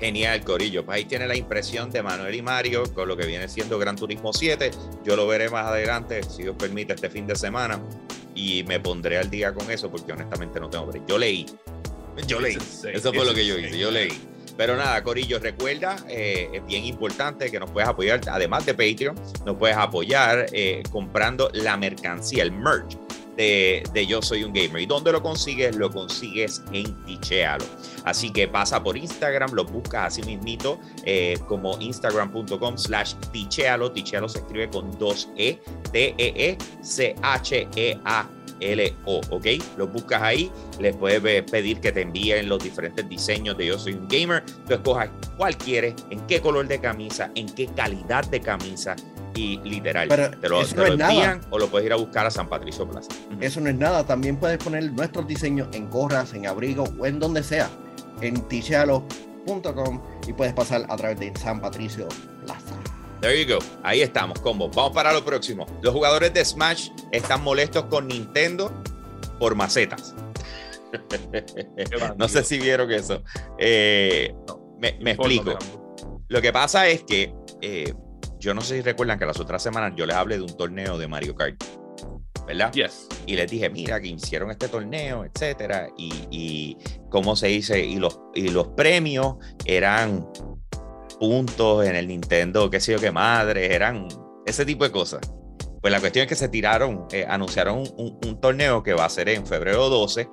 Genial, 0.00 0.44
Corillo. 0.44 0.84
Pues 0.84 0.96
ahí 0.96 1.04
tiene 1.04 1.26
la 1.26 1.36
impresión 1.36 1.90
de 1.90 2.02
Manuel 2.02 2.34
y 2.34 2.42
Mario 2.42 2.82
con 2.92 3.08
lo 3.08 3.16
que 3.16 3.26
viene 3.26 3.48
siendo 3.48 3.78
Gran 3.78 3.96
Turismo 3.96 4.32
7. 4.32 4.70
Yo 5.04 5.16
lo 5.16 5.26
veré 5.26 5.48
más 5.48 5.66
adelante, 5.66 6.22
si 6.24 6.42
Dios 6.42 6.56
permite, 6.58 6.94
este 6.94 7.08
fin 7.08 7.26
de 7.26 7.36
semana. 7.36 7.80
Y 8.34 8.64
me 8.64 8.80
pondré 8.80 9.18
al 9.18 9.30
día 9.30 9.54
con 9.54 9.70
eso 9.70 9.90
porque 9.90 10.12
honestamente 10.12 10.58
no 10.58 10.68
tengo 10.68 10.90
Yo 11.06 11.16
leí. 11.16 11.46
Yo 12.26 12.40
leí. 12.40 12.58
Eso 12.92 13.12
fue 13.12 13.24
lo 13.24 13.34
que 13.34 13.46
yo 13.46 13.56
hice. 13.58 13.78
Yo 13.78 13.90
leí. 13.90 14.10
Pero 14.56 14.76
nada, 14.76 15.02
Corillo, 15.02 15.40
recuerda, 15.40 15.96
eh, 16.08 16.48
es 16.52 16.64
bien 16.66 16.84
importante 16.84 17.50
que 17.50 17.58
nos 17.58 17.70
puedes 17.72 17.88
apoyar, 17.88 18.20
además 18.30 18.64
de 18.64 18.74
Patreon, 18.74 19.16
nos 19.44 19.56
puedes 19.56 19.76
apoyar 19.76 20.46
eh, 20.52 20.82
comprando 20.92 21.50
la 21.54 21.76
mercancía, 21.76 22.44
el 22.44 22.52
merch 22.52 22.96
de, 23.36 24.06
Yo 24.08 24.22
Soy 24.22 24.44
un 24.44 24.52
Gamer. 24.52 24.82
¿Y 24.82 24.86
dónde 24.86 25.12
lo 25.12 25.22
consigues? 25.22 25.76
Lo 25.76 25.90
consigues 25.90 26.62
en 26.72 26.94
Tichealo. 27.04 27.64
Así 28.04 28.30
que 28.30 28.48
pasa 28.48 28.82
por 28.82 28.96
Instagram, 28.96 29.52
lo 29.52 29.64
buscas 29.64 30.08
así 30.08 30.22
mismito 30.22 30.78
eh, 31.04 31.38
como 31.46 31.78
instagram.com 31.78 32.78
slash 32.78 33.14
Tichealo. 33.32 33.92
Tichealo 33.92 34.28
se 34.28 34.38
escribe 34.38 34.70
con 34.70 34.98
dos 34.98 35.28
E, 35.36 35.58
T-E-E-C-H-E-A. 35.92 36.60
L-O, 38.60 39.20
¿ok? 39.30 39.46
Lo 39.76 39.88
buscas 39.88 40.22
ahí, 40.22 40.50
les 40.78 40.96
puedes 40.96 41.42
pedir 41.50 41.80
que 41.80 41.90
te 41.92 42.02
envíen 42.02 42.48
los 42.48 42.62
diferentes 42.62 43.06
diseños 43.08 43.58
de 43.58 43.66
Yo 43.66 43.78
Soy 43.78 43.94
un 43.94 44.06
Gamer. 44.08 44.44
Tú 44.66 44.74
escojas 44.74 45.10
cuál 45.36 45.56
quieres, 45.56 45.94
en 46.10 46.20
qué 46.26 46.40
color 46.40 46.68
de 46.68 46.80
camisa, 46.80 47.30
en 47.34 47.46
qué 47.46 47.66
calidad 47.66 48.24
de 48.26 48.40
camisa 48.40 48.96
y 49.34 49.58
literal. 49.58 50.08
te 50.08 50.48
lo, 50.48 50.60
envían 50.86 51.40
o 51.50 51.58
lo 51.58 51.68
puedes 51.68 51.86
ir 51.86 51.92
a 51.92 51.96
buscar 51.96 52.26
a 52.26 52.30
San 52.30 52.48
Patricio 52.48 52.88
Plaza. 52.88 53.10
Eso 53.40 53.60
no 53.60 53.68
es 53.68 53.76
nada. 53.76 54.06
También 54.06 54.36
puedes 54.36 54.58
poner 54.58 54.92
nuestros 54.92 55.26
diseños 55.26 55.68
en 55.72 55.90
gorras, 55.90 56.34
en 56.34 56.46
abrigos 56.46 56.90
o 56.98 57.06
en 57.06 57.18
donde 57.18 57.42
sea. 57.42 57.68
En 58.20 58.40
tichalo.com 58.48 60.02
y 60.26 60.32
puedes 60.32 60.54
pasar 60.54 60.86
a 60.88 60.96
través 60.96 61.18
de 61.18 61.32
San 61.36 61.60
Patricio 61.60 62.08
Plaza. 62.44 62.74
There 63.20 63.42
you 63.42 63.54
go. 63.54 63.58
Ahí 63.82 64.02
estamos, 64.02 64.38
combo. 64.40 64.68
Vamos 64.68 64.92
para 64.92 65.12
lo 65.12 65.24
próximo. 65.24 65.66
Los 65.82 65.94
jugadores 65.94 66.32
de 66.34 66.44
Smash 66.44 66.90
están 67.10 67.42
molestos 67.42 67.84
con 67.86 68.08
Nintendo 68.08 68.72
por 69.38 69.54
macetas. 69.54 70.14
no 72.16 72.28
sé 72.28 72.44
si 72.44 72.58
vieron 72.58 72.90
eso. 72.92 73.22
Eh, 73.58 74.34
me, 74.78 75.10
explico. 75.10 75.56
Lo 76.28 76.42
que 76.42 76.52
pasa 76.52 76.86
es 76.88 77.02
que 77.04 77.34
eh, 77.60 77.94
yo 78.44 78.52
no 78.52 78.60
sé 78.60 78.76
si 78.76 78.82
recuerdan 78.82 79.18
que 79.18 79.24
las 79.24 79.40
otras 79.40 79.62
semanas 79.62 79.94
yo 79.96 80.04
les 80.04 80.14
hablé 80.14 80.36
de 80.36 80.42
un 80.42 80.54
torneo 80.54 80.98
de 80.98 81.08
Mario 81.08 81.34
Kart. 81.34 81.64
¿verdad? 82.46 82.70
Yes. 82.74 83.08
Y 83.24 83.36
les 83.36 83.50
dije, 83.50 83.70
mira, 83.70 83.98
que 83.98 84.08
hicieron 84.08 84.50
este 84.50 84.68
torneo, 84.68 85.24
etcétera, 85.24 85.88
y, 85.96 86.12
y 86.30 86.76
cómo 87.08 87.36
se 87.36 87.46
dice, 87.46 87.82
y 87.82 87.96
los, 87.96 88.20
y 88.34 88.48
los 88.48 88.68
premios 88.68 89.36
eran 89.64 90.28
puntos 91.18 91.86
en 91.86 91.96
el 91.96 92.06
Nintendo, 92.06 92.68
qué 92.68 92.80
sé 92.80 92.92
yo 92.92 93.00
qué 93.00 93.10
madre, 93.10 93.74
eran 93.74 94.08
ese 94.44 94.66
tipo 94.66 94.84
de 94.84 94.92
cosas. 94.92 95.22
Pues 95.80 95.90
la 95.90 96.00
cuestión 96.00 96.24
es 96.24 96.28
que 96.28 96.34
se 96.34 96.50
tiraron, 96.50 97.06
eh, 97.12 97.24
anunciaron 97.26 97.84
un, 97.96 98.40
torneo 98.42 98.82
que 98.82 98.92
va 98.92 99.06
a 99.06 99.08
ser 99.08 99.30
en 99.30 99.46
febrero 99.46 99.88
12, 99.88 100.28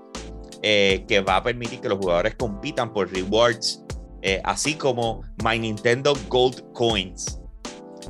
eh, 0.63 1.06
que 1.08 1.21
va 1.21 1.38
a 1.38 1.43
permitir 1.43 1.80
que 1.80 1.88
los 1.88 1.97
jugadores 1.97 2.36
compitan 2.36 2.91
por 2.91 3.10
rewards, 3.10 3.86
eh, 4.21 4.41
así 4.43 4.74
como 4.74 5.21
My 5.45 5.58
Nintendo 5.58 6.13
Gold 6.28 6.74
Coins 6.74 7.40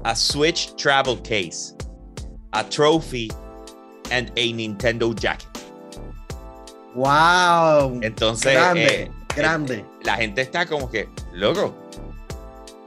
a 0.03 0.15
Switch 0.15 0.75
travel 0.75 1.17
case, 1.17 1.75
a 2.53 2.63
trophy, 2.63 3.29
and 4.11 4.31
a 4.35 4.53
Nintendo 4.53 5.13
jacket. 5.13 5.47
Wow. 6.95 7.99
Entonces, 8.01 8.53
grande, 8.53 9.03
eh, 9.03 9.11
grande. 9.35 9.75
Eh, 9.75 9.85
la 10.03 10.15
gente 10.17 10.41
está 10.41 10.65
como 10.65 10.89
que, 10.89 11.07
loco, 11.33 11.73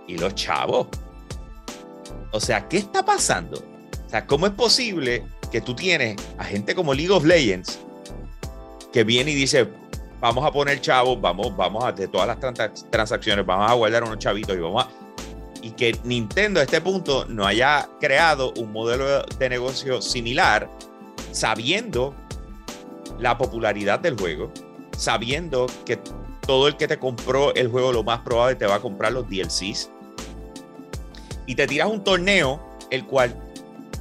¿y 0.06 0.18
los 0.18 0.34
chavos? 0.34 0.88
O 2.32 2.40
sea, 2.40 2.68
¿qué 2.68 2.78
está 2.78 3.04
pasando? 3.04 3.62
O 4.06 4.10
sea, 4.10 4.26
¿cómo 4.26 4.46
es 4.46 4.52
posible 4.52 5.24
que 5.50 5.60
tú 5.60 5.74
tienes 5.74 6.16
a 6.36 6.44
gente 6.44 6.74
como 6.74 6.92
League 6.92 7.12
of 7.12 7.24
Legends 7.24 7.78
que 8.92 9.04
viene 9.04 9.30
y 9.30 9.34
dice, 9.34 9.68
vamos 10.20 10.44
a 10.44 10.50
poner 10.52 10.80
chavos, 10.80 11.20
vamos, 11.20 11.56
vamos 11.56 11.84
a 11.84 11.92
de 11.92 12.08
todas 12.08 12.26
las 12.26 12.38
transacciones, 12.90 13.46
vamos 13.46 13.70
a 13.70 13.74
guardar 13.74 14.04
unos 14.04 14.18
chavitos 14.18 14.56
y 14.56 14.60
vamos 14.60 14.84
a 14.84 15.03
y 15.64 15.70
que 15.70 15.98
Nintendo 16.04 16.60
a 16.60 16.64
este 16.64 16.82
punto 16.82 17.24
no 17.24 17.46
haya 17.46 17.88
creado 17.98 18.52
un 18.58 18.70
modelo 18.70 19.22
de 19.22 19.48
negocio 19.48 20.02
similar, 20.02 20.68
sabiendo 21.32 22.14
la 23.18 23.38
popularidad 23.38 23.98
del 23.98 24.14
juego, 24.14 24.52
sabiendo 24.94 25.64
que 25.86 25.98
todo 26.46 26.68
el 26.68 26.76
que 26.76 26.86
te 26.86 26.98
compró 26.98 27.54
el 27.54 27.68
juego 27.68 27.92
lo 27.94 28.02
más 28.02 28.20
probable 28.20 28.56
te 28.56 28.66
va 28.66 28.74
a 28.74 28.80
comprar 28.80 29.12
los 29.12 29.26
DLCs. 29.26 29.90
Y 31.46 31.54
te 31.54 31.66
tiras 31.66 31.88
un 31.88 32.04
torneo, 32.04 32.60
el 32.90 33.06
cual 33.06 33.34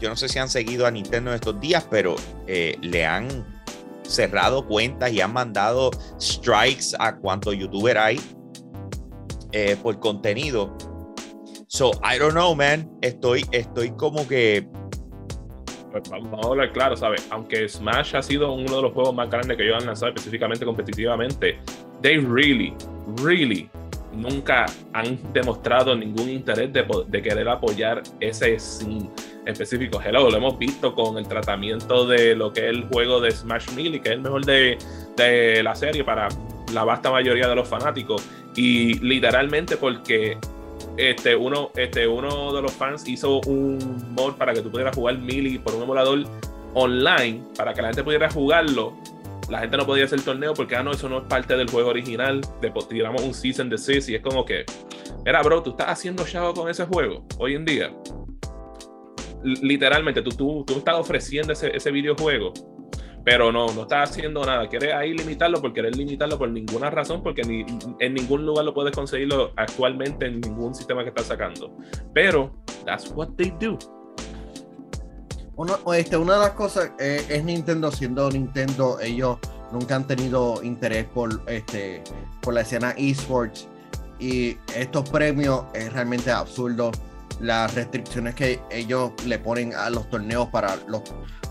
yo 0.01 0.09
no 0.09 0.17
sé 0.17 0.27
si 0.27 0.39
han 0.39 0.49
seguido 0.49 0.85
a 0.85 0.91
Nintendo 0.91 1.31
en 1.31 1.35
estos 1.35 1.61
días, 1.61 1.87
pero 1.89 2.17
eh, 2.45 2.77
le 2.81 3.05
han 3.05 3.45
cerrado 4.05 4.67
cuentas 4.67 5.13
y 5.13 5.21
han 5.21 5.31
mandado 5.31 5.91
strikes 6.19 6.87
a 6.99 7.15
cuántos 7.15 7.55
youtuber 7.55 7.97
hay 7.97 8.19
eh, 9.53 9.77
por 9.81 9.97
contenido 10.01 10.75
So, 11.75 11.89
I 12.03 12.19
don't 12.19 12.33
know, 12.33 12.53
man. 12.53 12.87
Estoy, 13.01 13.43
estoy 13.51 13.89
como 13.97 14.27
que. 14.27 14.63
Pues, 15.91 16.07
vamos 16.07 16.45
a 16.45 16.49
hablar 16.49 16.71
claro, 16.71 16.95
¿sabes? 16.95 17.27
Aunque 17.31 17.67
Smash 17.67 18.15
ha 18.15 18.21
sido 18.21 18.53
uno 18.53 18.75
de 18.75 18.81
los 18.83 18.93
juegos 18.93 19.15
más 19.15 19.27
grandes 19.27 19.57
que 19.57 19.63
ellos 19.63 19.77
han 19.79 19.87
lanzado 19.87 20.09
específicamente 20.09 20.65
competitivamente, 20.65 21.57
they 22.03 22.17
really, 22.17 22.75
really 23.23 23.71
nunca 24.11 24.67
han 24.93 25.17
demostrado 25.33 25.95
ningún 25.95 26.29
interés 26.29 26.71
de, 26.71 26.85
de 27.07 27.21
querer 27.23 27.49
apoyar 27.49 28.03
ese 28.19 28.59
sin 28.59 29.09
específico. 29.47 29.99
Hello, 29.99 30.29
lo 30.29 30.37
hemos 30.37 30.59
visto 30.59 30.93
con 30.93 31.17
el 31.17 31.27
tratamiento 31.27 32.05
de 32.05 32.35
lo 32.35 32.53
que 32.53 32.69
es 32.69 32.69
el 32.69 32.83
juego 32.83 33.19
de 33.19 33.31
Smash 33.31 33.71
Melee, 33.71 33.99
que 33.99 34.09
es 34.09 34.15
el 34.15 34.21
mejor 34.21 34.45
de, 34.45 34.77
de 35.17 35.63
la 35.63 35.73
serie 35.73 36.03
para 36.03 36.27
la 36.71 36.83
vasta 36.83 37.09
mayoría 37.09 37.47
de 37.47 37.55
los 37.55 37.67
fanáticos. 37.67 38.23
Y 38.55 38.99
literalmente 38.99 39.75
porque 39.75 40.37
este, 40.97 41.35
uno, 41.35 41.71
este, 41.75 42.07
uno 42.07 42.53
de 42.53 42.61
los 42.61 42.71
fans 42.71 43.07
hizo 43.07 43.41
un 43.47 43.79
mod 44.11 44.35
para 44.35 44.53
que 44.53 44.61
tú 44.61 44.71
pudieras 44.71 44.95
jugar 44.95 45.17
Melee 45.17 45.59
por 45.59 45.75
un 45.75 45.83
emulador 45.83 46.23
online, 46.73 47.43
para 47.57 47.73
que 47.73 47.81
la 47.81 47.87
gente 47.89 48.03
pudiera 48.03 48.29
jugarlo. 48.29 48.93
La 49.49 49.59
gente 49.59 49.75
no 49.75 49.85
podía 49.85 50.05
hacer 50.05 50.21
torneo 50.21 50.53
porque, 50.53 50.75
ah, 50.75 50.83
no, 50.83 50.91
eso 50.91 51.09
no 51.09 51.19
es 51.19 51.23
parte 51.25 51.55
del 51.57 51.69
juego 51.69 51.89
original. 51.89 52.41
De, 52.61 52.71
digamos, 52.89 53.21
un 53.23 53.33
season 53.33 53.69
de 53.69 53.77
six 53.77 54.07
y 54.09 54.15
es 54.15 54.21
como 54.21 54.45
que, 54.45 54.65
mira, 55.25 55.41
bro, 55.41 55.61
tú 55.61 55.71
estás 55.71 55.87
haciendo 55.87 56.23
chavo 56.25 56.53
con 56.53 56.69
ese 56.69 56.85
juego 56.85 57.25
hoy 57.37 57.55
en 57.55 57.65
día. 57.65 57.91
literalmente, 59.43 60.21
tú, 60.21 60.29
tú, 60.29 60.63
tú 60.65 60.77
estás 60.77 60.95
ofreciendo 60.95 61.51
ese, 61.53 61.75
ese 61.75 61.91
videojuego 61.91 62.53
pero 63.23 63.51
no, 63.51 63.67
no 63.73 63.83
está 63.83 64.03
haciendo 64.03 64.45
nada. 64.45 64.67
Quiere 64.67 64.93
ahí 64.93 65.13
limitarlo 65.13 65.61
por 65.61 65.73
querer 65.73 65.95
limitarlo 65.95 66.37
por 66.37 66.49
ninguna 66.49 66.89
razón, 66.89 67.23
porque 67.23 67.43
ni, 67.43 67.65
en 67.99 68.13
ningún 68.13 68.45
lugar 68.45 68.65
lo 68.65 68.73
puedes 68.73 68.93
conseguirlo 68.93 69.51
actualmente 69.55 70.25
en 70.25 70.41
ningún 70.41 70.75
sistema 70.75 71.03
que 71.03 71.09
está 71.09 71.23
sacando. 71.23 71.75
Pero, 72.13 72.51
that's 72.85 73.11
what 73.11 73.29
they 73.37 73.53
do. 73.59 73.77
este, 75.93 76.17
una 76.17 76.33
de 76.33 76.39
las 76.39 76.51
cosas 76.51 76.91
eh, 76.99 77.25
es 77.29 77.43
Nintendo, 77.43 77.91
siendo 77.91 78.29
Nintendo, 78.29 78.99
ellos 78.99 79.37
nunca 79.71 79.95
han 79.95 80.05
tenido 80.05 80.61
interés 80.61 81.05
por, 81.05 81.41
este, 81.47 82.03
por 82.41 82.53
la 82.53 82.61
escena 82.61 82.93
esports 82.97 83.67
y 84.19 84.57
estos 84.75 85.09
premios 85.09 85.65
es 85.73 85.91
realmente 85.93 86.31
absurdo. 86.31 86.91
Las 87.39 87.73
restricciones 87.73 88.35
que 88.35 88.59
ellos 88.69 89.11
le 89.25 89.39
ponen 89.39 89.73
a 89.73 89.89
los 89.89 90.07
torneos 90.09 90.47
para 90.49 90.75
los 90.87 91.01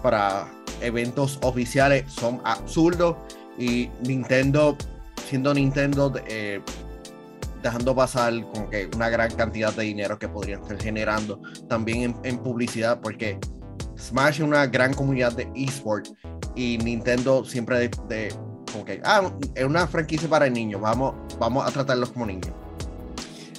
para 0.00 0.46
eventos 0.82 1.38
oficiales 1.42 2.10
son 2.12 2.40
absurdos 2.44 3.16
y 3.58 3.90
Nintendo, 4.06 4.76
siendo 5.28 5.54
Nintendo, 5.54 6.12
eh, 6.26 6.60
dejando 7.62 7.94
pasar 7.94 8.32
como 8.52 8.68
que 8.68 8.88
una 8.94 9.08
gran 9.08 9.30
cantidad 9.34 9.72
de 9.72 9.84
dinero 9.84 10.18
que 10.18 10.28
podrían 10.28 10.62
estar 10.62 10.80
generando 10.80 11.40
también 11.68 12.16
en, 12.24 12.38
publicidad, 12.38 13.00
porque 13.00 13.38
Smash 13.96 14.36
es 14.36 14.40
una 14.40 14.66
gran 14.66 14.94
comunidad 14.94 15.32
de 15.32 15.48
eSport 15.54 16.08
y 16.56 16.78
Nintendo 16.78 17.44
siempre 17.44 17.88
de, 18.08 18.34
como 18.72 18.84
que, 18.84 19.00
ah, 19.04 19.30
es 19.54 19.64
una 19.64 19.86
franquicia 19.86 20.28
para 20.28 20.48
niños, 20.48 20.80
vamos, 20.80 21.14
vamos 21.38 21.66
a 21.66 21.70
tratarlos 21.70 22.10
como 22.10 22.26
niños. 22.26 22.50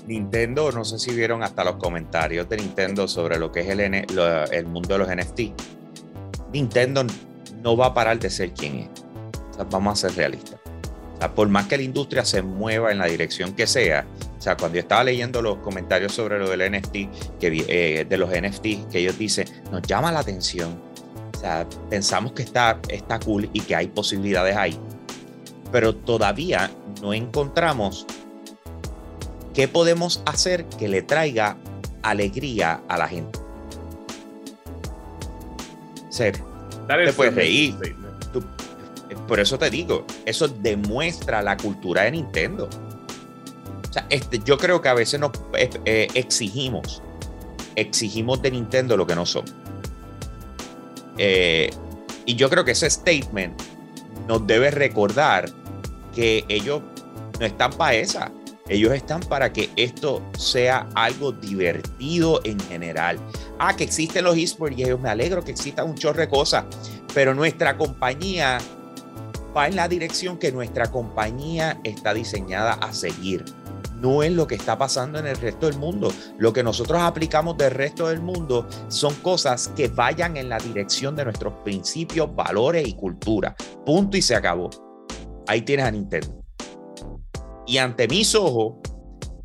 Nintendo, 0.06 0.70
no 0.74 0.84
sé 0.84 1.00
si 1.00 1.16
vieron 1.16 1.44
hasta 1.44 1.64
los 1.64 1.78
comentarios 1.78 2.50
de 2.50 2.58
Nintendo 2.58 3.08
sobre 3.08 3.40
lo 3.40 3.54
que 3.54 3.62
es 3.62 3.70
el, 3.70 3.80
el 3.80 4.66
mundo 4.66 4.90
de 4.90 4.98
los 4.98 5.08
NFT 5.08 5.74
Nintendo 6.54 7.04
no 7.62 7.76
va 7.76 7.88
a 7.88 7.94
parar 7.94 8.20
de 8.20 8.30
ser 8.30 8.54
quien 8.54 8.80
es. 8.80 8.90
vamos 9.70 10.04
a 10.04 10.08
ser 10.08 10.18
realistas. 10.18 10.60
por 11.36 11.48
más 11.50 11.68
que 11.68 11.78
la 11.78 11.84
industria 11.84 12.24
se 12.24 12.42
mueva 12.42 12.92
en 12.92 13.00
la 13.00 13.06
dirección 13.06 13.54
que 13.54 13.66
sea, 13.66 14.06
o 14.38 14.42
sea, 14.42 14.58
cuando 14.58 14.76
yo 14.76 14.82
estaba 14.82 15.06
leyendo 15.06 15.42
los 15.42 15.58
comentarios 15.60 16.12
sobre 16.12 16.38
lo 16.38 16.50
del 16.50 16.70
NFT, 16.70 16.94
que, 17.40 17.66
eh, 17.70 18.06
de 18.06 18.18
los 18.18 18.30
NFT, 18.30 18.90
que 18.92 19.00
ellos 19.00 19.18
dicen, 19.18 19.48
nos 19.72 19.82
llama 19.84 20.12
la 20.12 20.20
atención. 20.20 20.82
O 21.34 21.40
sea, 21.40 21.66
pensamos 21.90 22.34
que 22.34 22.44
está, 22.44 22.80
está 22.90 23.20
cool 23.20 23.50
y 23.54 23.62
que 23.62 23.74
hay 23.74 23.88
posibilidades 23.88 24.58
ahí. 24.58 24.78
Pero 25.72 25.96
todavía 25.96 26.70
no 27.02 27.14
encontramos 27.14 28.06
qué 29.54 29.70
podemos 29.70 30.22
hacer 30.26 30.66
que 30.66 30.90
le 30.90 31.02
traiga 31.02 31.58
alegría 32.02 32.82
a 32.90 32.98
la 32.98 33.08
gente 33.08 33.43
te 36.18 37.14
puedes 37.14 37.36
reír. 37.36 37.76
por 39.28 39.40
eso 39.40 39.58
te 39.58 39.70
digo, 39.70 40.06
eso 40.26 40.48
demuestra 40.48 41.42
la 41.42 41.58
cultura 41.58 42.04
de 42.04 42.12
Nintendo. 42.12 42.70
O 43.90 43.94
sea, 43.94 44.06
este, 44.10 44.40
yo 44.40 44.58
creo 44.58 44.82
que 44.82 44.90
a 44.90 44.94
veces 44.94 45.20
nos 45.20 45.32
eh, 45.56 45.70
eh, 45.86 46.08
exigimos, 46.16 47.02
exigimos 47.76 48.42
de 48.42 48.52
Nintendo 48.52 48.98
lo 48.98 49.06
que 49.06 49.16
no 49.16 49.26
son. 49.26 49.46
Eh, 51.18 51.70
y 52.26 52.36
yo 52.36 52.50
creo 52.50 52.66
que 52.66 52.72
ese 52.72 52.90
statement 52.90 53.60
nos 54.28 54.48
debe 54.48 54.72
recordar 54.72 55.50
que 56.16 56.46
ellos 56.48 56.82
no 57.40 57.46
están 57.46 57.72
para 57.74 57.96
esa. 57.96 58.32
Ellos 58.70 58.94
están 58.94 59.20
para 59.20 59.52
que 59.52 59.70
esto 59.76 60.22
sea 60.38 60.88
algo 60.96 61.34
divertido 61.34 62.40
en 62.46 62.60
general. 62.62 63.20
Ah, 63.60 63.76
que 63.76 63.84
existen 63.84 64.24
los 64.24 64.38
esports 64.38 64.78
y 64.78 64.84
ellos 64.84 65.00
me 65.00 65.10
alegro 65.10 65.44
que 65.44 65.52
exista 65.52 65.84
un 65.84 65.96
chorro 65.96 66.22
de 66.22 66.30
cosas, 66.30 66.66
pero 67.14 67.34
nuestra 67.34 67.78
compañía 67.78 68.60
va 69.56 69.68
en 69.68 69.76
la 69.76 69.88
dirección 69.88 70.38
que 70.38 70.52
nuestra 70.52 70.92
compañía 70.92 71.80
está 71.84 72.14
diseñada 72.14 72.74
a 72.74 72.94
seguir. 72.94 73.46
No 74.04 74.22
es 74.22 74.34
lo 74.34 74.48
que 74.48 74.56
está 74.56 74.78
pasando 74.78 75.18
en 75.18 75.28
el 75.28 75.38
resto 75.38 75.68
del 75.68 75.78
mundo. 75.78 76.12
Lo 76.38 76.52
que 76.52 76.62
nosotros 76.62 77.02
aplicamos 77.02 77.56
del 77.58 77.72
resto 77.72 78.10
del 78.10 78.20
mundo 78.20 78.68
son 78.90 79.14
cosas 79.16 79.70
que 79.78 79.88
vayan 79.88 80.36
en 80.36 80.50
la 80.50 80.58
dirección 80.58 81.16
de 81.16 81.24
nuestros 81.24 81.54
principios, 81.64 82.36
valores 82.36 82.86
y 82.86 82.96
cultura. 82.96 83.56
Punto 83.86 84.18
y 84.18 84.22
se 84.22 84.36
acabó. 84.36 84.70
Ahí 85.48 85.62
tienes 85.62 85.86
a 85.86 85.92
Nintendo. 85.92 86.44
Y 87.66 87.78
ante 87.78 88.10
mis 88.10 88.36
ojos, 88.36 88.74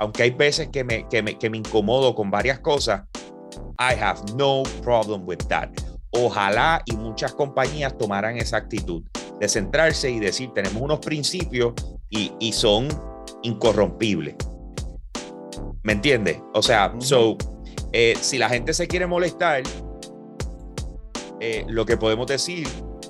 aunque 0.00 0.24
hay 0.24 0.30
veces 0.30 0.70
que 0.70 0.82
me, 0.82 1.08
que 1.08 1.22
me, 1.22 1.38
que 1.38 1.50
me 1.50 1.58
incomodo 1.58 2.16
con 2.16 2.28
varias 2.28 2.58
cosas, 2.58 3.02
I 3.78 3.94
have 3.94 4.20
no 4.36 4.62
problem 4.82 5.26
with 5.26 5.46
that. 5.48 5.70
Ojalá 6.10 6.82
y 6.86 6.96
muchas 6.96 7.32
compañías 7.34 7.96
tomaran 7.96 8.36
esa 8.38 8.56
actitud 8.56 9.02
de 9.38 9.48
centrarse 9.48 10.10
y 10.10 10.18
decir, 10.18 10.50
tenemos 10.54 10.82
unos 10.82 10.98
principios 11.00 11.74
y, 12.08 12.32
y 12.40 12.52
son 12.52 12.88
incorrompibles. 13.42 14.34
¿Me 15.82 15.92
entiendes? 15.92 16.40
O 16.54 16.62
sea, 16.62 16.94
so, 16.98 17.36
eh, 17.92 18.14
si 18.20 18.38
la 18.38 18.48
gente 18.48 18.74
se 18.74 18.86
quiere 18.86 19.06
molestar, 19.06 19.62
eh, 21.40 21.64
lo 21.68 21.86
que 21.86 21.96
podemos 21.96 22.26
decir 22.26 22.66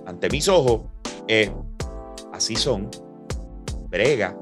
ante 0.06 0.28
mis 0.28 0.48
ojos 0.48 0.82
es, 1.26 1.50
así 2.32 2.56
son, 2.56 2.90
brega, 3.88 4.38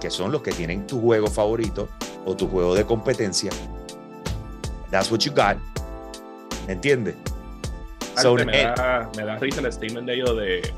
que 0.00 0.10
son 0.10 0.30
los 0.30 0.42
que 0.42 0.52
tienen 0.52 0.86
tu 0.86 1.00
juego 1.00 1.26
favorito 1.28 1.88
o 2.26 2.36
tu 2.36 2.48
juego 2.48 2.74
de 2.74 2.84
competencia. 2.84 3.50
That's 4.94 5.10
what 5.10 5.24
you 5.24 5.32
got. 5.32 5.56
¿Me 6.68 6.74
entiendes? 6.74 7.16
me, 8.46 8.62
da, 8.62 9.10
me, 9.16 9.24
da, 9.24 9.38
risa 9.38 9.60
el 9.60 9.72
statement 9.72 10.06
de 10.06 10.14
ellos 10.14 10.36
de 10.36 10.72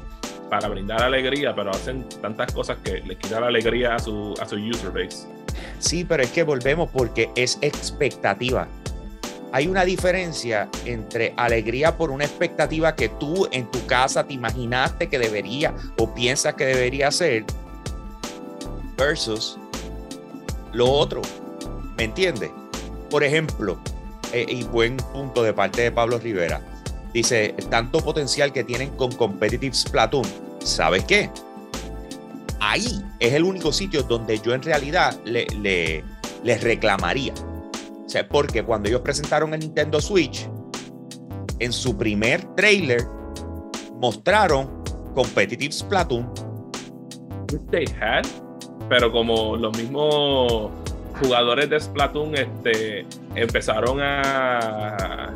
para 0.48 0.68
brindar 0.68 1.02
alegría, 1.02 1.54
pero 1.54 1.70
hacen 1.70 2.08
tantas 2.22 2.50
cosas 2.50 2.78
que 2.82 3.02
les 3.02 3.18
quitan 3.18 3.42
la 3.42 3.48
alegría 3.48 3.96
a 3.96 3.98
su, 3.98 4.32
a 4.40 4.48
su 4.48 4.56
user 4.56 4.90
base. 4.90 5.28
Sí, 5.80 6.02
pero 6.02 6.22
es 6.22 6.30
que 6.30 6.44
volvemos 6.44 6.88
porque 6.90 7.30
es 7.36 7.58
expectativa. 7.60 8.66
Hay 9.52 9.66
una 9.66 9.84
diferencia 9.84 10.70
entre 10.86 11.34
alegría 11.36 11.98
por 11.98 12.10
una 12.10 12.24
expectativa 12.24 12.96
que 12.96 13.10
tú 13.10 13.46
en 13.52 13.70
tu 13.70 13.84
casa 13.84 14.26
te 14.26 14.32
imaginaste 14.32 15.10
que 15.10 15.18
debería 15.18 15.74
o 15.98 16.14
piensas 16.14 16.54
que 16.54 16.64
debería 16.64 17.10
ser 17.10 17.44
versus 18.96 19.58
lo 20.72 20.90
otro. 20.90 21.20
¿Me 21.98 22.04
entiendes? 22.04 22.50
Por 23.10 23.22
ejemplo, 23.22 23.78
eh, 24.36 24.46
y 24.48 24.64
buen 24.64 24.96
punto 24.96 25.42
de 25.42 25.52
parte 25.52 25.82
de 25.82 25.92
Pablo 25.92 26.18
Rivera, 26.18 26.60
dice, 27.12 27.54
tanto 27.70 28.00
potencial 28.00 28.52
que 28.52 28.64
tienen 28.64 28.90
con 28.90 29.12
Competitive 29.12 29.74
Splatoon. 29.74 30.26
¿Sabes 30.60 31.04
qué? 31.04 31.30
Ahí 32.60 33.02
es 33.20 33.32
el 33.32 33.44
único 33.44 33.72
sitio 33.72 34.02
donde 34.02 34.38
yo 34.38 34.54
en 34.54 34.62
realidad 34.62 35.18
le, 35.24 35.46
le, 35.60 36.04
les 36.42 36.62
reclamaría. 36.62 37.32
O 38.04 38.08
sea, 38.08 38.28
porque 38.28 38.62
cuando 38.62 38.88
ellos 38.88 39.00
presentaron 39.00 39.54
el 39.54 39.60
Nintendo 39.60 40.00
Switch, 40.00 40.48
en 41.58 41.72
su 41.72 41.96
primer 41.96 42.42
trailer 42.56 43.06
mostraron 44.00 44.82
Competitive 45.14 45.72
Splatoon. 45.72 46.30
They 47.70 47.86
had 48.00 48.26
pero 48.88 49.10
como 49.10 49.56
los 49.56 49.76
mismos 49.76 50.70
jugadores 51.20 51.70
de 51.70 51.80
Splatoon 51.80 52.34
este, 52.34 53.06
empezaron 53.36 53.98
a, 54.00 55.32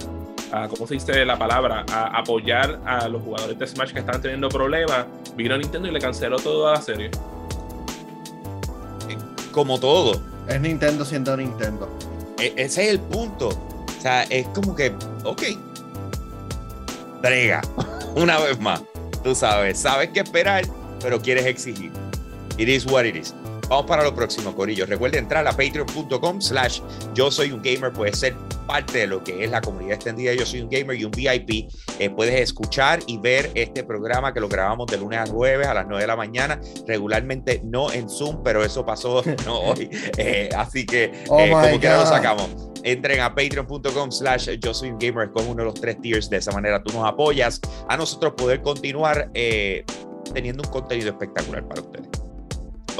¿cómo 0.69 0.87
se 0.87 0.95
dice 0.95 1.25
la 1.25 1.39
palabra? 1.39 1.85
A 1.93 2.19
apoyar 2.19 2.81
a 2.85 3.09
los 3.09 3.23
jugadores 3.23 3.59
de 3.59 3.67
Smash 3.67 3.93
que 3.93 4.01
estaban 4.01 4.21
teniendo 4.23 4.49
problemas, 4.49 5.05
vino 5.37 5.57
Nintendo 5.57 5.89
y 5.89 5.93
le 5.93 6.01
canceló 6.01 6.39
toda 6.39 6.75
la 6.75 6.83
serie. 6.83 7.11
Como 9.53 9.79
todo. 9.79 10.21
Es 10.49 10.61
Nintendo 10.61 11.05
siendo 11.05 11.37
Nintendo. 11.37 11.89
E, 12.39 12.55
ese 12.57 12.85
es 12.85 12.91
el 12.91 13.01
punto. 13.01 13.49
O 13.49 14.01
sea, 14.01 14.23
es 14.25 14.47
como 14.49 14.75
que, 14.75 14.95
ok, 15.25 15.43
brega, 17.21 17.61
una 18.15 18.39
vez 18.39 18.59
más. 18.59 18.83
Tú 19.23 19.35
sabes, 19.35 19.79
sabes 19.79 20.11
qué 20.11 20.21
esperar, 20.21 20.65
pero 21.03 21.21
quieres 21.21 21.45
exigir. 21.45 21.93
It 22.57 22.69
is 22.69 22.87
what 22.87 23.05
it 23.05 23.17
is. 23.17 23.35
Vamos 23.71 23.87
para 23.87 24.03
lo 24.03 24.13
próximo, 24.13 24.55
Corillo. 24.55 24.85
Recuerden 24.85 25.25
entrar 25.25 25.47
a 25.47 25.53
patreon.com 25.53 26.41
slash 26.41 26.81
yo 27.15 27.31
soy 27.31 27.53
un 27.53 27.63
gamer. 27.63 27.93
Puede 27.93 28.13
ser 28.15 28.35
parte 28.67 28.99
de 28.99 29.07
lo 29.09 29.25
que 29.25 29.43
es 29.45 29.51
la 29.51 29.61
comunidad 29.61 29.95
extendida 29.95 30.33
Yo 30.33 30.47
Soy 30.47 30.61
un 30.61 30.71
Gamer 30.71 30.97
y 30.97 31.05
un 31.05 31.11
VIP, 31.11 31.69
eh, 31.99 32.09
puedes 32.09 32.41
escuchar 32.41 33.01
y 33.07 33.19
ver 33.19 33.51
este 33.55 33.83
programa 33.83 34.33
que 34.33 34.39
lo 34.39 34.49
grabamos 34.49 34.87
de 34.87 34.97
lunes 34.97 35.19
a 35.19 35.27
jueves 35.27 35.67
a 35.67 35.75
las 35.75 35.87
9 35.89 36.03
de 36.03 36.07
la 36.07 36.15
mañana, 36.15 36.61
regularmente 36.87 37.61
no 37.65 37.93
en 37.93 38.09
Zoom, 38.09 38.45
pero 38.45 38.65
eso 38.65 38.87
pasó 38.87 39.25
no 39.45 39.59
hoy. 39.59 39.91
Eh, 40.17 40.51
así 40.57 40.87
que, 40.87 41.11
oh 41.29 41.37
como 41.37 41.81
quiera 41.81 41.99
lo 41.99 42.07
sacamos 42.07 42.49
entren 42.83 43.21
a 43.21 43.35
patreon.com 43.35 44.11
slash 44.11 44.49
yo 44.59 44.73
soy 44.73 44.91
un 44.91 44.99
gamer 44.99 45.31
con 45.33 45.47
uno 45.47 45.57
de 45.57 45.65
los 45.65 45.75
tres 45.75 46.01
tiers 46.01 46.31
de 46.31 46.39
esa 46.39 46.51
manera 46.51 46.83
tú 46.83 46.95
nos 46.95 47.07
apoyas 47.07 47.61
a 47.89 47.97
nosotros 47.99 48.33
poder 48.39 48.63
continuar 48.63 49.31
teniendo 50.33 50.63
un 50.63 50.71
contenido 50.71 51.11
espectacular 51.11 51.63
para 51.69 51.83
ustedes 51.83 52.20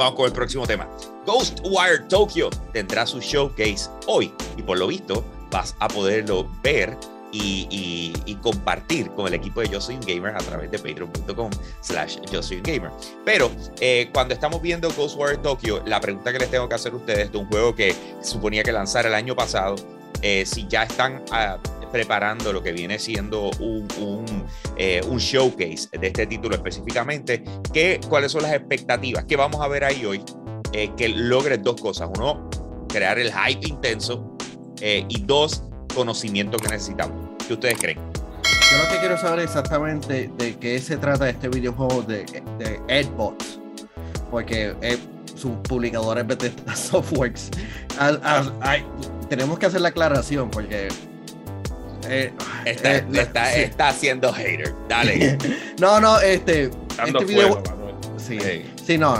Vamos 0.01 0.15
con 0.15 0.25
el 0.25 0.31
próximo 0.31 0.65
tema. 0.65 0.89
Ghostwire 1.27 1.99
Tokyo 2.09 2.49
tendrá 2.73 3.05
su 3.05 3.19
showcase 3.19 3.87
hoy 4.07 4.33
y 4.57 4.63
por 4.63 4.79
lo 4.79 4.87
visto 4.87 5.23
vas 5.51 5.75
a 5.77 5.87
poderlo 5.87 6.49
ver 6.63 6.97
y, 7.31 8.35
compartir 8.41 9.11
con 9.11 9.27
el 9.27 9.35
equipo 9.35 9.61
de 9.61 9.69
Yo 9.69 9.79
Soy 9.79 9.99
Gamer 10.07 10.35
a 10.35 10.39
través 10.39 10.71
de 10.71 10.79
patreon.com 10.79 11.51
slash 11.81 12.17
Yo 12.31 12.41
Gamer. 12.63 12.89
Pero 13.23 13.51
eh, 13.79 14.09
cuando 14.11 14.33
estamos 14.33 14.59
viendo 14.63 14.89
Ghostwire 14.89 15.37
Tokyo, 15.37 15.83
la 15.85 16.01
pregunta 16.01 16.33
que 16.33 16.39
les 16.39 16.49
tengo 16.49 16.67
que 16.67 16.73
hacer 16.73 16.93
a 16.93 16.95
ustedes 16.95 17.31
de 17.31 17.37
un 17.37 17.45
juego 17.45 17.75
que 17.75 17.95
suponía 18.23 18.63
que 18.63 18.71
lanzar 18.71 19.05
el 19.05 19.13
año 19.13 19.35
pasado, 19.35 19.75
eh, 20.23 20.47
si 20.47 20.67
ya 20.67 20.81
están 20.81 21.23
ah, 21.29 21.59
preparando 21.91 22.53
lo 22.53 22.63
que 22.63 22.71
viene 22.71 22.97
siendo 22.99 23.51
un, 23.59 23.87
eh, 24.77 25.01
un, 25.07 25.17
showcase 25.17 25.89
de 25.91 26.07
este 26.07 26.25
título 26.25 26.55
específicamente, 26.55 27.43
¿qué, 27.73 27.99
¿cuáles 28.09 28.31
son 28.31 28.43
las 28.43 28.53
expectativas 28.53 29.25
que 29.25 29.35
vamos 29.35 29.61
a 29.61 29.67
ver 29.67 29.83
ahí 29.83 30.05
hoy? 30.05 30.23
Eh, 30.73 30.91
que 30.95 31.09
logre 31.09 31.57
dos 31.57 31.79
cosas. 31.79 32.09
Uno, 32.15 32.49
crear 32.87 33.19
el 33.19 33.31
hype 33.31 33.67
intenso 33.67 34.37
eh, 34.79 35.05
y 35.09 35.21
dos, 35.21 35.63
conocimiento 35.93 36.57
que 36.57 36.69
necesitamos. 36.69 37.31
¿Qué 37.45 37.53
ustedes 37.53 37.77
creen? 37.77 37.99
Yo 38.71 38.77
lo 38.77 38.89
que 38.89 38.99
quiero 38.99 39.17
saber 39.17 39.41
exactamente 39.41 40.31
de 40.37 40.55
qué 40.55 40.79
se 40.79 40.95
trata 40.97 41.29
este 41.29 41.49
videojuego 41.49 42.03
de, 42.03 42.23
de 42.57 42.79
Edbots, 42.87 43.59
porque 44.29 44.73
su 45.35 45.61
publicador 45.63 46.19
es 46.19 46.27
Bethesda 46.27 46.75
Softworks. 46.75 47.49
tenemos 49.27 49.59
que 49.59 49.65
hacer 49.65 49.81
la 49.81 49.89
aclaración 49.89 50.49
porque 50.49 50.87
eh, 52.07 52.33
está, 52.65 52.97
eh, 53.55 53.63
está, 53.63 53.89
haciendo 53.89 54.31
hater. 54.33 54.73
Dale. 54.87 55.37
no, 55.79 55.99
no, 55.99 56.19
este. 56.19 56.69
este 57.05 57.25
video. 57.25 57.61
sí, 58.17 58.39
sí, 58.85 58.97
no, 58.97 59.17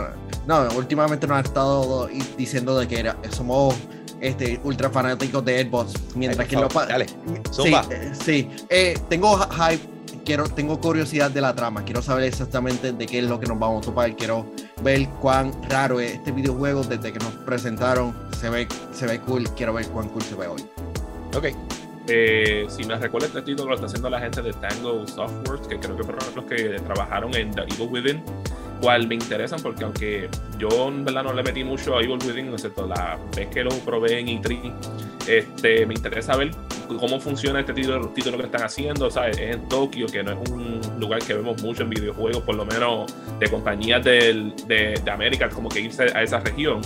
no. 0.47 0.67
Últimamente 0.75 1.27
nos 1.27 1.37
ha 1.37 1.41
estado 1.41 2.09
diciendo 2.37 2.77
de 2.77 2.87
que 2.87 2.99
era, 2.99 3.17
somos 3.31 3.75
este, 4.19 4.59
ultra 4.63 4.89
fanáticos 4.89 5.43
de 5.45 5.57
Airbots. 5.57 5.93
Mientras 6.15 6.47
que 6.47 6.55
no. 6.55 6.67
Dale. 6.67 7.07
Sí, 7.51 7.73
eh, 7.89 8.13
sí. 8.23 9.03
tengo 9.09 9.37
hype. 9.37 9.91
Quiero, 10.23 10.43
tengo 10.43 10.79
curiosidad 10.79 11.31
de 11.31 11.41
la 11.41 11.55
trama. 11.55 11.83
Quiero 11.83 12.01
saber 12.03 12.25
exactamente 12.25 12.91
de 12.91 13.05
qué 13.07 13.19
es 13.19 13.25
lo 13.25 13.39
que 13.39 13.47
nos 13.47 13.57
vamos 13.57 13.81
a 13.81 13.89
topar. 13.89 14.15
Quiero 14.15 14.45
ver 14.83 15.09
cuán 15.19 15.51
raro 15.67 15.99
es 15.99 16.13
este 16.13 16.31
videojuego 16.31 16.83
desde 16.83 17.11
que 17.11 17.19
nos 17.19 17.33
presentaron. 17.45 18.15
Se 18.39 18.49
ve, 18.49 18.67
se 18.93 19.07
ve 19.07 19.19
cool. 19.21 19.49
Quiero 19.55 19.73
ver 19.73 19.87
cuán 19.87 20.09
cool 20.09 20.21
se 20.21 20.35
ve 20.35 20.47
hoy. 20.47 20.63
Ok. 21.35 21.47
Eh, 22.07 22.65
si 22.67 22.83
me 22.83 22.95
recuerdo 22.95 23.27
este 23.27 23.41
título 23.41 23.69
lo 23.69 23.75
está 23.75 23.85
haciendo 23.85 24.09
la 24.09 24.19
gente 24.19 24.41
de 24.41 24.53
Tango 24.53 25.05
Softworks, 25.07 25.67
que 25.67 25.79
creo 25.79 25.95
que 25.95 26.03
fueron 26.03 26.23
los 26.35 26.45
que 26.45 26.79
trabajaron 26.79 27.33
en 27.35 27.51
The 27.51 27.61
Evil 27.61 27.87
Within, 27.89 28.23
cual 28.81 29.07
me 29.07 29.15
interesan 29.15 29.61
porque 29.61 29.83
aunque 29.83 30.29
yo 30.57 30.87
en 30.87 31.05
verdad 31.05 31.23
no 31.23 31.33
le 31.33 31.43
metí 31.43 31.63
mucho 31.63 31.97
a 31.97 32.01
Evil 32.01 32.17
Within, 32.25 32.51
excepto 32.51 32.87
la 32.87 33.19
vez 33.35 33.47
que 33.49 33.63
lo 33.63 33.71
probé 33.79 34.19
en 34.19 34.27
E3, 34.27 34.73
este, 35.27 35.85
me 35.85 35.93
interesa 35.93 36.35
ver 36.35 36.51
cómo 36.99 37.19
funciona 37.19 37.61
este 37.61 37.73
título, 37.73 38.09
título 38.09 38.37
que 38.37 38.45
están 38.45 38.63
haciendo, 38.63 39.09
¿sabes? 39.09 39.37
Es 39.37 39.55
en 39.55 39.69
Tokio, 39.69 40.07
que 40.07 40.23
no 40.23 40.31
es 40.31 40.49
un 40.49 40.81
lugar 40.99 41.21
que 41.21 41.35
vemos 41.35 41.61
mucho 41.61 41.83
en 41.83 41.89
videojuegos, 41.91 42.43
por 42.43 42.55
lo 42.55 42.65
menos 42.65 43.13
de 43.39 43.49
compañías 43.49 44.03
de, 44.03 44.51
de 44.67 45.11
América, 45.11 45.49
como 45.49 45.69
que 45.69 45.81
irse 45.81 46.03
a 46.03 46.23
esa 46.23 46.39
región. 46.39 46.81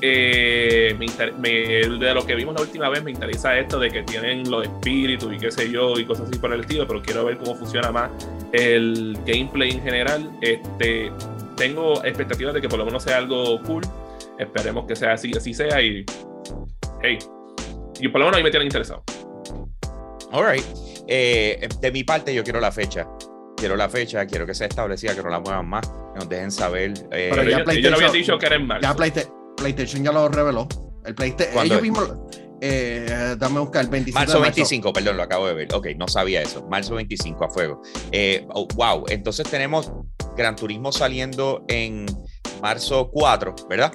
Eh, 0.00 0.96
de 0.98 2.14
lo 2.14 2.24
que 2.24 2.34
vimos 2.34 2.54
la 2.54 2.62
última 2.62 2.88
vez 2.88 3.02
me 3.02 3.10
interesa 3.10 3.58
esto 3.58 3.78
de 3.78 3.90
que 3.90 4.02
tienen 4.02 4.48
los 4.50 4.64
espíritus 4.64 5.32
y 5.32 5.38
qué 5.38 5.50
sé 5.50 5.70
yo 5.70 5.98
y 5.98 6.04
cosas 6.04 6.28
así 6.28 6.38
por 6.38 6.52
el 6.52 6.60
estilo, 6.60 6.86
pero 6.86 7.02
quiero 7.02 7.24
ver 7.24 7.38
cómo 7.38 7.56
funciona 7.56 7.90
más 7.90 8.10
el 8.52 9.18
gameplay 9.26 9.70
en 9.70 9.82
general. 9.82 10.30
Este, 10.40 11.10
tengo 11.56 12.04
expectativas 12.04 12.54
de 12.54 12.60
que 12.60 12.68
por 12.68 12.78
lo 12.78 12.84
menos 12.84 13.02
sea 13.02 13.18
algo 13.18 13.60
cool. 13.62 13.82
Esperemos 14.38 14.86
que 14.86 14.94
sea 14.94 15.14
así, 15.14 15.32
así 15.36 15.52
sea 15.52 15.82
y 15.82 16.04
hey, 17.02 17.18
y 18.00 18.08
por 18.08 18.20
lo 18.20 18.26
menos 18.26 18.38
ahí 18.38 18.44
me 18.44 18.50
tienen 18.50 18.66
interesado. 18.66 19.02
Alright. 20.30 20.64
Eh, 21.08 21.68
de 21.80 21.90
mi 21.90 22.04
parte 22.04 22.34
yo 22.34 22.44
quiero 22.44 22.60
la 22.60 22.70
fecha 22.70 23.08
quiero 23.58 23.76
la 23.76 23.88
fecha, 23.88 24.26
quiero 24.26 24.46
que 24.46 24.54
sea 24.54 24.66
establecida, 24.66 25.14
que 25.14 25.22
no 25.22 25.28
la 25.28 25.40
muevan 25.40 25.68
más, 25.68 25.86
que 25.86 26.18
nos 26.18 26.28
dejen 26.28 26.50
saber. 26.50 26.92
Eh, 27.10 27.28
pero 27.30 27.42
ya 27.42 27.64
yo, 27.74 27.90
no 27.90 27.96
había 27.96 28.10
dicho 28.10 28.38
que 28.38 28.46
era 28.46 28.56
en 28.56 28.66
marzo. 28.66 28.82
Ya 28.82 28.94
PlayStation 29.58 30.02
ya 30.02 30.12
lo 30.12 30.28
reveló. 30.28 30.66
El 31.04 31.14
PlayStation. 31.14 31.64
Ellos 31.64 31.82
mismos. 31.82 32.14
Eh, 32.60 33.36
dame 33.38 33.58
a 33.58 33.60
buscar 33.60 33.84
el 33.84 33.90
25. 33.90 34.18
Marzo 34.18 34.40
25, 34.40 34.92
perdón, 34.92 35.16
lo 35.16 35.22
acabo 35.22 35.46
de 35.46 35.54
ver. 35.54 35.74
Ok, 35.74 35.88
no 35.96 36.08
sabía 36.08 36.42
eso. 36.42 36.66
Marzo 36.68 36.94
25 36.94 37.44
a 37.44 37.50
fuego. 37.50 37.82
Eh, 38.10 38.46
oh, 38.50 38.66
wow, 38.74 39.04
entonces 39.08 39.48
tenemos 39.48 39.92
Gran 40.36 40.56
Turismo 40.56 40.90
saliendo 40.90 41.64
en 41.68 42.06
marzo 42.60 43.10
4, 43.12 43.54
¿verdad? 43.68 43.92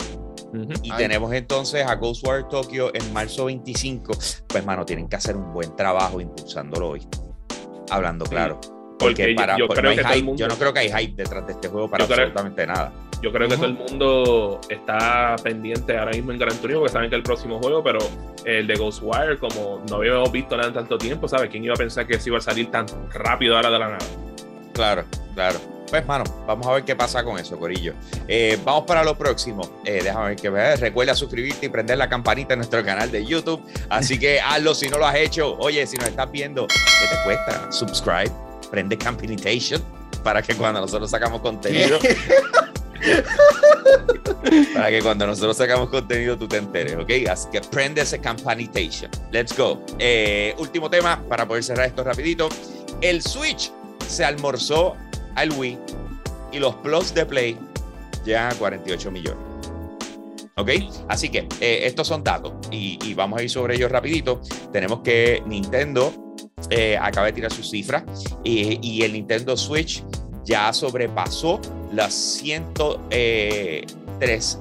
Y 0.83 0.91
tenemos 0.91 1.33
entonces 1.33 1.85
a 1.85 1.95
Ghostwire 1.95 2.45
Tokyo 2.49 2.91
en 2.93 3.11
marzo 3.11 3.45
25. 3.45 4.13
Pues, 4.47 4.65
mano, 4.65 4.85
tienen 4.85 5.07
que 5.09 5.15
hacer 5.15 5.35
un 5.35 5.51
buen 5.51 5.75
trabajo 5.75 6.21
impulsándolo 6.21 6.89
hoy. 6.89 7.07
Hablando 7.89 8.25
claro. 8.25 8.61
Porque, 9.03 9.33
para, 9.35 9.57
yo, 9.57 9.67
creo 9.67 9.91
que 9.95 10.35
yo 10.35 10.47
no 10.47 10.55
creo 10.55 10.73
que 10.73 10.79
hay 10.79 10.91
hype 10.91 11.15
detrás 11.15 11.45
de 11.45 11.53
este 11.53 11.67
juego 11.67 11.89
para 11.89 12.03
absolutamente 12.03 12.65
nada 12.67 12.91
yo 13.23 13.31
creo 13.31 13.47
que 13.47 13.55
todo 13.55 13.67
el 13.67 13.73
mundo 13.75 14.59
está 14.69 15.37
pendiente 15.41 15.97
ahora 15.97 16.11
mismo 16.11 16.33
en 16.33 16.39
Gran 16.39 16.57
Turismo, 16.57 16.81
porque 16.81 16.91
saben 16.91 17.09
que 17.09 17.15
el 17.15 17.23
próximo 17.23 17.57
juego, 17.59 17.81
pero 17.81 17.99
el 18.43 18.67
de 18.67 18.75
Ghostwire, 18.75 19.39
como 19.39 19.81
no 19.89 19.95
habíamos 19.95 20.29
visto 20.29 20.57
nada 20.57 20.67
en 20.67 20.73
tanto 20.73 20.97
tiempo, 20.97 21.29
¿sabes? 21.29 21.49
¿Quién 21.49 21.63
iba 21.63 21.73
a 21.73 21.77
pensar 21.77 22.05
que 22.05 22.19
se 22.19 22.29
iba 22.29 22.37
a 22.37 22.41
salir 22.41 22.69
tan 22.69 22.85
rápido 23.11 23.55
ahora 23.55 23.71
de 23.71 23.79
la 23.79 23.87
nada? 23.87 24.05
Claro, 24.73 25.05
claro. 25.33 25.57
Pues, 25.89 26.05
mano, 26.05 26.25
vamos 26.45 26.67
a 26.67 26.73
ver 26.73 26.83
qué 26.83 26.97
pasa 26.97 27.23
con 27.23 27.39
eso, 27.39 27.57
Corillo. 27.57 27.93
Eh, 28.27 28.59
vamos 28.65 28.83
para 28.85 29.05
lo 29.05 29.17
próximo. 29.17 29.79
Eh, 29.85 30.01
déjame 30.03 30.29
ver 30.29 30.35
que 30.37 30.49
veas. 30.49 30.79
Recuerda 30.81 31.15
suscribirte 31.15 31.67
y 31.67 31.69
prender 31.69 31.99
la 31.99 32.09
campanita 32.09 32.55
en 32.55 32.59
nuestro 32.59 32.83
canal 32.83 33.09
de 33.09 33.23
YouTube. 33.23 33.63
Así 33.89 34.19
que 34.19 34.41
hazlo 34.41 34.73
si 34.73 34.89
no 34.89 34.97
lo 34.97 35.05
has 35.05 35.15
hecho. 35.15 35.55
Oye, 35.59 35.85
si 35.87 35.95
nos 35.95 36.07
estás 36.07 36.29
viendo, 36.31 36.67
¿qué 36.67 37.15
te 37.15 37.23
cuesta? 37.23 37.71
Subscribe, 37.71 38.31
prende 38.73 38.97
Campanitation 38.97 39.79
para 40.23 40.41
que 40.41 40.55
cuando 40.55 40.81
nosotros 40.81 41.11
sacamos 41.11 41.41
contenido 41.41 41.99
Para 44.73 44.89
que 44.89 45.01
cuando 45.03 45.27
nosotros 45.27 45.55
sacamos 45.57 45.89
contenido 45.89 46.35
tú 46.37 46.47
te 46.47 46.57
enteres, 46.57 46.95
¿ok? 46.95 47.11
Así 47.29 47.49
que 47.51 47.61
prende 47.61 48.01
ese 48.01 48.19
campanitation. 48.19 49.11
Let's 49.31 49.55
go. 49.55 49.79
Eh, 49.99 50.55
último 50.57 50.89
tema 50.89 51.21
para 51.29 51.47
poder 51.47 51.63
cerrar 51.63 51.85
esto 51.85 52.03
rapidito. 52.03 52.49
El 53.01 53.21
Switch 53.21 53.71
se 54.07 54.25
almorzó 54.25 54.95
al 55.35 55.51
Wii 55.51 55.77
y 56.53 56.59
los 56.59 56.73
plus 56.75 57.13
de 57.13 57.25
Play 57.25 57.59
ya 58.25 58.49
a 58.49 58.55
48 58.55 59.11
millones. 59.11 59.43
¿Ok? 60.55 60.69
Así 61.09 61.29
que 61.29 61.47
eh, 61.59 61.81
estos 61.83 62.07
son 62.07 62.23
datos 62.23 62.53
y, 62.71 63.13
vamos 63.13 63.39
a 63.39 63.43
ir 63.43 63.49
sobre 63.49 63.75
ellos 63.75 63.91
rapidito. 63.91 64.41
Tenemos 64.71 65.01
que 65.01 65.43
Nintendo 65.45 66.22
eh, 66.69 66.97
acaba 66.99 67.27
de 67.27 67.33
tirar 67.33 67.51
sus 67.51 67.69
cifras 67.69 68.03
y, 68.43 68.79
y 68.81 69.03
el 69.03 69.13
Nintendo 69.13 69.55
Switch 69.57 70.03
ya 70.45 70.71
sobrepasó 70.73 71.61
las 71.91 72.13
103, 72.13 74.59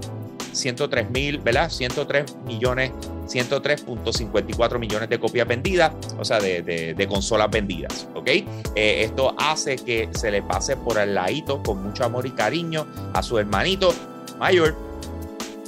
103 0.52 1.10
mil, 1.10 1.38
¿verdad? 1.38 1.70
103 1.70 2.36
millones, 2.46 2.92
103.54 3.26 4.78
millones 4.78 5.08
de 5.08 5.18
copias 5.18 5.48
vendidas, 5.48 5.92
o 6.18 6.24
sea, 6.24 6.38
de, 6.40 7.06
consolas 7.08 7.50
vendidas, 7.50 8.06
¿ok? 8.14 8.28
Eh, 8.28 8.44
esto 8.74 9.34
hace 9.38 9.76
que 9.76 10.08
se 10.12 10.30
le 10.30 10.42
pase 10.42 10.76
por 10.76 10.98
el 10.98 11.14
ladito 11.14 11.62
con 11.62 11.82
mucho 11.82 12.04
amor 12.04 12.26
y 12.26 12.30
cariño 12.30 12.86
a 13.14 13.22
su 13.22 13.38
hermanito 13.38 13.94
mayor, 14.38 14.76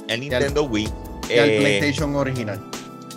el 0.07 0.19
Nintendo 0.19 0.63
Wii. 0.63 0.87
Y 1.29 1.39
al 1.39 1.49
eh, 1.49 1.59
PlayStation 1.59 2.15
original. 2.15 2.61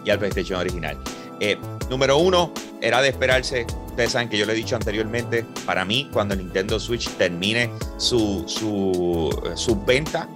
Y 0.04 0.10
al 0.10 0.18
PlayStation 0.18 0.58
original. 0.58 0.96
Eh, 1.40 1.58
número 1.88 2.18
uno, 2.18 2.52
era 2.80 3.00
de 3.02 3.08
esperarse. 3.08 3.66
Ustedes 3.86 4.12
saben 4.12 4.28
que 4.28 4.38
yo 4.38 4.46
le 4.46 4.52
he 4.52 4.56
dicho 4.56 4.76
anteriormente, 4.76 5.44
para 5.66 5.84
mí, 5.84 6.08
cuando 6.12 6.36
Nintendo 6.36 6.78
Switch 6.78 7.08
termine 7.16 7.70
su, 7.96 8.44
su, 8.46 9.82
venta, 9.84 10.28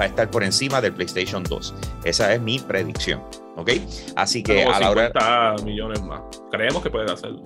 va 0.00 0.06
a 0.06 0.08
estar 0.08 0.30
por 0.30 0.42
encima 0.42 0.80
del 0.80 0.94
PlayStation 0.94 1.42
2. 1.44 1.74
Esa 2.04 2.32
es 2.32 2.40
mi 2.40 2.58
predicción. 2.58 3.22
¿Ok? 3.56 3.72
Así 4.16 4.42
que 4.42 4.64
a 4.64 4.80
la 4.80 4.90
hora. 4.90 5.56
millones 5.62 6.02
más. 6.02 6.22
Creemos 6.50 6.82
que 6.82 6.90
puede 6.90 7.12
hacerlo. 7.12 7.42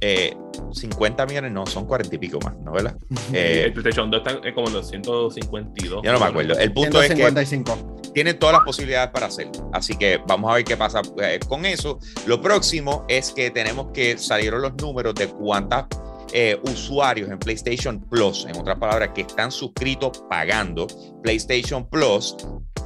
50 0.00 1.22
eh, 1.22 1.26
millones 1.26 1.52
no, 1.52 1.66
son 1.66 1.86
40 1.86 2.14
y 2.14 2.18
pico 2.18 2.38
más, 2.44 2.56
¿no? 2.58 2.72
¿Verdad? 2.72 2.96
el 3.32 3.72
PlayStation 3.72 4.10
2 4.10 4.22
está 4.26 4.54
como 4.54 4.68
en 4.68 4.74
los 4.74 4.88
152. 4.88 6.02
Yo 6.02 6.12
no 6.12 6.18
me 6.18 6.26
acuerdo. 6.26 6.58
El 6.58 6.72
punto 6.72 7.02
es 7.02 7.14
que 7.14 7.64
tienen 8.14 8.38
todas 8.38 8.54
las 8.54 8.62
posibilidades 8.64 9.10
para 9.10 9.26
hacerlo. 9.26 9.70
Así 9.72 9.96
que 9.96 10.20
vamos 10.26 10.50
a 10.50 10.54
ver 10.54 10.64
qué 10.64 10.76
pasa 10.76 11.02
eh, 11.22 11.38
con 11.46 11.64
eso. 11.64 11.98
Lo 12.26 12.40
próximo 12.40 13.04
es 13.08 13.32
que 13.32 13.50
tenemos 13.50 13.88
que 13.92 14.18
salieron 14.18 14.62
los 14.62 14.74
números 14.74 15.14
de 15.14 15.28
cuántas 15.28 15.86
eh, 16.32 16.58
usuarios 16.64 17.30
en 17.30 17.38
PlayStation 17.38 18.00
Plus, 18.00 18.46
en 18.46 18.56
otras 18.58 18.78
palabras, 18.78 19.10
que 19.14 19.22
están 19.22 19.50
suscritos 19.50 20.24
pagando 20.28 20.86
PlayStation 21.22 21.88
Plus 21.88 22.36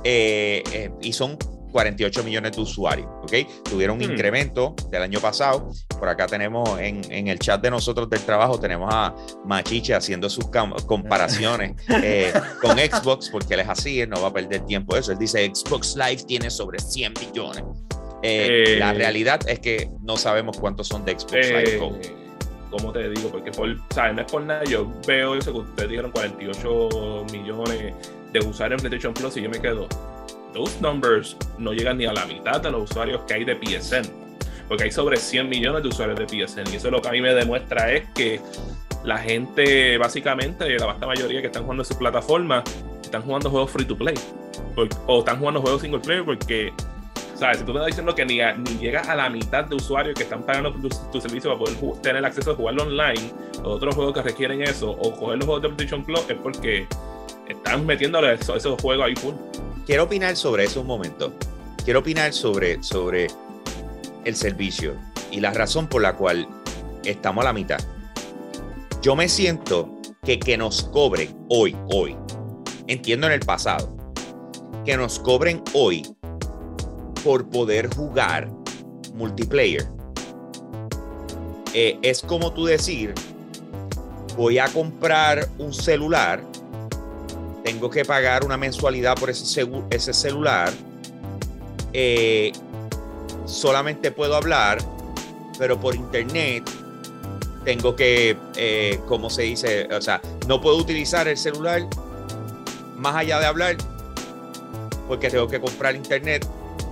eh, 0.05 0.63
eh, 0.73 0.91
y 1.01 1.13
son 1.13 1.37
48 1.73 2.23
millones 2.23 2.53
de 2.53 2.61
usuarios, 2.61 3.09
¿ok? 3.23 3.33
Tuvieron 3.69 3.97
un 4.01 4.07
hmm. 4.07 4.13
incremento 4.13 4.75
del 4.91 5.03
año 5.03 5.21
pasado. 5.21 5.71
Por 5.99 6.09
acá 6.09 6.27
tenemos 6.27 6.79
en, 6.79 7.01
en, 7.11 7.29
el 7.29 7.39
chat 7.39 7.61
de 7.63 7.71
nosotros 7.71 8.09
del 8.11 8.21
trabajo, 8.21 8.61
tenemos 8.61 8.93
a 8.93 9.15
Machiche 9.45 9.95
haciendo 9.95 10.29
sus 10.29 10.49
comparaciones 10.87 11.75
con 12.61 12.79
Xbox, 12.79 13.31
porque 13.31 13.55
él 13.55 13.61
es 13.61 13.69
así, 13.69 14.01
él 14.01 14.11
no 14.11 14.21
va 14.21 14.29
a 14.29 14.33
perder 14.33 14.65
tiempo 14.67 14.97
eso. 14.97 15.13
Él 15.13 15.19
dice, 15.19 15.51
Xbox 15.53 15.97
Live 15.97 16.25
tiene 16.27 16.51
sobre 16.51 16.79
100 16.79 17.15
millones. 17.21 17.65
la 18.79 18.93
realidad 18.93 19.41
es 19.49 19.59
que 19.61 19.91
no 20.03 20.17
sabemos 20.17 20.59
cuántos 20.59 20.89
son 20.89 21.05
de 21.05 21.19
Xbox 21.19 21.49
Live. 21.49 22.23
¿cómo 22.73 22.93
te 22.93 23.11
digo? 23.11 23.31
Porque 23.31 23.51
por, 23.53 23.69
¿sabes? 23.91 24.15
no 24.15 24.23
es 24.23 24.33
por 24.33 24.43
nada, 24.43 24.65
yo 24.65 24.91
veo 25.07 25.37
eso 25.37 25.53
que 25.53 25.59
ustedes 25.59 25.91
dijeron 25.91 26.11
48 26.11 27.27
millones 27.31 27.95
de 28.33 28.41
usuarios 28.41 28.83
en 28.83 28.89
PlayStation 28.89 29.15
Plus 29.15 29.37
y 29.37 29.43
yo 29.43 29.51
me 29.51 29.61
quedo, 29.61 29.89
those 30.53 30.81
numbers 30.81 31.37
no 31.59 31.73
llegan 31.73 31.99
ni 31.99 32.07
a 32.07 32.13
la 32.13 32.27
mitad 32.27 32.61
de 32.61 32.71
los 32.71 32.91
usuarios 32.91 33.23
que 33.27 33.35
hay 33.35 33.45
de 33.45 33.57
PSN, 33.57 34.09
porque 34.69 34.85
hay 34.85 34.93
sobre 34.93 35.17
100 35.17 35.49
millones 35.49 35.83
de 35.83 35.89
usuarios 35.89 36.19
de 36.19 36.27
PSN 36.27 36.73
y 36.73 36.77
eso 36.77 36.91
lo 36.91 37.01
que 37.03 37.09
a 37.09 37.13
mí 37.13 37.21
me 37.21 37.35
demuestra 37.35 37.93
es 37.93 38.09
que 38.15 38.41
la 39.05 39.19
gente, 39.19 39.99
básicamente, 39.99 40.79
la 40.79 40.87
vasta 40.87 41.07
mayoría 41.07 41.41
que 41.41 41.49
están 41.49 41.65
jugando 41.65 41.83
en 41.83 41.89
su 41.89 41.99
plataforma, 41.99 42.63
están 43.03 43.23
jugando 43.23 43.51
juegos 43.51 43.71
free 43.71 43.85
to 43.85 43.97
play 43.97 44.15
o 45.07 45.19
están 45.19 45.39
jugando 45.39 45.61
juegos 45.61 45.83
single 45.83 46.01
player 46.01 46.25
porque 46.25 46.73
¿Sabes? 47.43 47.59
Si 47.59 47.65
tú 47.65 47.73
me 47.73 47.79
estás 47.79 47.89
diciendo 47.89 48.15
que 48.15 48.25
ni, 48.25 48.39
ni 48.39 48.79
llegas 48.79 49.09
a 49.09 49.17
la 49.17 49.29
mitad 49.29 49.65
de 49.65 49.75
usuarios 49.75 50.15
que 50.15 50.23
están 50.23 50.45
pagando 50.45 50.73
tu, 50.75 51.21
servicio 51.21 51.51
para 51.51 51.59
poder 51.59 52.01
tener 52.01 52.25
acceso 52.25 52.53
a 52.53 52.55
jugarlo 52.55 52.85
online, 52.85 53.33
o 53.65 53.71
otros 53.71 53.97
juegos 53.97 54.15
que 54.15 54.23
requieren 54.23 54.63
eso, 54.63 54.93
o 54.93 55.13
coger 55.13 55.39
los 55.39 55.47
juegos 55.47 55.63
de 55.63 55.69
PlayStation 55.71 56.05
Plus, 56.05 56.21
es 56.29 56.37
porque 56.37 56.87
están 57.49 57.87
metiéndole 57.87 58.35
esos, 58.35 58.81
juegos 58.81 59.07
ahí 59.07 59.17
full. 59.17 59.35
Quiero 59.87 60.05
opinar 60.05 60.37
sobre 60.37 60.65
eso 60.65 60.81
un 60.81 60.87
momento. 60.87 61.33
Quiero 61.85 62.01
opinar 62.01 62.33
sobre, 62.33 62.83
sobre 62.83 63.27
el 64.25 64.37
servicio 64.37 64.95
y 65.31 65.41
la 65.41 65.53
razón 65.53 65.89
por 65.89 66.03
la 66.03 66.15
cual 66.15 66.47
estamos 67.05 67.43
a 67.43 67.47
la 67.47 67.53
mitad. 67.53 67.81
Yo 69.03 69.17
me 69.17 69.29
siento 69.29 69.91
que 70.23 70.39
que 70.39 70.57
nos 70.57 70.85
cobren 70.85 71.37
hoy, 71.49 71.77
hoy, 71.93 72.17
entiendo 72.87 73.27
en 73.27 73.33
el 73.33 73.41
pasado, 73.41 73.97
que 74.85 74.97
nos 74.97 75.19
cobren 75.19 75.63
hoy 75.73 76.07
por 77.25 77.49
poder 77.51 77.93
jugar 77.95 78.49
multiplayer. 79.15 79.89
Eh, 81.75 81.99
es 82.03 82.23
como 82.23 82.53
tú 82.53 82.67
decir, 82.67 83.15
voy 84.37 84.59
a 84.59 84.69
comprar 84.69 85.49
un 85.59 85.73
celular, 85.73 86.43
tengo 87.65 87.91
que 87.91 88.05
pagar 88.05 88.45
una 88.45 88.57
mensualidad 88.57 89.15
por 89.17 89.31
ese, 89.31 89.69
ese 89.91 90.13
celular, 90.13 90.73
eh, 91.93 92.53
solamente 93.47 94.11
puedo 94.11 94.35
hablar, 94.35 94.79
pero 95.59 95.79
por 95.79 95.95
internet 95.95 96.69
tengo 97.65 97.95
que, 97.95 98.37
eh, 98.57 99.01
como 99.07 99.31
se 99.31 99.43
dice? 99.43 99.89
O 99.95 100.01
sea, 100.01 100.21
no 100.49 100.61
puedo 100.61 100.77
utilizar 100.77 101.29
el 101.29 101.37
celular 101.37 101.83
más 102.97 103.15
allá 103.17 103.39
de 103.39 103.47
hablar 103.47 103.77
porque 105.09 105.31
tengo 105.31 105.49
que 105.49 105.61
comprar 105.61 105.95
internet 105.95 106.47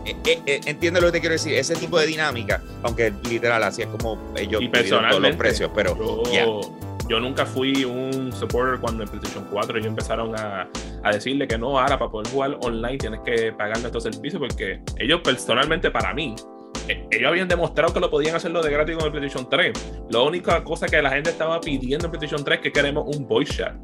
eh, 0.04 0.16
eh, 0.24 0.42
eh, 0.46 0.60
entiende 0.64 1.00
lo 1.00 1.08
que 1.08 1.12
te 1.12 1.20
quiero 1.20 1.34
decir, 1.34 1.54
ese 1.54 1.76
tipo 1.76 1.98
de 1.98 2.06
dinámica, 2.06 2.62
aunque 2.82 3.12
literal 3.28 3.62
así 3.62 3.82
es 3.82 3.88
como 3.88 4.32
ellos 4.34 4.62
y 4.62 4.68
todos 4.68 5.20
los 5.20 5.36
precios, 5.36 5.70
pero 5.74 6.22
yo, 6.32 6.60
yo, 7.10 7.20
nunca 7.20 7.44
fui 7.44 7.84
un 7.84 8.32
supporter 8.32 8.80
cuando 8.80 9.02
en 9.02 9.08
PlayStation 9.08 9.44
4 9.50 9.78
ellos 9.78 9.88
empezaron 9.88 10.34
a, 10.38 10.68
a, 11.02 11.12
decirle 11.12 11.46
que 11.46 11.58
no, 11.58 11.78
ahora 11.78 11.98
para 11.98 12.10
poder 12.10 12.32
jugar 12.32 12.58
online 12.62 12.98
tienes 12.98 13.20
que 13.20 13.52
pagar 13.52 13.78
nuestro 13.80 14.00
servicio 14.00 14.38
porque 14.38 14.80
ellos 14.98 15.20
personalmente 15.22 15.90
para 15.90 16.14
mí 16.14 16.34
ellos 17.10 17.28
habían 17.28 17.48
demostrado 17.48 17.92
que 17.92 18.00
lo 18.00 18.10
podían 18.10 18.34
hacerlo 18.34 18.62
de 18.62 18.70
gratis 18.70 18.96
con 18.96 19.06
el 19.06 19.12
PlayStation 19.12 19.48
3. 19.48 20.02
La 20.10 20.22
única 20.22 20.64
cosa 20.64 20.86
que 20.86 21.00
la 21.00 21.10
gente 21.10 21.30
estaba 21.30 21.60
pidiendo 21.60 22.06
en 22.06 22.10
PlayStation 22.10 22.44
3 22.44 22.58
es 22.58 22.62
que 22.62 22.72
queremos 22.72 23.16
un 23.16 23.26
voice 23.28 23.54
chat 23.54 23.74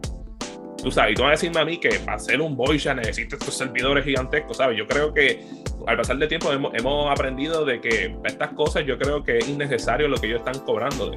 tú 0.86 0.92
sabes, 0.92 1.12
y 1.12 1.14
tú 1.16 1.22
vas 1.22 1.30
a 1.30 1.32
decirme 1.32 1.60
a 1.60 1.64
mí 1.64 1.78
que 1.78 1.98
para 2.00 2.16
hacer 2.16 2.40
un 2.40 2.54
voice 2.54 2.94
necesitas 2.94 3.40
estos 3.40 3.56
servidores 3.56 4.04
gigantescos, 4.04 4.58
¿sabes? 4.58 4.78
Yo 4.78 4.86
creo 4.86 5.12
que 5.12 5.44
al 5.84 5.96
pasar 5.96 6.16
de 6.16 6.28
tiempo 6.28 6.52
hemos, 6.52 6.72
hemos, 6.74 7.10
aprendido 7.10 7.64
de 7.64 7.80
que 7.80 8.16
estas 8.24 8.52
cosas 8.52 8.84
yo 8.86 8.96
creo 8.96 9.24
que 9.24 9.38
es 9.38 9.48
innecesario 9.48 10.06
lo 10.06 10.16
que 10.16 10.28
ellos 10.28 10.42
están 10.46 10.64
cobrando. 10.64 11.10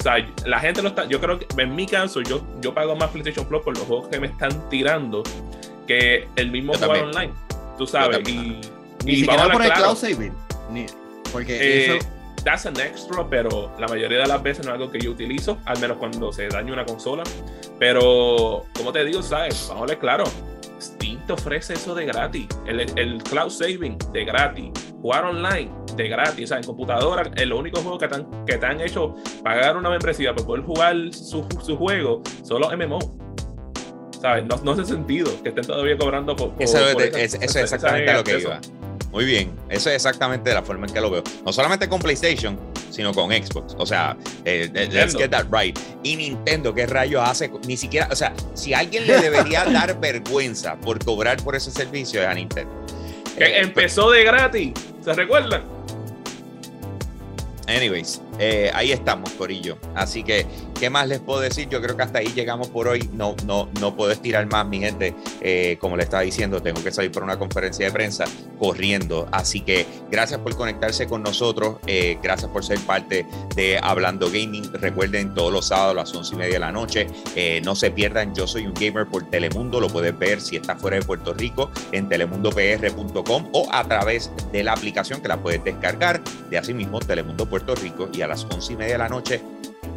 O 0.00 0.02
sea, 0.02 0.26
la 0.46 0.58
gente 0.58 0.82
no 0.82 0.88
está, 0.88 1.06
yo 1.06 1.20
creo 1.20 1.38
que 1.38 1.46
en 1.62 1.74
mi 1.74 1.86
caso 1.86 2.22
yo, 2.22 2.42
yo 2.60 2.72
pago 2.72 2.96
más 2.96 3.10
PlayStation 3.10 3.46
Plus 3.46 3.62
por 3.62 3.76
los 3.76 3.86
juegos 3.86 4.08
que 4.08 4.18
me 4.18 4.28
están 4.28 4.68
tirando 4.70 5.22
que 5.86 6.26
el 6.36 6.50
mismo 6.50 6.72
juego 6.72 6.94
online, 6.94 7.32
tú 7.76 7.86
sabes. 7.86 8.26
Y, 8.26 8.60
Ni 9.04 9.16
siquiera 9.16 9.50
por 9.52 9.62
el 9.62 9.72
cloud 9.72 9.96
saving. 9.96 10.34
porque 11.32 11.56
eh, 11.56 11.96
eso 11.96 12.08
that's 12.44 12.66
an 12.66 12.78
extra, 12.80 13.28
pero 13.28 13.72
la 13.78 13.86
mayoría 13.86 14.18
de 14.18 14.26
las 14.26 14.42
veces 14.42 14.64
no 14.64 14.72
es 14.72 14.80
algo 14.80 14.90
que 14.90 15.00
yo 15.00 15.10
utilizo, 15.10 15.58
al 15.64 15.78
menos 15.80 15.98
cuando 15.98 16.32
se 16.32 16.48
daña 16.48 16.72
una 16.72 16.84
consola. 16.84 17.22
Pero, 17.78 18.66
como 18.74 18.92
te 18.92 19.04
digo, 19.04 19.22
¿sabes? 19.22 19.66
Vamos 19.68 19.84
a 19.84 19.86
ver 19.86 19.98
claro. 19.98 20.24
Steam 20.80 21.24
te 21.26 21.32
ofrece 21.32 21.74
eso 21.74 21.94
de 21.94 22.06
gratis. 22.06 22.46
El, 22.66 22.80
el, 22.98 23.22
cloud 23.22 23.50
saving 23.50 23.98
de 24.12 24.24
gratis. 24.24 24.70
Jugar 25.00 25.24
online 25.24 25.70
de 25.96 26.08
gratis. 26.08 26.44
O 26.44 26.46
sea, 26.48 26.56
en 26.58 26.64
computadora, 26.64 27.30
el 27.36 27.52
único 27.52 27.80
juego 27.80 27.98
que 27.98 28.08
te 28.08 28.14
han, 28.16 28.44
que 28.46 28.58
te 28.58 28.66
han 28.66 28.80
hecho 28.80 29.14
pagar 29.42 29.76
una 29.76 29.90
membresía 29.90 30.34
para 30.34 30.46
poder 30.46 30.64
jugar 30.64 30.96
su, 31.12 31.46
su 31.62 31.76
juego 31.76 32.22
son 32.42 32.60
los 32.60 32.76
MMO. 32.76 32.98
¿Sabes? 34.20 34.44
No, 34.44 34.56
no 34.62 34.72
hace 34.72 34.84
sentido 34.84 35.30
que 35.42 35.48
estén 35.48 35.64
todavía 35.64 35.96
cobrando 35.96 36.36
por. 36.36 36.52
eso, 36.58 36.78
es, 37.00 37.34
exactamente 37.56 38.12
lo 38.12 38.24
que 38.24 38.38
iba. 38.38 38.60
Muy 39.12 39.24
bien, 39.24 39.50
eso 39.68 39.88
es 39.88 39.96
exactamente 39.96 40.54
la 40.54 40.62
forma 40.62 40.86
en 40.86 40.92
que 40.92 41.00
lo 41.00 41.10
veo. 41.10 41.24
No 41.44 41.52
solamente 41.52 41.88
con 41.88 42.00
PlayStation, 42.00 42.56
sino 42.90 43.14
con 43.14 43.30
Xbox. 43.30 43.74
O 43.78 43.86
sea, 43.86 44.16
eh, 44.44 44.70
eh, 44.74 44.88
let's 44.90 45.16
get 45.16 45.30
that 45.30 45.46
right. 45.50 45.78
Y 46.02 46.16
Nintendo, 46.16 46.74
¿qué 46.74 46.86
rayos 46.86 47.22
hace? 47.26 47.50
Ni 47.66 47.76
siquiera, 47.76 48.08
o 48.10 48.16
sea, 48.16 48.32
si 48.54 48.74
alguien 48.74 49.06
le 49.06 49.18
debería 49.18 49.64
dar 49.72 49.98
vergüenza 49.98 50.76
por 50.76 51.02
cobrar 51.04 51.42
por 51.42 51.56
ese 51.56 51.70
servicio 51.70 52.20
es 52.20 52.28
a 52.28 52.34
Nintendo. 52.34 52.72
Que 53.36 53.44
eh, 53.44 53.60
empezó 53.60 54.10
de 54.10 54.24
gratis, 54.24 54.72
¿se 55.02 55.12
recuerdan? 55.12 55.80
Anyways, 57.76 58.20
eh, 58.38 58.70
ahí 58.74 58.90
estamos, 58.90 59.30
Corillo. 59.32 59.78
Así 59.94 60.22
que, 60.22 60.46
¿qué 60.80 60.88
más 60.88 61.06
les 61.06 61.20
puedo 61.20 61.40
decir? 61.40 61.68
Yo 61.68 61.82
creo 61.82 61.94
que 61.94 62.02
hasta 62.02 62.20
ahí 62.20 62.32
llegamos 62.34 62.68
por 62.68 62.88
hoy. 62.88 63.10
No, 63.12 63.36
no, 63.44 63.68
no 63.80 63.94
puedo 63.94 64.10
estirar 64.10 64.46
más, 64.46 64.66
mi 64.66 64.80
gente. 64.80 65.14
Eh, 65.42 65.76
como 65.78 65.96
le 65.96 66.04
estaba 66.04 66.22
diciendo, 66.22 66.62
tengo 66.62 66.82
que 66.82 66.90
salir 66.90 67.12
por 67.12 67.22
una 67.22 67.38
conferencia 67.38 67.84
de 67.84 67.92
prensa 67.92 68.24
corriendo. 68.58 69.28
Así 69.30 69.60
que 69.60 69.86
gracias 70.10 70.40
por 70.40 70.56
conectarse 70.56 71.06
con 71.06 71.22
nosotros. 71.22 71.76
Eh, 71.86 72.18
gracias 72.22 72.50
por 72.50 72.64
ser 72.64 72.80
parte 72.80 73.26
de 73.54 73.78
Hablando 73.82 74.28
Gaming. 74.28 74.72
Recuerden, 74.72 75.34
todos 75.34 75.52
los 75.52 75.68
sábados 75.68 75.92
a 75.92 75.94
las 75.96 76.14
once 76.14 76.34
y 76.34 76.38
media 76.38 76.54
de 76.54 76.60
la 76.60 76.72
noche. 76.72 77.06
no 77.62 77.76
se 77.76 77.90
pierdan, 77.90 78.34
yo 78.34 78.46
soy 78.46 78.66
un 78.66 78.72
gamer 78.72 79.06
por 79.06 79.28
Telemundo. 79.28 79.80
Lo 79.80 79.88
puedes 79.88 80.18
ver 80.18 80.40
si 80.40 80.56
estás 80.56 80.80
fuera 80.80 80.96
de 80.96 81.02
Puerto 81.02 81.34
Rico 81.34 81.70
en 81.92 82.08
telemundopr.com 82.08 83.50
o 83.52 83.68
a 83.70 83.84
través 83.84 84.32
de 84.50 84.64
la 84.64 84.72
aplicación 84.72 85.20
que 85.20 85.28
la 85.28 85.36
puedes 85.36 85.62
descargar 85.62 86.22
de 86.48 86.56
asimismo 86.56 87.00
Telemundo 87.00 87.44
Puerto 87.46 87.74
Rico 87.74 88.08
y 88.14 88.22
a 88.22 88.28
las 88.28 88.44
once 88.44 88.72
y 88.72 88.76
media 88.76 88.92
de 88.92 88.98
la 88.98 89.08
noche, 89.08 89.42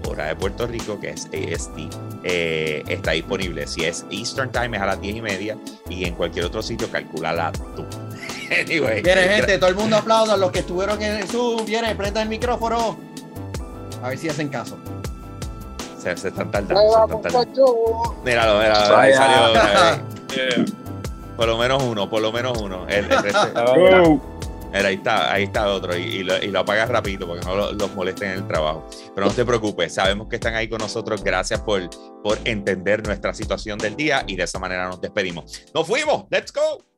hora 0.07 0.25
de 0.25 0.35
Puerto 0.35 0.67
Rico, 0.67 0.99
que 0.99 1.09
es 1.09 1.25
AST, 1.25 1.77
eh, 2.23 2.83
está 2.87 3.11
disponible. 3.11 3.67
Si 3.67 3.83
es 3.83 4.05
Eastern 4.09 4.51
Time, 4.51 4.77
es 4.77 4.83
a 4.83 4.85
las 4.85 5.01
diez 5.01 5.15
y 5.15 5.21
media. 5.21 5.57
Y 5.89 6.05
en 6.05 6.15
cualquier 6.15 6.45
otro 6.45 6.61
sitio, 6.61 6.89
calculala 6.89 7.51
tú. 7.75 7.85
anyway, 8.61 9.01
viene, 9.01 9.21
gente, 9.23 9.57
todo 9.57 9.69
el 9.69 9.75
mundo 9.75 9.97
aplauda. 9.97 10.37
Los 10.37 10.51
que 10.51 10.59
estuvieron 10.59 11.01
en 11.01 11.17
el 11.17 11.27
Zoom, 11.27 11.65
viene, 11.65 11.95
prenda 11.95 12.21
el 12.21 12.29
micrófono. 12.29 12.97
A 14.01 14.09
ver 14.09 14.17
si 14.17 14.29
hacen 14.29 14.49
caso. 14.49 14.77
Se, 15.97 16.11
están 16.11 16.51
tardando. 16.51 17.21
Míralo, 18.25 18.59
míralo. 18.59 18.97
Ahí 18.97 19.13
salió. 19.13 20.03
Por 21.37 21.47
lo 21.47 21.57
menos 21.57 21.81
uno, 21.81 22.09
por 22.09 22.21
lo 22.21 22.31
menos 22.31 22.57
uno. 22.61 22.87
El, 22.87 23.09
ahí 24.73 24.95
está, 24.95 25.31
ahí 25.31 25.43
está 25.43 25.67
otro 25.71 25.95
y, 25.95 26.23
lo, 26.23 26.59
apagas 26.59 26.89
rapidito 26.89 27.27
porque 27.27 27.45
no 27.45 27.71
los 27.71 27.95
molesten 27.95 28.31
en 28.31 28.37
el 28.39 28.47
trabajo. 28.47 28.87
Pero 29.13 29.27
no 29.27 29.33
te 29.33 29.45
preocupes, 29.45 29.93
sabemos 29.93 30.27
que 30.27 30.35
están 30.35 30.55
ahí 30.55 30.67
con 30.67 30.79
nosotros. 30.79 31.23
Gracias 31.23 31.61
por, 31.61 31.89
por 32.21 32.37
entender 32.45 33.05
nuestra 33.05 33.33
situación 33.33 33.77
del 33.77 33.95
día 33.95 34.23
y 34.27 34.35
de 34.35 34.43
esa 34.43 34.59
manera 34.59 34.87
nos 34.87 34.99
despedimos. 34.99 35.63
Nos 35.73 35.87
fuimos, 35.87 36.25
let's 36.29 36.51
go. 36.51 36.92